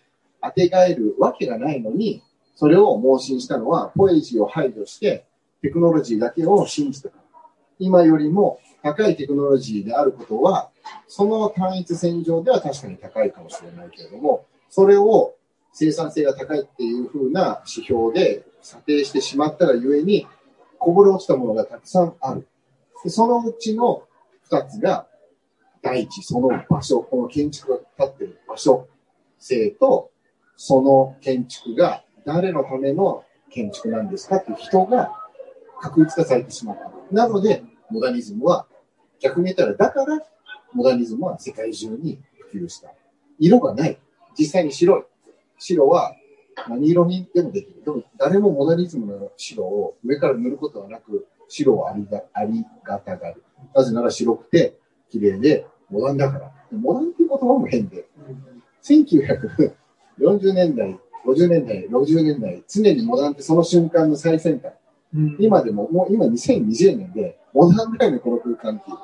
[0.42, 2.24] 当てがえるわけがないのに、
[2.56, 5.26] それを盲信したのは、ポエジーを排除して、
[5.62, 7.24] テクノロジーだけを信じたから。
[7.80, 10.70] 今よりも高いテクノロジーであることは、
[11.08, 15.36] その単一線上では確かに高いかもしれないけれども、それを
[15.74, 20.26] 生産性が高いっていう風な指標で査定してしまったがゆえに、
[20.80, 22.48] こぼれ落ちたものがたくさんある。
[23.04, 24.04] でそのうちの
[24.44, 25.08] 二つが、
[25.82, 28.88] 第一、その場所、この建築が立ってる場所
[29.40, 30.12] 性と、
[30.56, 35.14] その建築が誰のための建築なんですかっていう人が
[35.80, 36.92] 確立化されてしまった。
[37.12, 38.68] なので、モダニズムは、
[39.20, 40.22] 逆に言ったら、だから、
[40.74, 42.20] モダニズムは世界中に
[42.52, 42.92] 普及した。
[43.40, 43.98] 色がない。
[44.38, 45.04] 実際に白い。
[45.58, 46.16] 白は
[46.70, 47.84] 何色にでもできる。
[47.84, 53.44] でも誰もモダニズムの白を上から塗ることはなく、白をありがありがたがる。
[53.74, 54.78] なぜなら白くて
[55.10, 56.52] 綺麗でモダンだから。
[56.72, 58.06] モダンっていう言葉も変で。
[58.84, 64.74] 1940年代、50年代、60年代、常にモダンってその瞬間の最先端。
[65.14, 68.98] うん、今でも、もう今2020年で、モダンぐらいのこの空間っていう。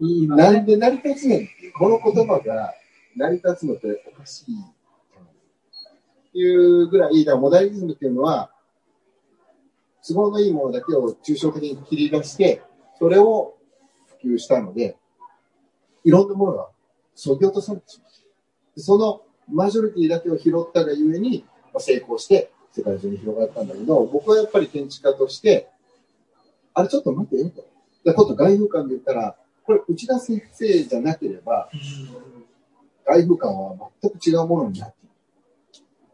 [0.00, 2.72] いいなんで成り立つねんっていう、この言葉が
[3.16, 4.77] 成り立つのっておかしい。
[6.38, 8.50] いうぐらい、だモダニズムっていうのは、
[10.06, 12.62] 都合のいいものだけを抽象的に切り出して、
[12.98, 13.56] それを
[14.20, 14.96] 普及したので、
[16.04, 16.68] いろんなものが
[17.14, 18.80] 削ぎ落とされてしまう。
[18.80, 21.44] そのマジョリティだけを拾ったがゆえに、
[21.78, 25.68] 成功して世界中に広がったんだけど、僕はやっぱり建築家として、
[26.74, 27.66] あれちょっと待ってよと。
[28.04, 31.68] で、こと外風館で言ったら、これ内田先生じゃなければ、
[33.04, 34.97] 外風館は全く違うものになって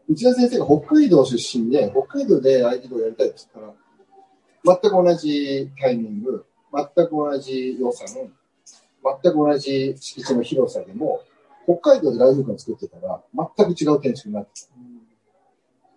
[0.07, 11.21] 内田先生が北海道出身で、北海道で合気道をやりたいって言ったら、全く同じタイミング、全く同じ予算、全く同じ敷地の広さでも、
[11.65, 14.67] 北海道でライフ館作ってたら、全く違う建築になってた。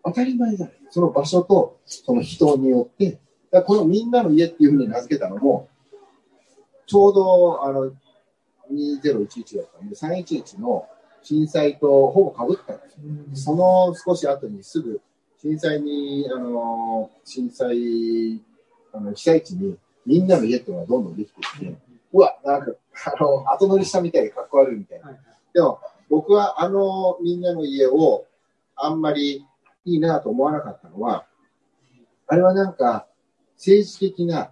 [0.05, 0.75] 当たり前じゃない。
[0.91, 3.19] その場所と、その人によって、
[3.51, 5.69] だこのみんなの家っていうふうに名付けたのも、
[6.87, 7.93] ちょうど、あの、
[8.73, 10.87] 2011だったんで、311の
[11.23, 13.55] 震災とほぼかぶったんですよ。
[13.55, 15.01] その少し後にすぐ、
[15.41, 18.41] 震災に、あの、震災、
[18.93, 21.77] あの、被災地にみんなの家っていうのがどんどんできてきて、
[22.13, 22.73] うわ、なんか、
[23.19, 25.17] あの、後乗りしたみたいでかっこ悪いみたいな。
[25.53, 28.27] でも、僕はあのみんなの家を
[28.75, 29.45] あんまり
[29.85, 31.27] いいなと思わなかったのは、
[32.27, 33.07] あれはなんか、
[33.57, 34.51] 政治的な、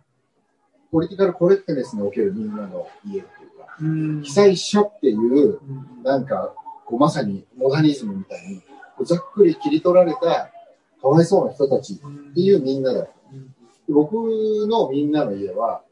[0.91, 3.23] ポリティカルコレクトネスにおけるみんなの家
[3.79, 5.61] 被災者っていう、
[6.03, 6.55] なんか、
[6.85, 8.63] こうまさにモダニズムみたいに、
[9.05, 10.51] ざっくり切り取られた
[11.03, 11.97] かわいそうな人たちっ
[12.35, 13.13] ていうみんなだった。
[13.89, 14.15] 僕
[14.67, 15.83] のみんなの家は、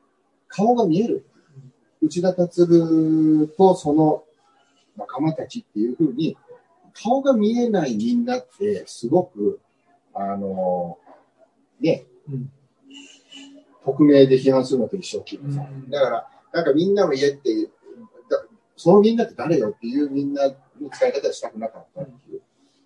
[0.49, 1.26] 顔が見える。
[2.01, 2.66] 内田達
[3.57, 4.24] とその
[4.97, 6.37] 仲間たちっていうふうに、
[6.93, 9.61] 顔が見えないみんなってすごく、
[10.12, 10.99] あの、
[11.80, 12.51] ね、うん、
[13.85, 15.24] 匿名で批判するのと一緒
[15.89, 17.68] だから、なんかみんなの家って、
[18.76, 22.40] そのみんなって誰よっていうみんなの使い方したくなかったっていう。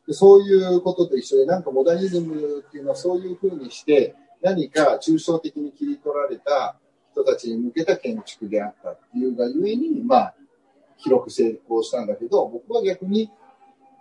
[0.06, 6.76] でそういうことと一緒で、なんかモダニズムっていうのはそういうふうにして、何か抽象的に切り取られた
[7.12, 10.34] 人たちに向けた建築であったっていうがゆえに、まあ、
[10.96, 13.30] 広く成功したんだけど、僕は逆に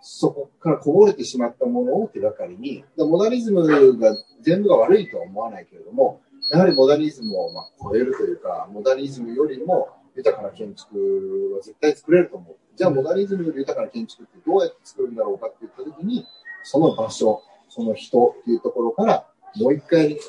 [0.02, 6.22] そこからこぼれてしまったものを手がかりに、モダニズムが全部が悪いとは思わないけれども、
[6.52, 12.56] やはりモダニズムをまあ超えるというか、モダニズムよりも豊かな建築は絶対作れると思う。
[12.76, 16.26] じゃあモダニズムより豊かな建築ってどうやって作るんだろうかって言ったときに、
[16.64, 20.22] その場所、その人っていうところからもう一回考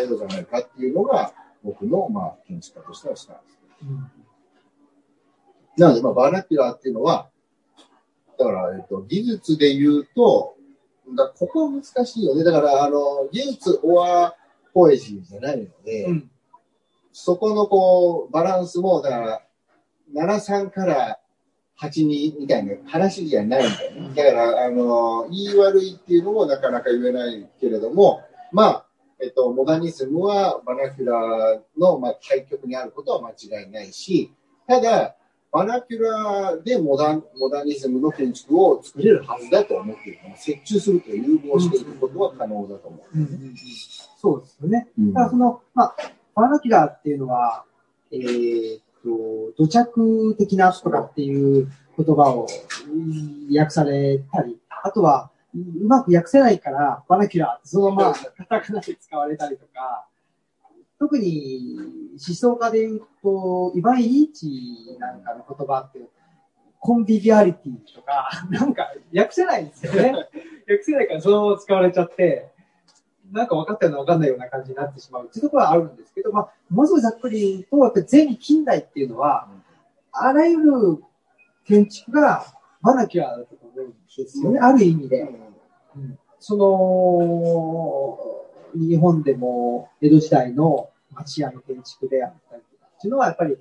[0.00, 1.32] えようじゃないかっていうのが
[1.62, 3.58] 僕のまあ建築家としてはスタンス。
[3.82, 4.10] うん、
[5.76, 7.28] なので、まあ、バーナキュラーっていうのは、
[8.38, 10.56] だから、えっと、技術で言うと、
[11.16, 12.44] だここは難しいよね。
[12.44, 14.34] だから、あの、技術、オア、
[14.72, 16.30] ポエジーじゃないので、うん、
[17.16, 19.42] そこのこう、バランスも、だから、
[20.12, 21.20] 73から
[21.80, 24.14] 82みたいな話じゃないんだよね。
[24.16, 28.86] だから、あの、良い悪いっていうのもなかなか言えないけれども、まあ、
[29.20, 34.32] えっと、モダニズムはバナキュラーの、まあ、対極にあることは間違いないし、
[34.66, 35.14] ただ、
[35.52, 40.18] バナキュラーでモダンモダニズムの建築を作れるはずだと思っている。
[40.44, 43.54] 折衷するという融合していくことは可能だと思う、ねうんうんうん、
[44.20, 44.88] そうですよね。
[44.98, 45.96] だからその、まあ、
[46.34, 47.64] バナキュラーっていうのは、
[48.10, 52.46] えー、っと、土着的なとかっていう言葉を
[53.56, 60.06] 訳されたり、あとは、うまく訳せないから、バナキュラーそのままカタカナで使われたりとか、
[60.98, 61.76] 特に
[62.12, 66.00] 思想家で言うと、イヴァン・イリイチなんかの言葉って、
[66.80, 70.12] コンビビアリティとか、なんか訳せないんですよね。
[70.68, 72.48] 訳せないからそのまま使われちゃって、
[73.34, 79.48] なんか分かったような分かんないような感じになってしまうっていうところはあるんですけど、まあ、もう少しざっくり言うと、やっぱり全近代っていうのは、
[80.12, 81.02] あらゆる
[81.64, 82.46] 建築が
[82.80, 85.22] バナキュラーだと思うんですよね、ある意味で。
[85.96, 86.56] うん、そ
[88.72, 93.56] の、日本でも江戸時代の町屋の建築であったりとかっていうのはやっぱり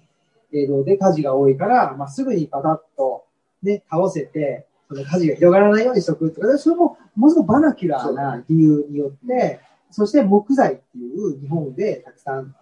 [0.51, 3.26] 江戸で火事が多いから、まあ、すぐにバタッと
[3.63, 9.59] ね、倒せて、その火事が広がらないようにしとくとか、それもものすごくバナキュラーな理由によって、
[9.91, 12.55] そして木材っていう日本でたくさん、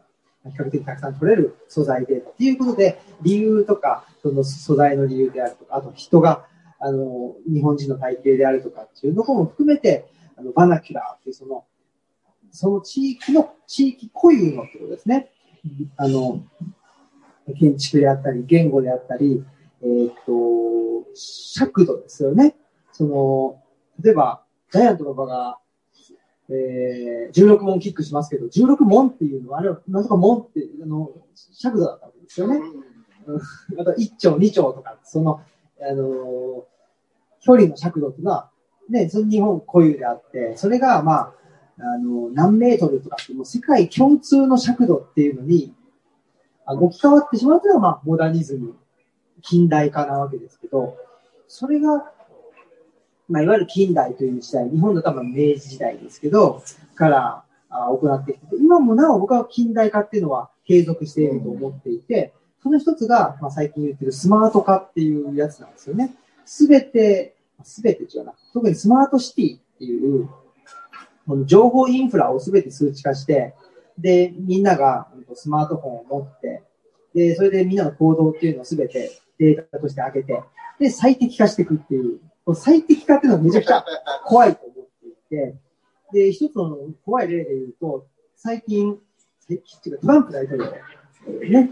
[0.43, 6.45] 比較的たくさん取れる素材でっていうことで、理由とか、その素材の理由であるとか、あと人が、
[6.79, 11.65] あの、日本人の体型であるとかっていうのも含めて、あの、バナキュラーっていうその、
[12.51, 15.31] その地域の、地域固有のってことですね。
[15.95, 16.43] あの、
[17.59, 19.43] 建築であったり、言語であったり、
[19.83, 22.55] えっ、ー、と、尺度ですよね。
[22.91, 23.61] その、
[24.03, 25.57] 例えば、ジャイアントの場が、
[26.49, 31.11] えー、16問キックしますけど、16問っていうのは、あれは、なんとか問って、あの、
[31.53, 32.61] 尺度だったわけですよね。
[33.79, 35.41] あと、1丁、2丁とか、その、
[35.81, 36.65] あの、
[37.41, 38.49] 距離の尺度っていうのは、
[38.89, 41.33] ね、その日本固有であって、それが、まあ、
[41.79, 45.73] あの、何メートルとかってもう世界共通の尺度っていうのに、
[46.65, 48.75] あの置き換わってしまうというのは、まあ、モダニズム、
[49.41, 50.97] 近代化なわけですけど、
[51.47, 52.11] それが、
[53.27, 56.63] まあ、いわゆる近代という時代、日本だとは明治時代ですけど、
[56.95, 66.15] から行ってきて今もなお僕は近代化っていうのは継続していると思っていて、その一つが、まあ、最近言ってるスマート化っていうやつなんですよね。
[66.45, 68.33] すべて、すべて違うな。
[68.53, 70.29] 特にスマートシティっていう、
[71.27, 73.55] この情報インフラをすべて数値化して、
[73.97, 76.63] で、みんながスマートフォンを持って、
[77.13, 79.11] で、それでみんなの行動っていうのをすべて
[79.41, 80.43] データとして上げて、
[80.79, 82.19] で、最適化していくっていう、
[82.55, 83.83] 最適化っていうのはめちゃくちゃ
[84.25, 85.55] 怖いと思っていて、
[86.13, 88.99] で、一つの怖い例で言うと、最近、
[89.39, 91.69] 最近っていうかトランプ大統領、ね、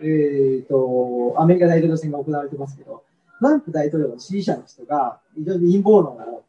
[0.00, 3.02] えっ、ー、と、アメリカ大統領選が行われてますけど、
[3.40, 6.44] トランプ大統領の支持者の人が、非常に陰謀論を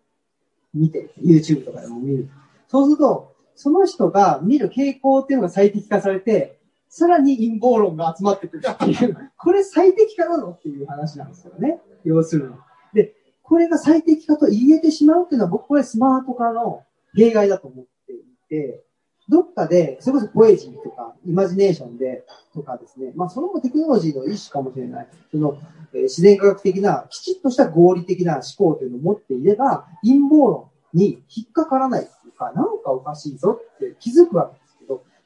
[0.74, 2.30] 見て、YouTube とかでも見る。
[2.68, 6.57] そうすると、その人が見る傾向っていうのが最適化されて、
[6.90, 11.82] さらに陰謀論が集まってくるっていう、 これ最適化なのっていう話なんですよね。
[12.04, 12.56] 要するに。
[12.94, 13.14] で、
[13.44, 16.84] これが最適化と言えてしまうっていうのは僕これスマート化の
[17.16, 18.84] 弊害だと思っていて、
[19.30, 25.08] どっかで、それこそポエジーとか、イマジネーションで、とかですね、まあ、それもテクノロジーの一種かもしれない。
[25.32, 25.58] その、
[25.94, 34.67] えー、自然科学的な、きちっとした合理的な思考というのを持っていれば、陰謀論に引っかからないっていうか、なんかおかしいぞって気づくわけです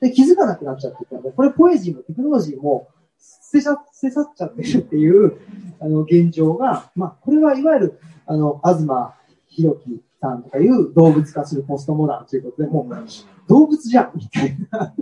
[0.02, 2.90] で、気づかなくなっちゃってるこれポエジーもテクノロジーも
[3.20, 5.38] 捨てちゃ、捨て去っちゃってるっていう、
[5.80, 8.86] あの、現状が、まあ、これはいわゆる、あの、東
[9.48, 13.08] 博樹さんとかいう動物化するポストモダンということで、もう、
[13.48, 14.94] 動物じゃんみたいな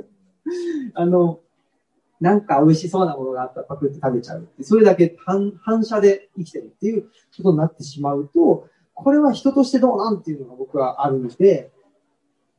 [0.95, 1.39] あの、
[2.19, 4.47] なんか美味しそうなものがあったらパクって食べちゃう。
[4.61, 7.03] それだけ反反射で生きてるっていう
[7.37, 11.71] ことになってしまうと、これは人としてどうなんていうのが僕はあるので、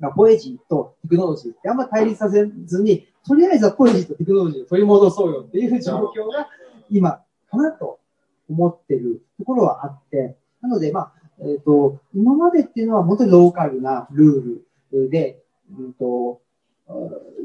[0.01, 6.49] まあ、ポエジーとテクノロジーってあんま対立させずに、とりあえずはポエジーとテクノロジーを取り戻そうよっていう状況が
[6.91, 8.01] 今かなと
[8.49, 15.43] 思ってるところはあって、なので、まあ、えっ、ー、と、今までっていうのは本当にローカルなルールで、
[15.79, 16.41] うんと、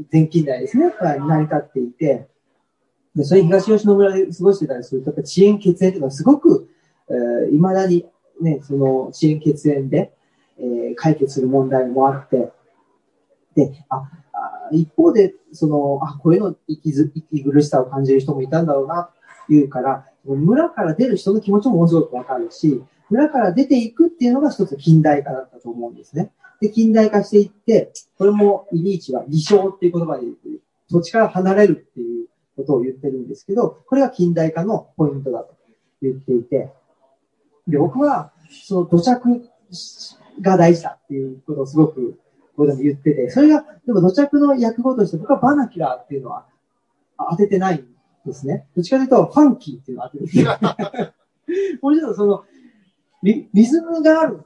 [0.10, 2.28] 全近代ですね、成り立っていて、
[3.16, 6.70] で、それ東吉野村で過ごしてたりすると、やっぱ遅延血縁というのはすごく、
[7.10, 8.06] えー、未だに
[8.41, 10.14] ね、その遅延血縁で、
[10.60, 12.51] えー、解決する問題もあって、
[13.56, 19.10] で、あ、あ一方で、その、あ、こういうの息ず息苦しさを感じる人もいたんだろうな、
[19.47, 26.32] というから、村から出る人の気持ちもものすごくわかるし、村から出ていくっていうのが一つ近代化だったと思うんですね。
[26.60, 30.62] で、近代化していって、これもイリーチは離床っていう言葉で言ってる。
[30.89, 35.56] 土地から離れるっていうことを言ってるんですけど、これが近代化のポイントだと
[36.01, 36.72] 言っていて、
[37.68, 38.32] で、僕は、
[38.66, 39.47] その土着
[40.41, 42.19] が大事だっていうことをすごく、
[42.55, 46.45] ここでも言ってて、それが、でも土着の訳語として僕はバナキラーっていうのは
[47.31, 47.88] 当ててないん
[48.25, 48.67] ですね。
[48.75, 50.43] どっちかというと、ファンキーっていうのを当ててて。
[51.81, 52.43] もちろんその
[53.21, 54.39] リ、リズムがある、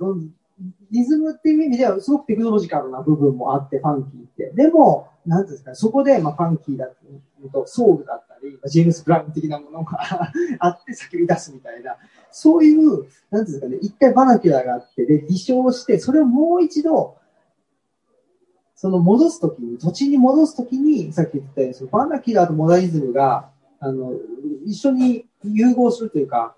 [0.91, 4.51] リズムっていう意味ではすごくテクノロジカルな部分もあって、ファンキーって。
[4.55, 6.87] でも、なんですか、そこで、まあ、ファンキーだ
[7.51, 9.99] と、ソウルだったり、ジェームス・ブラウン的なものが
[10.59, 11.97] あって叫び出すみたいな、
[12.31, 17.17] そういう、なんですかね、一回バナキュラがあって、で、離唱して、それをもう一度、
[18.75, 23.49] その戻すときに、土地に戻すときに、さっき言ったように、そのバナキュラーとモダニズムが、
[23.79, 24.13] あの、
[24.65, 26.55] 一緒に融合するというか、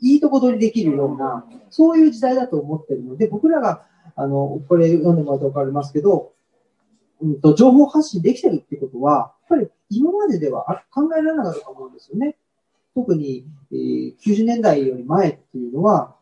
[0.00, 3.82] いいとこ取りできるような、そういう時代だと思ってるので、僕らが、
[4.16, 6.32] あの、これ読んでもらうとわかりますけど、
[7.22, 12.36] うんと、情報発信できてるってことは、やっぱり今まででは考えられなかったと思うんですよね。
[12.94, 16.16] 特に、えー、90年代より前っていうのは、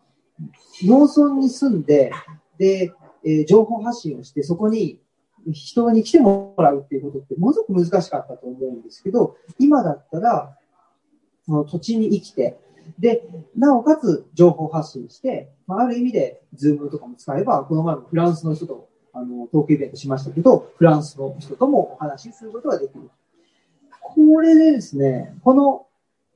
[0.84, 2.12] 農村に住んで、
[2.58, 2.92] で、
[3.24, 5.00] えー、情報発信をして、そこに
[5.50, 10.56] 人に来てもらうっていうことってものすごく難しかったと思うんですけど、今だったら、
[11.44, 12.58] その土地に生きて、
[12.98, 13.22] で、
[13.56, 23.10] なおかつ情報発信して、まあ、ある意味で、ズームとかも使えば、この前もフランスの人と、あの、トークイベントしましたけど、フランスの人ともお話しすることができる。
[24.00, 25.86] これでですね、この、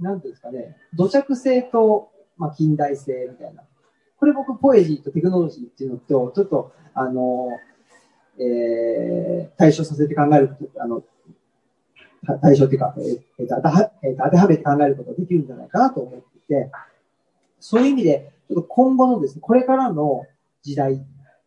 [0.00, 3.62] なんていうんですかね、土着性と、まあ、近代性みたいな。
[4.18, 7.48] これ僕、ポエジーとテクノロジーっていうのと、ちょっと、あの、
[8.38, 11.02] えー、対象させて考えるあの、
[12.42, 16.70] 対象っていうか、えー、えー、当てはめて考えることができるんじゃないかなと思っていて、
[17.60, 20.26] そういう意味で、ちょっと今後のですね、これからの
[20.62, 20.98] 時代っ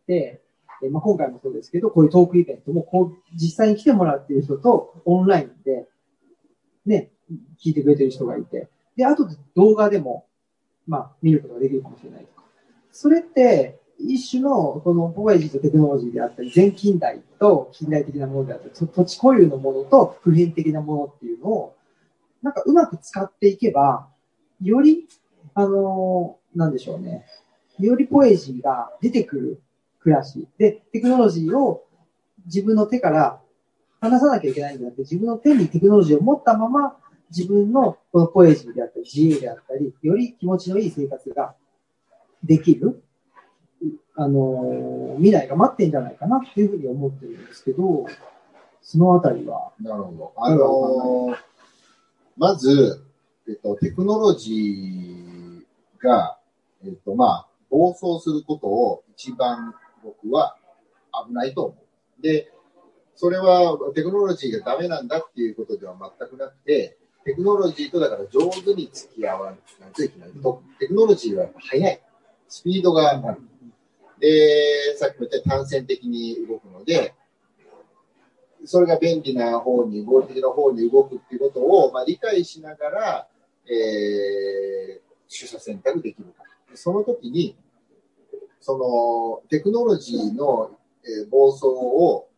[0.06, 0.40] て、
[0.82, 5.86] えー、まあ、今回もそうですけど、こういうトークイベントも、こう、実際に来てもらっている人とオンラインで、
[6.86, 7.10] ね、
[7.62, 10.26] 聞いてくれてる人がいて、で、あとで動画でも、
[10.86, 12.46] まあ、見ることができるかもしれないとか。
[12.92, 21.76] それって、一種の、このポエジーとテクノロジーであったり、全近代と近代的なものであったり、土地固有のものと普遍的なものっていうのを、
[22.42, 24.08] なんかうまく使っていけば、
[24.62, 25.06] より、
[25.54, 27.26] あのー、なんでしょうね。
[27.78, 29.62] よりポエジーが出てくる
[30.00, 30.48] 暮らし。
[30.58, 31.84] で、テクノロジーを
[32.46, 33.40] 自分の手から
[34.00, 36.96] 離さなきゃいけないんじゃなくて、自分の手にテクノロジーを持ったまま、
[37.30, 41.54] 自分のこのポエジーであったり、自由であったり、より気持ちのいい生活が
[42.42, 43.02] できる。
[44.16, 48.06] あの、未来が待ってんじゃないかなっていうふうに思ってるんですけど、
[48.82, 49.72] そのあたりは。
[49.80, 50.32] なるほど。
[50.36, 51.36] あのー、
[52.36, 53.04] まず、
[53.48, 55.62] えっと、テクノロジー
[56.02, 56.38] が、
[56.84, 60.56] えっと、まあ、暴走することを一番僕は
[61.26, 61.76] 危ないと思
[62.18, 62.22] う。
[62.22, 62.52] で、
[63.14, 70.30] それはテクノロジーがダメなんだっていうことでは全くなくて、テクノロジーとだから上手に付き合わないといけない。
[70.78, 72.00] テクノロジーは速い。
[72.48, 73.42] スピードがある。
[74.18, 77.14] で、さっきも言った単線的に動くので、
[78.64, 83.28] それが便利な方に、合理的な方に動くっていうことを、まあ、理解しながら、
[83.66, 86.44] えー、取捨選択できるか。
[86.74, 87.56] その時に、
[88.60, 92.28] そのテクノロジーの、えー、暴走を、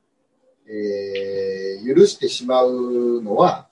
[0.66, 3.68] えー、許してしまうのは、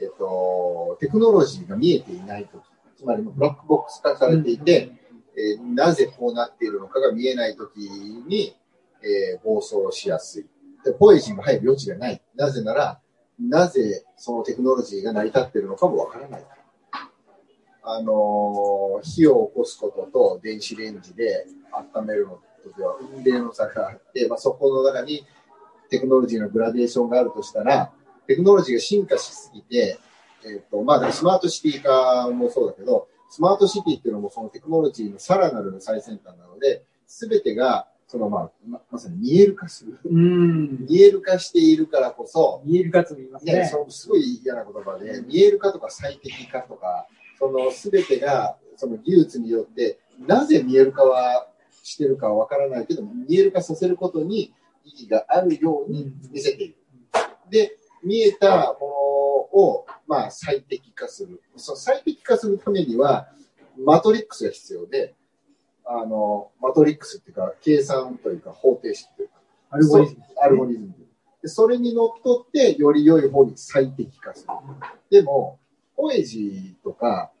[0.00, 2.62] えっと、テクノロジーが見えていないとき、
[2.98, 4.92] つまりブラックボックス化されていて、
[5.36, 8.56] えー、なぜこうなっているのかが見えないときに、
[9.02, 10.46] えー、暴走しやすい。
[10.84, 12.22] で、ポエジーも入る余地がない。
[12.34, 13.00] なぜなら、
[13.38, 16.46] なぜそのテクノロジーが成り立っているのかもわからない。
[17.88, 21.46] あのー、火を起こすことと電子レンジで
[21.94, 25.24] 温めるのとでは運命の差があって、まあ、そこの中に
[25.88, 27.92] テクノロジーのグラデーションがあるとしたら、
[28.26, 29.98] テクノロジーが進化しすぎて、
[30.44, 39.98] えっ、ー、と、まあ、スマートシティ化もそうだけど、スマートシティっていうのもそのテクノロジーのさらなる最先端なので、すべてが、そのまあ、ままさに見える化する。
[40.04, 40.86] うん。
[40.86, 43.66] 見える化しているからこそ、見えるかつも言いますね、ね。
[43.66, 47.06] そのすごい嫌な言葉で、見える化とか最適化とか、
[47.38, 51.48] そのすべてが、その技術によって、なぜ見える化は
[51.82, 54.52] してるかはわからないけど、見える化させることに
[54.84, 56.76] 意義があるように見せている。
[57.50, 57.76] で、
[58.06, 61.42] 見えたものを、まあ、最適化する。
[61.56, 63.28] その最適化するためには、
[63.84, 65.14] マトリックスが必要で、
[65.84, 69.34] あの、マトリックスっていうか、計算というか、方程式というか、
[69.70, 70.22] アルゴリズム。
[70.40, 70.94] アルゴリズム。
[71.42, 74.54] でそれにのっとって、より良い方に最適化する。
[75.10, 75.58] でも、
[75.96, 77.32] ポエジーとか、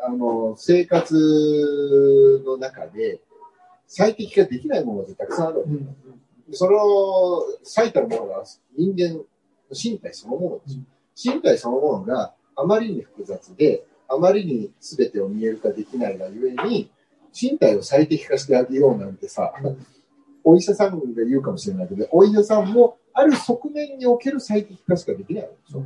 [0.00, 3.20] あの、生活の中で、
[3.88, 5.86] 最適化できないものってたくさんあるわけうん。
[6.48, 8.44] でその最たるものが
[8.76, 9.24] 人間の
[9.70, 10.78] 身体そのものです。
[11.30, 16.90] 身体そのものがあまりに複雑で、あまりに全てを見える化できないがゆえに、
[17.40, 19.52] 身体を最適化してあげようなんてさ、
[20.44, 25.82] お医者さんが言うかもしれないけど、お医者さんもある側面における最適化しかできないでしょ。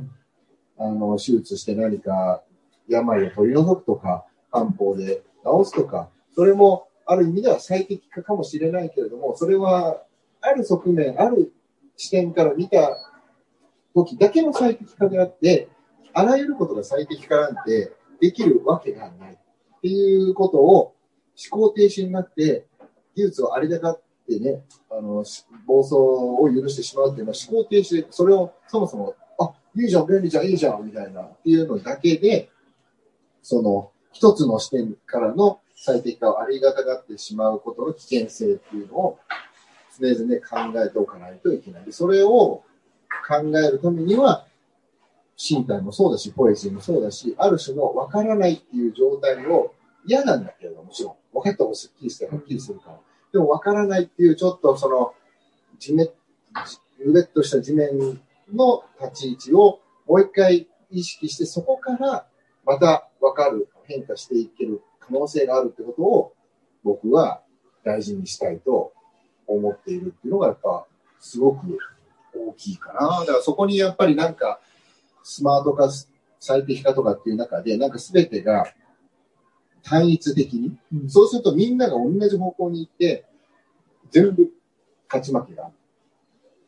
[0.77, 2.43] あの、手術して何か
[2.87, 10.01] 病を取り除くとか、漢方で治すとか、それもある意味では最適化かもしれないけれども、それは
[10.41, 11.53] ある側面、ある
[11.97, 12.95] 視点から見た
[13.93, 15.69] 時だけの最適化であって、
[16.13, 19.37] あらゆることが最適化なんてできるわけがないっ
[19.81, 20.95] ていうことを
[21.51, 22.65] 思考停止になって、
[23.15, 25.23] 技術をありだかってね、あの、
[25.65, 32.49] 暴走を許してしまうっていうのは思考停止で、それをそもそも、あ、いいじゃん、便利じゃん、いいじゃん、みたいなっていうのだけで、
[33.41, 39.19] その、一つの視点からの最適化をありがたがってしまうことの危険性っていうのを
[39.99, 41.91] 常々考えておかないといけない。
[41.91, 42.63] それを
[43.27, 44.45] 考えるためには、
[45.37, 49.73] 身体もそうだし、ポエジーもそうだし、ある種の分からないっていう状態を
[50.05, 52.99] 嫌なんだけれども、もちろん、分かった方がすっきりしてはっきりするから。
[53.31, 55.13] でも分からないっていうちょっとその、
[55.79, 56.09] 地面、
[57.03, 57.89] ぬれっとした地面
[58.53, 62.25] の立ち位置をもう一回意識して、そこから
[62.65, 66.33] また分かる、変化していける可能性があるってことを
[66.83, 67.41] 僕は
[67.83, 68.93] 大事にしたいと
[69.45, 70.85] 思っているっていうのがやっぱ
[71.19, 71.77] すごく
[72.49, 73.19] 大きいかな。
[73.21, 74.59] だからそこにやっぱりなんか
[75.23, 75.89] スマート化、
[76.39, 78.65] 最適化とかっていう中でなんか全てが
[79.83, 81.09] 単一的に、うん。
[81.09, 83.25] そうするとみんなが同じ方向に行って
[84.11, 84.49] 全部
[85.09, 85.69] 勝ち負けが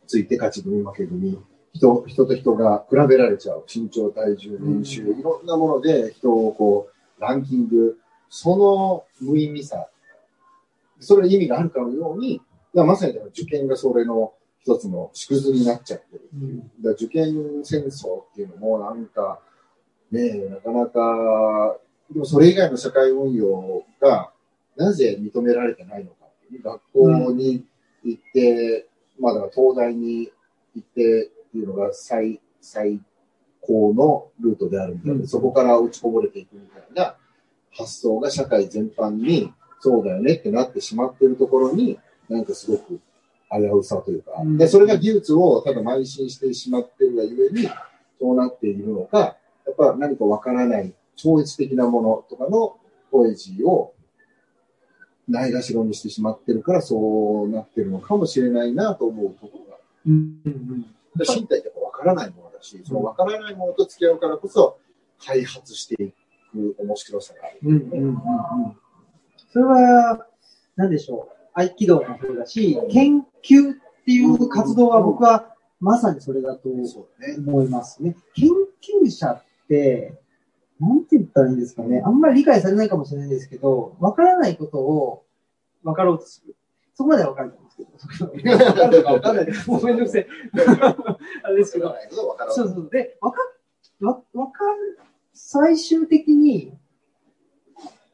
[0.07, 1.39] ついて勝ち組負け組
[1.73, 3.65] 人人と人が比べられちゃう。
[3.73, 7.97] 身長体重年収、いろんなもので人をこうランキング
[8.29, 9.87] その無意味さ。
[10.99, 12.41] それの意味があるかのように
[12.73, 14.33] まさに受験がそれの
[14.65, 16.37] 一つの縮図になっちゃってるう。
[16.37, 16.59] ん。
[16.59, 19.39] だから受験戦争っていうのもなんか
[20.11, 21.77] ねえなかなか
[22.11, 24.31] でもそれ以外の社会運用が
[24.75, 27.63] なぜ認められてないのかっていう学校に
[28.03, 28.87] 行って、
[29.19, 30.31] まあだから東大に
[30.75, 32.99] 行ってっていうのが最最
[33.61, 35.27] 高のルートであるみたいで、うん。
[35.27, 37.15] そこから落ちこぼれていくみたいな
[37.71, 42.99] 発想が社会全般にそうだよねってなってしまっているところになんかすごく
[43.51, 47.69] 危うさというか、うんでそれが技術をただ邁進してしまっているがゆえに
[48.19, 52.77] そうなっているのか、やっぱ何かわからない超越的なものとかの
[53.11, 53.93] ポエジーを
[55.27, 60.81] ないがしろにしてしまってるからそうなってるのかもしれないなと思うところがうんうん
[61.15, 64.77] で身体ってわからないものだし、そのわからないものと付き合うからこそ
[65.23, 66.11] 開発してい
[66.51, 67.59] く面白さがある。
[67.63, 68.15] うんうんうんうん
[69.55, 70.27] それは、
[70.75, 71.34] なんでしょう。
[71.55, 73.75] 合気道もそうだし、研究っ
[74.05, 76.69] ていう活動は僕はまさにそれだと。
[77.47, 78.15] 思いますね。
[78.35, 78.49] 研
[79.05, 80.19] 究者って、
[80.79, 82.03] なんて言ったらいいんですかね。
[82.05, 85.23] あんまり理解されないかもしれないですけど、わからないことを
[85.83, 86.55] 分かろうとする。
[86.93, 89.69] そこまでは分かると思うんですけど、分かるのか分かんないです。
[89.69, 90.27] もうめんどくせえ。
[91.43, 91.95] あれですけど。
[92.49, 92.89] そうそう。
[92.91, 93.39] で、わか、
[94.01, 94.99] わ、わかる、
[95.33, 96.77] 最終的に、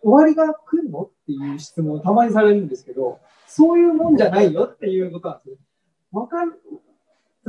[0.03, 1.03] 終わりが来るの？
[1.03, 3.19] っていう質問をたまにされるんですけど、
[3.53, 5.56] そういうもんじゃないよっていうことなんですよ。
[6.14, 6.53] わかる、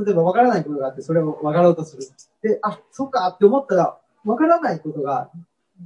[0.05, 2.03] 例えばわからないことがあって、それをわかろうとする。
[2.41, 5.29] で、あ、そっかって思ったら、わからないことが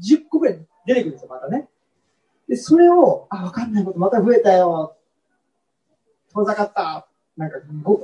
[0.04, 1.70] 10個ぐらい出てくるんですよ、またね。
[2.50, 4.96] で、それを、あ、わかんないことまた増えたよ。
[6.34, 7.08] 遠ざかった。
[7.38, 7.96] なんかゴ、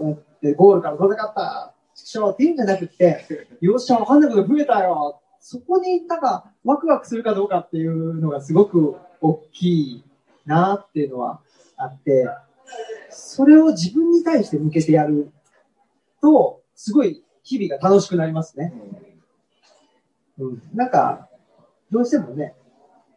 [0.56, 1.74] ゴールから遠ざかった。
[1.96, 5.20] しょっていうんじゃなくて、よっしゃ、わかんないこと増えたよ。
[5.40, 10.04] そこになんかワクワクするかどうかっていうのがすごく大きい
[10.46, 11.42] なっていうのは
[11.84, 12.28] あって、
[13.10, 15.32] それを自分に対して向けてやる
[16.22, 18.74] と、すごい日々が楽しくなりますね。
[20.40, 20.62] うん。
[20.74, 21.30] なんか、
[21.92, 22.56] どうしてもね、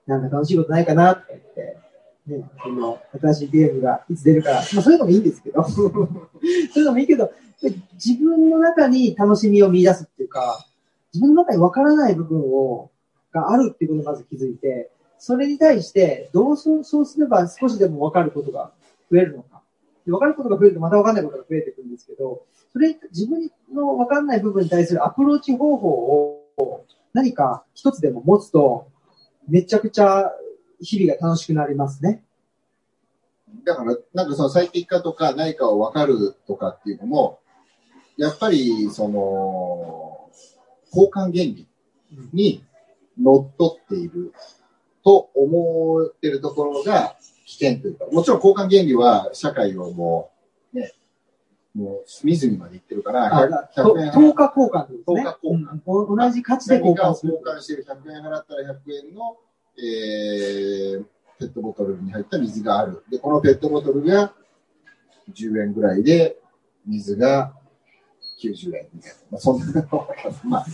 [0.07, 1.79] なんか楽しいことないかなとか言って、
[2.27, 7.33] ね、その、新しいゲームがいつ出るか、まあそういうのもいいんですけど、 そういうのもいいけど、
[7.95, 10.67] 自分の中に楽しみを見出すっていうか、
[11.15, 12.91] 自分の中にわからない部分を、
[13.33, 18.73] があるっていうことをまず気づいて、それに対して、どうそうそうすれば少しでもわかることが
[19.11, 19.63] 増えるのか。
[20.09, 28.89] わかることが増えるとまたわかんないことが増えていくんですけど、それ、自分のわかんない部分に対するアプローチ方法を何か一つでも持つと、
[29.49, 30.31] めちゃくちゃ
[30.81, 32.23] 日々が楽しくなりますね。
[33.65, 37.41] だから、なんかその最適化とか何かを分かるとかっていうのも、
[38.17, 40.31] やっぱり、その、
[40.91, 41.67] 交換原理
[42.33, 42.65] に
[43.21, 44.33] のっとっている
[45.07, 47.15] と思ってるところが
[47.47, 50.33] 危険というか、もちろん交換原理は社会をも
[50.75, 50.95] う、ね、
[51.77, 54.11] もう隅々までいってるから、100円。
[54.11, 55.23] 10日交換ですね。
[55.23, 56.11] 10日交換。
[56.11, 57.35] うん、同じ価値で交換する。
[57.35, 59.37] 交換してる100円払ったら100円の、
[59.79, 61.05] えー、
[61.39, 63.05] ペットボトルに入った水がある。
[63.09, 64.33] で、このペットボトルが
[65.33, 66.37] 10円ぐらいで、
[66.85, 67.53] 水が
[68.43, 69.17] 90円みたいな。
[69.31, 70.09] まあ、そんなの
[70.43, 70.67] まあ、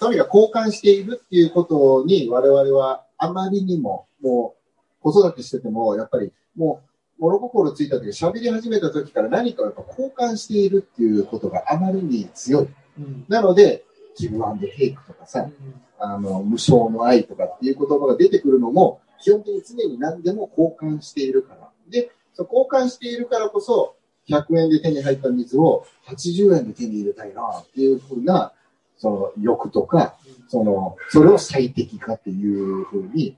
[0.00, 4.54] とにかく交換しているっていうことに我々はあまりにも、も
[5.00, 6.88] う子育てしてても、やっぱりもう
[7.18, 12.68] 物心ついた時、喋り始めた時から何かやっぱ交換しているっていうことがあまりに強い。
[12.98, 13.84] うん、なので、
[14.18, 15.52] ギブアンドテイクとかさ、うん、
[15.98, 21.70] あの、無償の愛とかっていう言葉が出てくるのも、基本的に常に何でも交換しているから。
[21.88, 23.96] で、そ交換しているからこそ、
[24.28, 28.52] 100円で手に入った水を80円で手に入れたいなっていうふうな、
[28.98, 30.16] その欲とか、
[30.48, 33.36] その、それを最適化っていうふうに、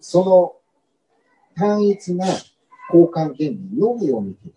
[0.00, 0.54] その
[1.56, 4.54] 単一な交換原理のみを見ている。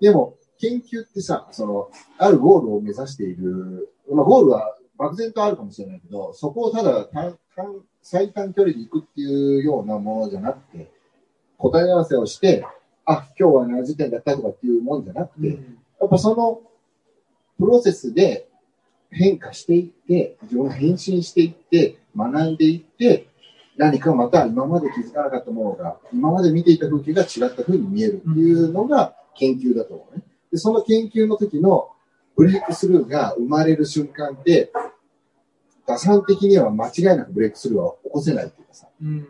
[0.00, 10.90] でも、研究ってさ、その、あるゴールを目指している、まあ、ゴールは漠然とあるかもしれないけど、そこをただ短短最短距離で行くっていうようなものじゃなくて、
[11.56, 12.66] 答え合わせをして、
[13.04, 16.60] あ、今日は何時点だったとかっていうもんじゃなくて、うん、やっぱその
[17.58, 18.47] プロセスで
[19.10, 23.28] 変化していって、自分が変身していって、学んでいって、
[23.76, 30.24] 何かまた今まで気づかなかったものが、今まで見ていた風景が違った風に見えるっていうのが研究だと思うね。
[30.50, 31.90] で、その研究の時の
[32.36, 34.72] ブレイクスルーが生まれる瞬間って、
[35.86, 39.26] 打算的には間違いなくブレイクスルーは起こせないっていうかさ、うん、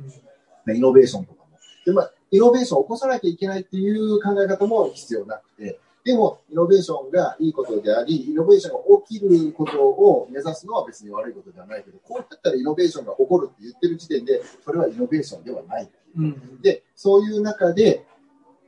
[0.75, 1.59] イノベーションとかも。
[1.85, 15.91] で、まあ、イノベーションを起こさなきゃいけないっていう考え方も必要なくて、でも、イノベーションがいいことであり、イノベーションが起きることを目指すのは別に悪いことではないけど、こうやったらイノベーションが起こるって言ってる時点で、それはイノベーションではない。
[16.17, 18.07] うん、で、そういう中で、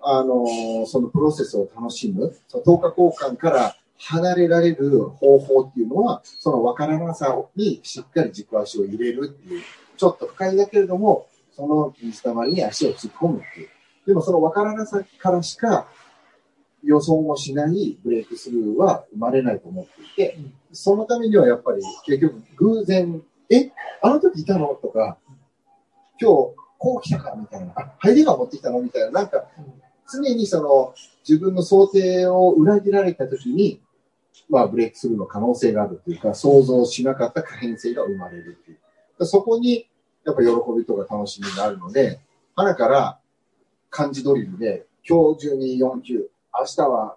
[0.03, 9.63] あのー、そのプロセスを楽しむ、その10日交換から離れられる方法っていうのは、その分からなさにしっかり軸足を入れるっていう、
[9.97, 13.69] ちょっと不快だけれども、その水たまりに足を突っ込むっていう。
[14.07, 15.87] でもその分からなさからしか
[16.83, 20.39] 予想もしないブレイクスルーは生まれないと思っていて、
[20.73, 23.71] そのためにはやっぱり結局偶然、え、
[24.03, 24.69] あの時いたの？
[24.81, 25.19] とか、
[26.21, 27.35] 今日こう来たか？
[27.37, 28.81] みたいな、あ、ハイデガー持ってきたの？
[28.81, 29.45] みたいな、なんか
[30.11, 30.95] 常にその
[31.29, 33.81] 自分の想定を裏切られた時に、
[34.49, 38.75] まあブレイクスルーの可能性があるというか、想像しなかった可変性が生まれるってい
[39.19, 39.27] う。
[39.27, 39.87] そこに
[40.25, 42.21] やっぱ喜びとか楽しみがあるので、
[42.57, 43.19] 花から
[43.91, 46.29] 漢字ドリルで、今日中に4級、
[46.59, 47.17] 明日は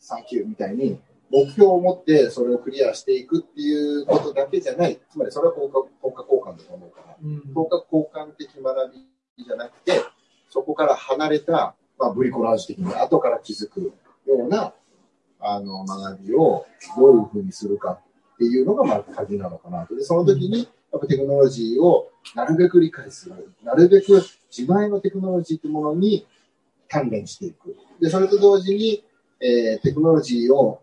[0.00, 1.00] 3級みたいに、
[1.30, 5.00] 目標を持ってそれをクリアしていくっていうことだけじゃない。
[5.10, 8.92] つまりそれは効果効果交換だと思うから、うん、効果交換的学
[9.38, 10.02] びじゃなくて、
[10.50, 13.92] そこから離れた、まあ、ブリコラージュ的に後から気づくよ
[14.26, 14.74] うな
[15.40, 19.96] あの学びをどういうふうにするかっていうのがまあ鍵なのかなと。
[19.96, 23.54] で、その時にやっぱテクノロジーをなるべく理解する。
[23.64, 24.22] なるべく
[24.54, 26.26] 自前のテクノロジーというものに
[26.92, 27.74] 関連していく。
[28.00, 29.02] で、それと同時に、
[29.40, 30.82] えー、テクノロジーを、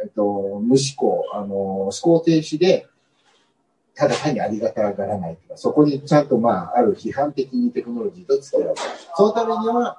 [0.00, 0.22] えっと、
[0.62, 2.86] 無思考、あの、思考停止で、
[3.96, 8.74] ただ単にありがたがらないとか、そこにちゃんと、まあ、ある批判的にテクノロジーと付き合う。
[9.16, 9.98] そのためには、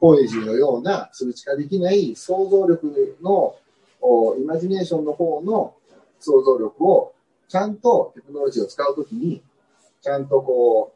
[0.00, 3.56] ポエジーのような数値化できない想像力の、
[4.38, 5.74] イマジネーションの方の
[6.20, 7.14] 想像力を
[7.48, 9.42] ちゃんとテクノロジーを使うときに、
[10.02, 10.92] ちゃんとこ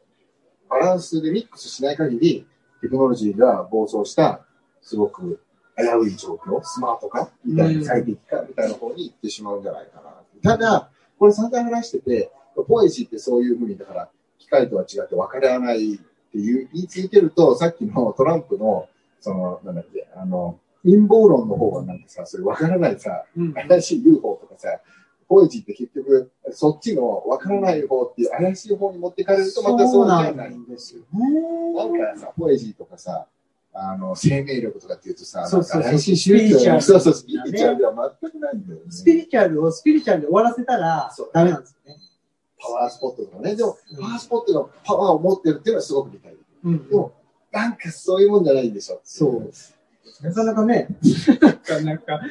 [0.67, 2.45] う、バランスでミックスしない限り、
[2.81, 4.41] テクノロジーが暴走した、
[4.81, 5.41] すごく
[5.77, 10.11] 危うい状況、スマート化みたいな最適化みたいな方に行ってしまうんじゃないかな。
[10.43, 12.31] ただ、これ散々話してて、
[12.67, 15.99] ポエジーってそういうふうに、だから、機械とは違って分からないっ
[16.31, 18.87] ていう言い続けると、さっきのトランプの、
[19.19, 23.25] その、なんだっけ、あの、陰謀論の方がなんかさ、それ分からないさ、
[23.67, 24.79] 怪しい UFO とかさ、
[25.29, 31.75] ポエジーって結局、そっちの分からない方っていう怪しい方に持ってかれるとまたそうじゃないんですよね。
[31.75, 33.27] なんかさ、ポエジーとかさ、
[33.71, 38.85] あの、生命力とかっていうとさ、そうそうそう怪しい宗教そうそう、スピリチュアルでは全くないんだよね。
[38.89, 41.99] スピリチュアルをスピリチュアルで終わらせたらそうダメなんですよね。
[42.59, 43.55] パワースポットとかね。
[43.55, 46.45] でも、パワースポットがパワーを持ってるっていうのはすごく理解できる。
[46.63, 47.13] うんでも、
[47.51, 48.99] なんかそういうもんじゃないんでしょ。
[49.03, 49.51] そう。
[50.21, 50.87] なかなかね、
[51.39, 52.21] なかなか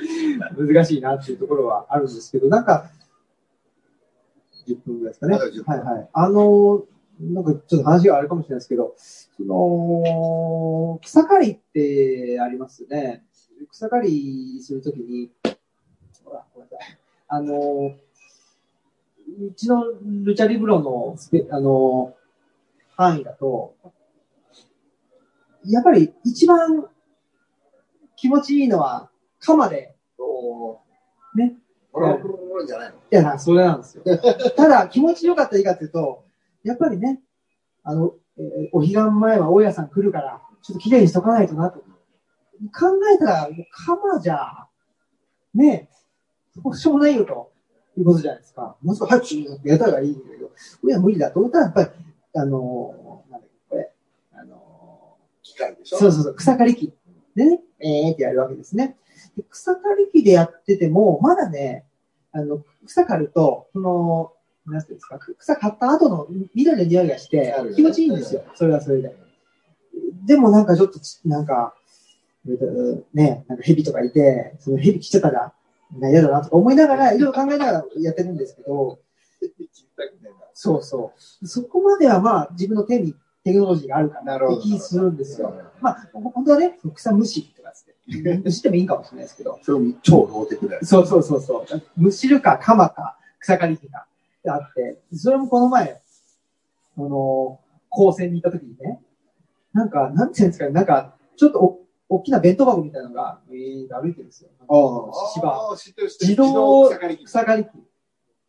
[0.56, 2.90] 難しいなっていうところはあるんですけど、なんか、
[4.66, 5.32] 10分ぐらいですかね。
[5.32, 6.09] まだ10分はいはい。
[6.12, 6.85] あの、
[7.20, 13.24] なんかちょっと話があるかもしれないですけど、その、草刈りってありますよね。
[13.70, 15.31] 草刈りするときに、
[16.24, 16.98] ほら、ごめんなさい。
[17.28, 17.97] あの、
[19.40, 19.85] うちの
[20.24, 22.15] ルチャリブロのスペ、あの、
[22.97, 23.74] 範囲だと、
[25.65, 26.86] やっぱり一番
[28.20, 30.78] 気持ちいいのは、鎌で、お
[31.36, 31.54] ね。
[31.92, 32.96] ブロブロブロじゃないの？
[32.96, 34.04] いや、それなんですよ。
[34.56, 36.24] ただ、気持ちよかったらいいかっていうと、
[36.64, 37.20] やっぱりね、
[37.84, 41.78] あの、えーお彼岸前は大家さん来るから、ちょっと綺麗にしとかないとなと。
[41.80, 41.84] 考
[43.14, 43.48] えたら、
[43.86, 44.66] 鎌じゃ、
[45.54, 45.88] ね、
[46.62, 47.52] どうしようもないよと、
[47.96, 48.76] いうことじゃないですか。
[48.82, 49.08] もう少し
[49.46, 50.50] 早くやったらいいんだけど、
[50.84, 51.90] いや、無理だと思ったら、やっぱり、
[52.34, 53.92] あのーなんだっけ、これ、
[54.34, 55.98] あの機械でしょ？
[55.98, 56.92] そうそうそう、草刈り機。
[57.34, 58.96] でね、えーってやるわけですね。
[59.36, 61.84] で草刈り機でやってても、まだね、
[62.32, 64.32] あの、草刈ると、その、
[64.66, 68.44] なんていうんですか、草刈った後の緑の匂いがして気持ちいいんですよ。
[68.55, 69.16] それはそれで。
[70.26, 71.74] でもなんかちょっとち、なんか、
[72.46, 72.66] えっと
[73.14, 75.52] ね、なんか蛇とかいて、その蛇来ちゃったら、
[75.98, 78.98] な嫌だなとか思いながら、いろいろ考えながらやってるんですけど、
[80.52, 81.46] そうそう。
[81.46, 83.14] そこまではまあ自分の手に
[83.44, 85.55] テクノロジーがあるから、なるほど気するんですよ。
[85.81, 90.81] まあ、本当はね、草むしりとかつって、むしってもいいかもしれないですけど、それも超ローテクだよ。
[90.85, 91.82] そうそうそうそう。
[91.97, 94.06] むしるか、鎌か、草刈り機か、
[94.40, 96.01] ってあって、それもこの前、
[96.97, 99.01] あの、高専に行った時にね、
[99.73, 104.51] なんか、なんていうんですかね、なんか、ちょっとお、大きな弁当箱みたいなのが、えー、歩いてるんですよ。
[105.35, 105.77] 芝。
[106.20, 106.89] 自動
[107.24, 107.70] 草刈り機。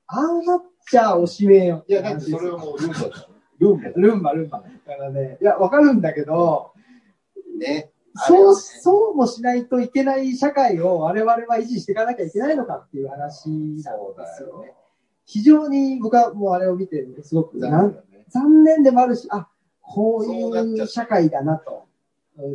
[0.08, 1.86] ああなっちゃおしめよ。
[1.88, 3.14] いや、だってそれはもうルンバだよ。
[3.60, 3.90] ルンバ。
[3.90, 4.64] ルンバ、ルンバ。
[4.88, 6.72] だからね、いや、わかるんだけど、
[7.60, 7.92] ね。
[8.16, 13.90] そう、そうもしないといけない社会を我々は維持していかなきゃいけないのかっていう話なんです
[14.44, 14.74] よね。
[15.26, 19.48] 非常に僕はもうあれを見て、すごくなん残念でもあるし、あ、
[19.82, 21.86] こういう社会だなと。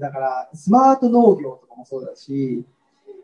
[0.00, 2.64] だから、スマート農業とかもそうだし、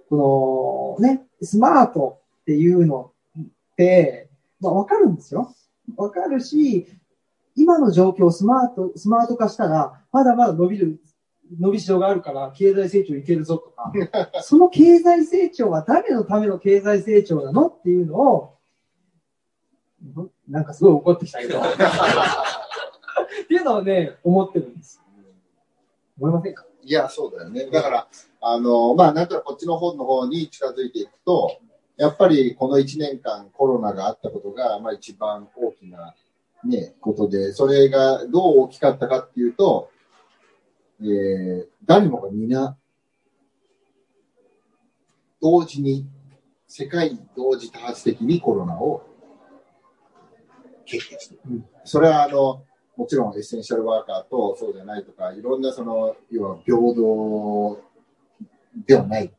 [0.09, 3.45] このね、スマートっていうのっ
[3.77, 4.29] て、
[4.61, 5.55] まあわかるんですよ。
[5.97, 6.87] わかるし、
[7.61, 11.01] 今の状況をスマート、スマート化したら、まだまだ伸びる、
[11.59, 13.93] 伸びしろがあるから、経済成長いけるぞとか、
[14.43, 18.55] その経済成長は誰のための経済成長なのっていうのを、
[20.49, 21.63] なんかすごい怒ってきたけど、 っ
[23.47, 25.03] ていうのをね、思ってるんです。
[26.19, 26.65] 思いませんか？
[26.83, 27.67] いや、そうだよね。
[27.67, 28.09] だから、
[28.41, 31.59] あの、まあ、なんとなくこっちの方の方に近づいていくと、
[31.99, 36.15] やっぱりこの1年間コロナがあったことが、まあ一番大きな
[36.65, 39.91] ね、ことで、それがどう大きかったかっていうと、
[41.01, 42.77] えー、誰もが皆、
[45.41, 46.07] 同時に、
[46.69, 49.03] 世界同時多発的にコロナを
[50.85, 51.43] 経験している。
[51.51, 52.63] うんそれはあの、
[52.97, 57.81] もちろんエッセンシャルワーカーとそうじゃないとか、いろんなその、要は平等
[58.87, 59.33] ではない。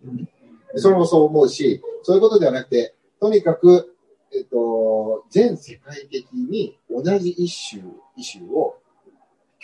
[0.76, 3.96] それもそう思うし、そういうことではなくて、とにかく、
[4.34, 7.86] えっと、全世界的に同じイシュー、
[8.18, 8.78] イシューを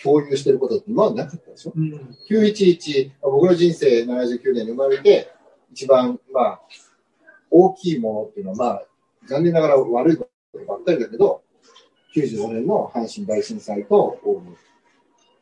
[0.02, 1.72] 共有していることって今までなかったでしょ？
[1.74, 2.16] うん。
[2.30, 5.30] 911、僕の人生79年に生まれて、
[5.72, 6.60] 一番、まあ、
[7.50, 8.86] 大きいものっていうのは、まあ、
[9.26, 11.42] 残念ながら悪いことばっかりだけど、
[12.14, 14.18] 95年の阪神大震災と、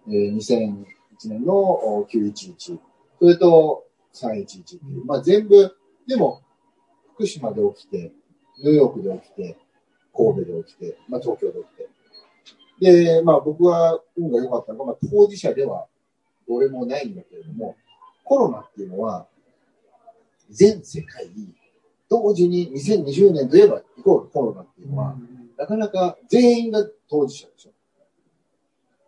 [0.09, 0.85] えー2001
[1.27, 2.79] 年のお911、
[3.19, 3.85] それと
[4.15, 5.77] 311っていう、まあ全部、
[6.07, 6.43] でも、
[7.15, 8.13] 福島で起きて、
[8.59, 9.59] ニューヨークで起きて、
[10.15, 12.93] 神戸で起きて、まあ東京で起きて。
[12.93, 15.87] で、まあ僕は運が良かったのが、まあ当事者では
[16.49, 17.77] どれもないんだけれども、
[18.25, 19.27] コロナっていうのは、
[20.51, 21.55] 全世界に
[22.09, 25.17] 同時に2020年といえばイコールコロナっていうのは、
[25.57, 27.71] なかなか全員が当事者でしょ。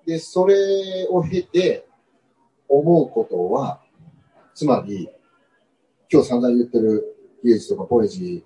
[0.06, 1.86] で、それを経て
[2.68, 3.80] 思うことは、
[4.54, 5.08] つまり、
[6.10, 8.44] 今日散々言ってる技術とかポエジ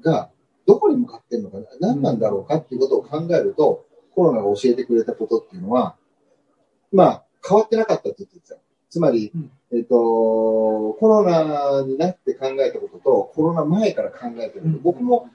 [0.00, 0.30] ーが
[0.68, 5.96] どこに向かってんのか、何なんだろうかっていうことを考えると、コロナが教えてくれたことっていうのは、
[6.92, 8.56] まあ、変わってなかったって言ってた。
[8.90, 9.50] つまり、うん。
[9.72, 14.82] えっと、コロナになって考えたことと、コロナ前から考えてること、うん。
[14.82, 15.30] 僕も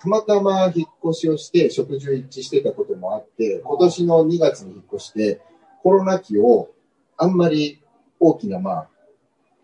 [0.00, 5.40] たまたま引っ越しをして食事を一致してたこともあって、今年の2月に引っ越して、
[5.82, 6.70] コロナ期を
[7.16, 7.82] あんまり
[8.20, 8.88] 大きな、まあ、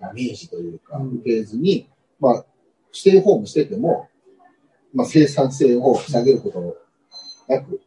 [0.00, 1.88] ダメージというか、受けずに、
[2.18, 2.44] まあ、
[2.92, 4.08] ステイホームしてても、
[4.96, 7.80] まあ、生産性を下げることなく、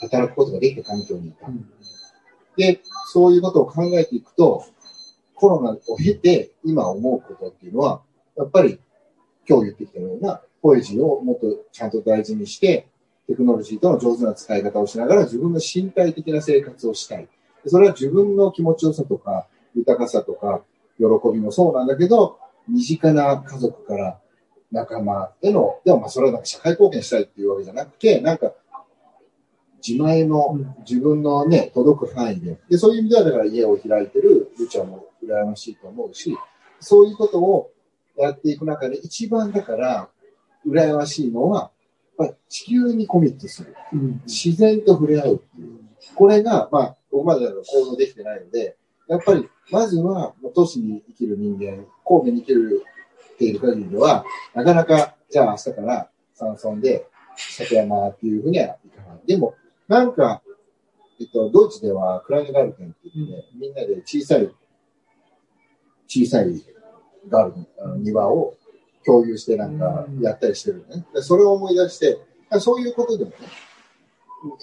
[0.00, 1.46] 働くことができた環境にいた。
[2.56, 4.64] で、そういうことを考えていくと、
[5.36, 8.02] コロナを経て今思うことっていうのは、
[8.36, 8.80] やっぱり
[9.48, 12.88] 今日言ってきたようなポエジーをもっとちゃんと大事にして、
[13.28, 17.28] テクノロジーとの上手な使い方をしながら自分の身体的な生活をしたい。
[17.66, 20.62] それは自分の気持ちよさとか、豊かさとか、
[20.98, 22.38] 喜びもそうなんだけど、
[22.68, 24.18] 身近な家族から
[24.72, 28.52] 仲間への、でもまあそれはなんか社会貢献したいっていうわけじゃなくて、なんか
[29.86, 32.58] 自前の自分のね、届く範囲で。
[32.68, 36.36] で、そういう意味ではだから家を開いてるルチャも羨ましいと思うし、
[36.80, 37.70] そういうことを
[38.16, 40.08] やっていく中で一番だから
[40.66, 41.70] 羨ましいのは、
[42.18, 43.76] まあ、地球にコミットする。
[43.92, 45.78] うん、自然と触れ合うっていう。
[46.14, 48.76] これが、まあ、ここまで行動できてないので、
[49.08, 52.82] やっぱり、まずは、都市に生きる人間、神戸に生きる
[53.36, 57.06] っている限りでは、なかなか、じゃあ明日から山村で
[57.36, 59.26] 里山っていうふうにはいかない。
[59.26, 59.54] でも、
[59.88, 60.42] なんか、
[61.20, 64.50] えっと、ドイツではクライネガルテンって言って、ね、みんなで小さい、
[66.06, 66.62] 小さい
[67.28, 68.54] ガールあの庭を
[69.04, 71.06] 共有してなんかやったりしてるね。
[71.14, 72.18] でそれを思い出して、
[72.60, 73.36] そういうことでもね、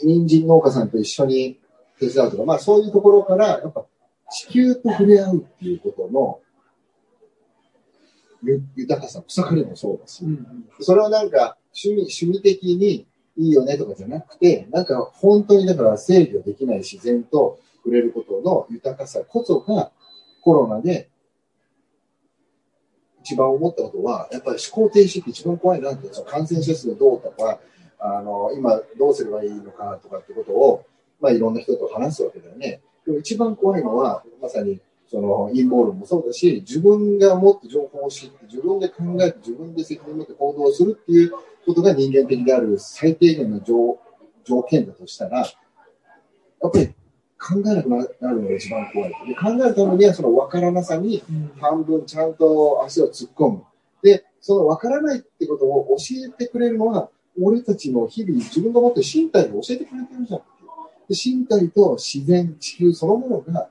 [0.03, 1.59] 人参農家さんと一緒に
[1.99, 3.85] 手伝うとか、まあそういうところから、やっぱ
[4.31, 6.39] 地球と触れ合うっていうことの
[8.75, 13.07] 豊かさ、草刈りもそうだし、うん、それはなんか趣味、趣味的に
[13.37, 19.91] いいよねとかじゃなくて、なんか本当にだから制御できない自然と触れることの豊かさこそが
[20.41, 21.09] コロナで
[23.23, 27.59] 一番思ったことは、やっぱり思考停止って一番怖いなって、その感染者数どうとか、
[27.99, 30.85] あの、今どうすればいいのかとかってことを、
[31.21, 32.81] まあいろんな人と話すわけだよね。
[33.05, 34.81] でも一番怖いのは、まさに
[35.13, 41.31] その陰謀論もそうだし、自分がもっと情報を知って、自分で考えて、自分で責任を持って行動するっていう
[41.67, 43.99] ことが人間的である最低限の条
[44.43, 46.87] 条件だとしたら、やっぱり
[47.39, 49.09] 考えなくなるのが一番怖い。
[49.27, 51.21] で考えるためにはその分からなさに
[51.61, 53.63] 半分ちゃんと足を突っ込む。
[54.01, 60.39] で、その分からないってことを教えてくれるのは、俺たちの日々自分が持ってる身体が教えてくれてるじゃん。
[60.39, 60.45] で
[61.09, 63.69] 身体と自然、地球そのものが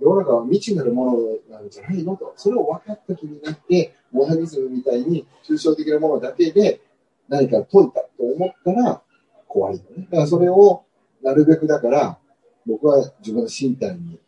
[0.00, 2.34] 世の中は未知なるものなんじゃないのと。
[2.36, 6.80] それを分かった気になって、モダニズムみたいに抽象的なものだけで
[7.28, 9.02] 何か解いたと思ったら
[9.48, 10.06] 怖いよね。
[10.10, 10.84] だからそれを
[11.22, 12.18] なるべくだから、
[12.66, 14.18] 僕は自分の身体に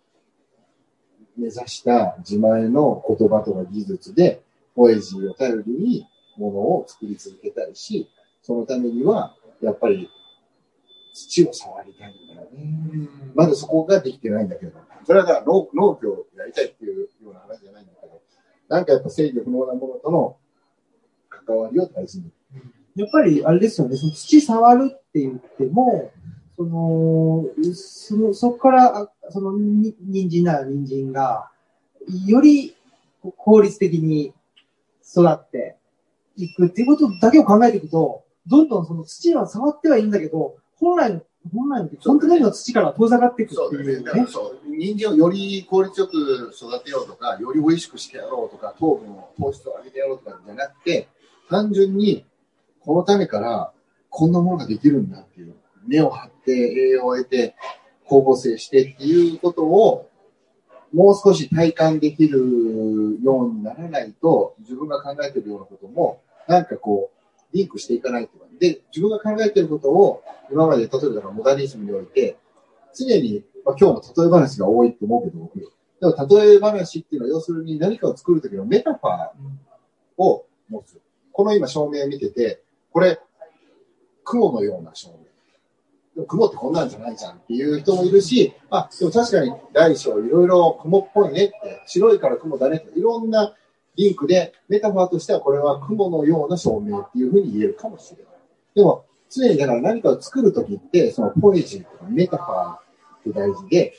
[1.37, 4.43] 目指した自前の言葉とか技術で、
[4.75, 8.09] ポエジーを頼りにものを作り続けたいし、
[8.43, 10.09] そのためには、やっぱり
[11.13, 13.09] 土を触りたいんだよね。
[13.35, 14.88] まだそこができてないんだけど。
[15.09, 18.21] それはだから農農業をやりたいっていうような話じゃないんだけど、
[18.69, 20.37] なんかやっぱ制御不能なものとの
[21.31, 22.31] 関わりを大事に。
[22.95, 26.13] やっぱりあれですよね、その土触るって言っても、
[26.59, 31.51] その、その、そこから、その、に、人参なら人参が、
[32.27, 32.77] より
[33.23, 34.35] 効率的に
[35.03, 35.77] 育って
[36.37, 41.23] いくっていうことだけを考えていくと、どんどんその土は触ってはいいんだけど、本来の、
[41.55, 44.27] 本来の、本当の土から遠ざかっていくっていうね。
[44.29, 51.09] そう、人参をより効率よく育てようとか、より美味しくしてやろうとか、糖分を、糖質を上げてやろうとかじゃなくて、
[51.51, 52.25] 単純に、
[52.81, 53.73] この種から
[54.09, 55.55] こんなものができるんだっていう。
[55.89, 57.55] 根を張って栄養を得て
[58.05, 60.09] 光合成してっていうことを
[60.93, 67.11] もう少し体感できるようにならないと自分が考えてるようなこともなんかこ
[67.53, 68.45] うリンクしていかないとか。
[68.61, 72.37] で、自分が考えてることを今まで例えばモダニズムにおいて
[72.95, 75.71] 常に、まあ、今日も例え話が多いと思うけど。
[76.01, 80.99] でも例え話っていうのは要するに何かを作るときのメタファーを持つ。
[81.33, 83.21] この今照明見てて、これ
[84.25, 85.19] 雲のような照明。
[86.15, 93.55] でも雲ってこんなんじゃないじゃんっていう人もいるし、まあ、でも確かに大小いろいろ雲っぽいねって、白いから雲だねって、いろんな
[93.97, 98.33] リンクで、メタファーとしてはこれは雲のような照明っていうふうに言えるかもしれない。
[98.75, 102.88] でも、常にだから何かを作るときって、そのポエジーとかメタファー
[103.31, 103.95] って大事で、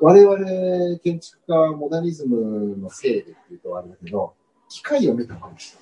[0.00, 4.34] 我々建築家モダニズムのせいでっていうとあれだけど、
[4.68, 5.76] 機械をメタファーにし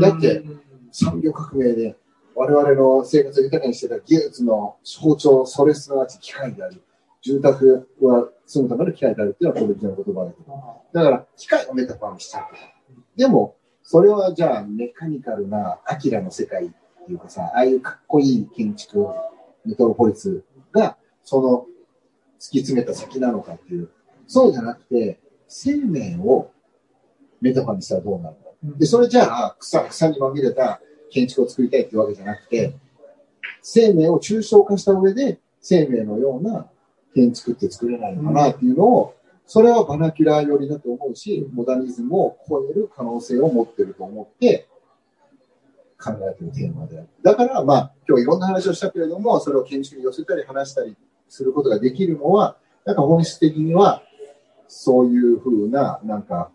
[0.00, 0.42] た、だって、
[0.92, 1.96] 産業革命で
[2.34, 6.82] 我々の生活を豊かにしてた技術の象徴、それすなわち機械である。
[7.22, 10.52] 住宅は住むための機械であるっていうのはこれの言葉だけど。
[10.92, 12.44] だから、機械をメタファーにしちゃう。
[13.14, 16.70] でも、それはじゃあメカニカルなアキラの世界っ
[17.06, 19.06] ていうかさ、ああいうかっこいい建築、
[19.66, 21.66] メトロポリスが、その、
[22.40, 23.90] 突き詰めた先なのかっていう。
[24.26, 26.50] そうじゃなくて、生命を
[27.40, 30.80] メタファーにしたらどうなるの、で、それじゃあ、草、草にまみれた
[31.10, 32.74] 建築を作りたいっていうわけじゃなくて、
[33.62, 36.66] 生命を抽象化した上で、生命のような
[37.14, 39.14] 建築って作れないのかなっていうのを、
[39.46, 44.68] それはバナキュラー寄りだと思うし、モダニズムを超える可能性を持ってると思って
[45.98, 47.08] 考えてるテーマである。
[47.22, 50.96] だから、まあ、今日いろんな話をしたけれども、それを建築に寄せたり話したり
[51.30, 54.02] することができるのは、なんか本質的には、
[54.68, 56.50] そういうふうな、なんか、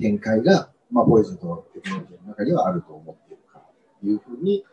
[0.00, 4.64] 展開が、まあ、ボイズとテクノロジーの中にはあると思っているから、いうふうに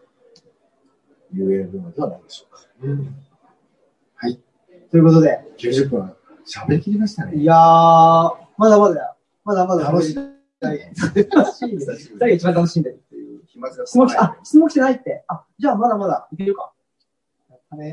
[1.33, 2.61] 言えるのではないでしょうか。
[2.81, 3.15] うん、
[4.15, 4.39] はい。
[4.89, 5.39] ということで。
[5.57, 6.13] 90分
[6.45, 7.37] 喋りきりましたね。
[7.37, 7.57] いやー、
[8.57, 9.15] まだまだよ。
[9.43, 10.15] まだまだ楽しい。
[10.15, 11.77] 楽しい。
[12.19, 13.41] 誰が一番楽しんでるっていう。
[13.85, 15.23] 質問あ、質問来てないって。
[15.27, 16.71] あ、じゃあまだまだいけるか。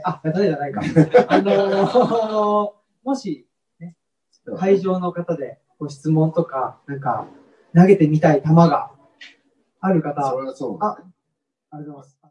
[0.04, 0.80] あ、やったねじゃないか。
[1.28, 3.48] あのー、 もし、
[3.78, 3.96] ね、
[4.56, 7.26] 会場の方でご質問とか、なんか、
[7.74, 8.90] 投げてみたい球が
[9.80, 10.30] ある方。
[10.30, 10.78] それはそう。
[10.80, 10.98] あ、
[11.70, 12.18] ありがとうございます。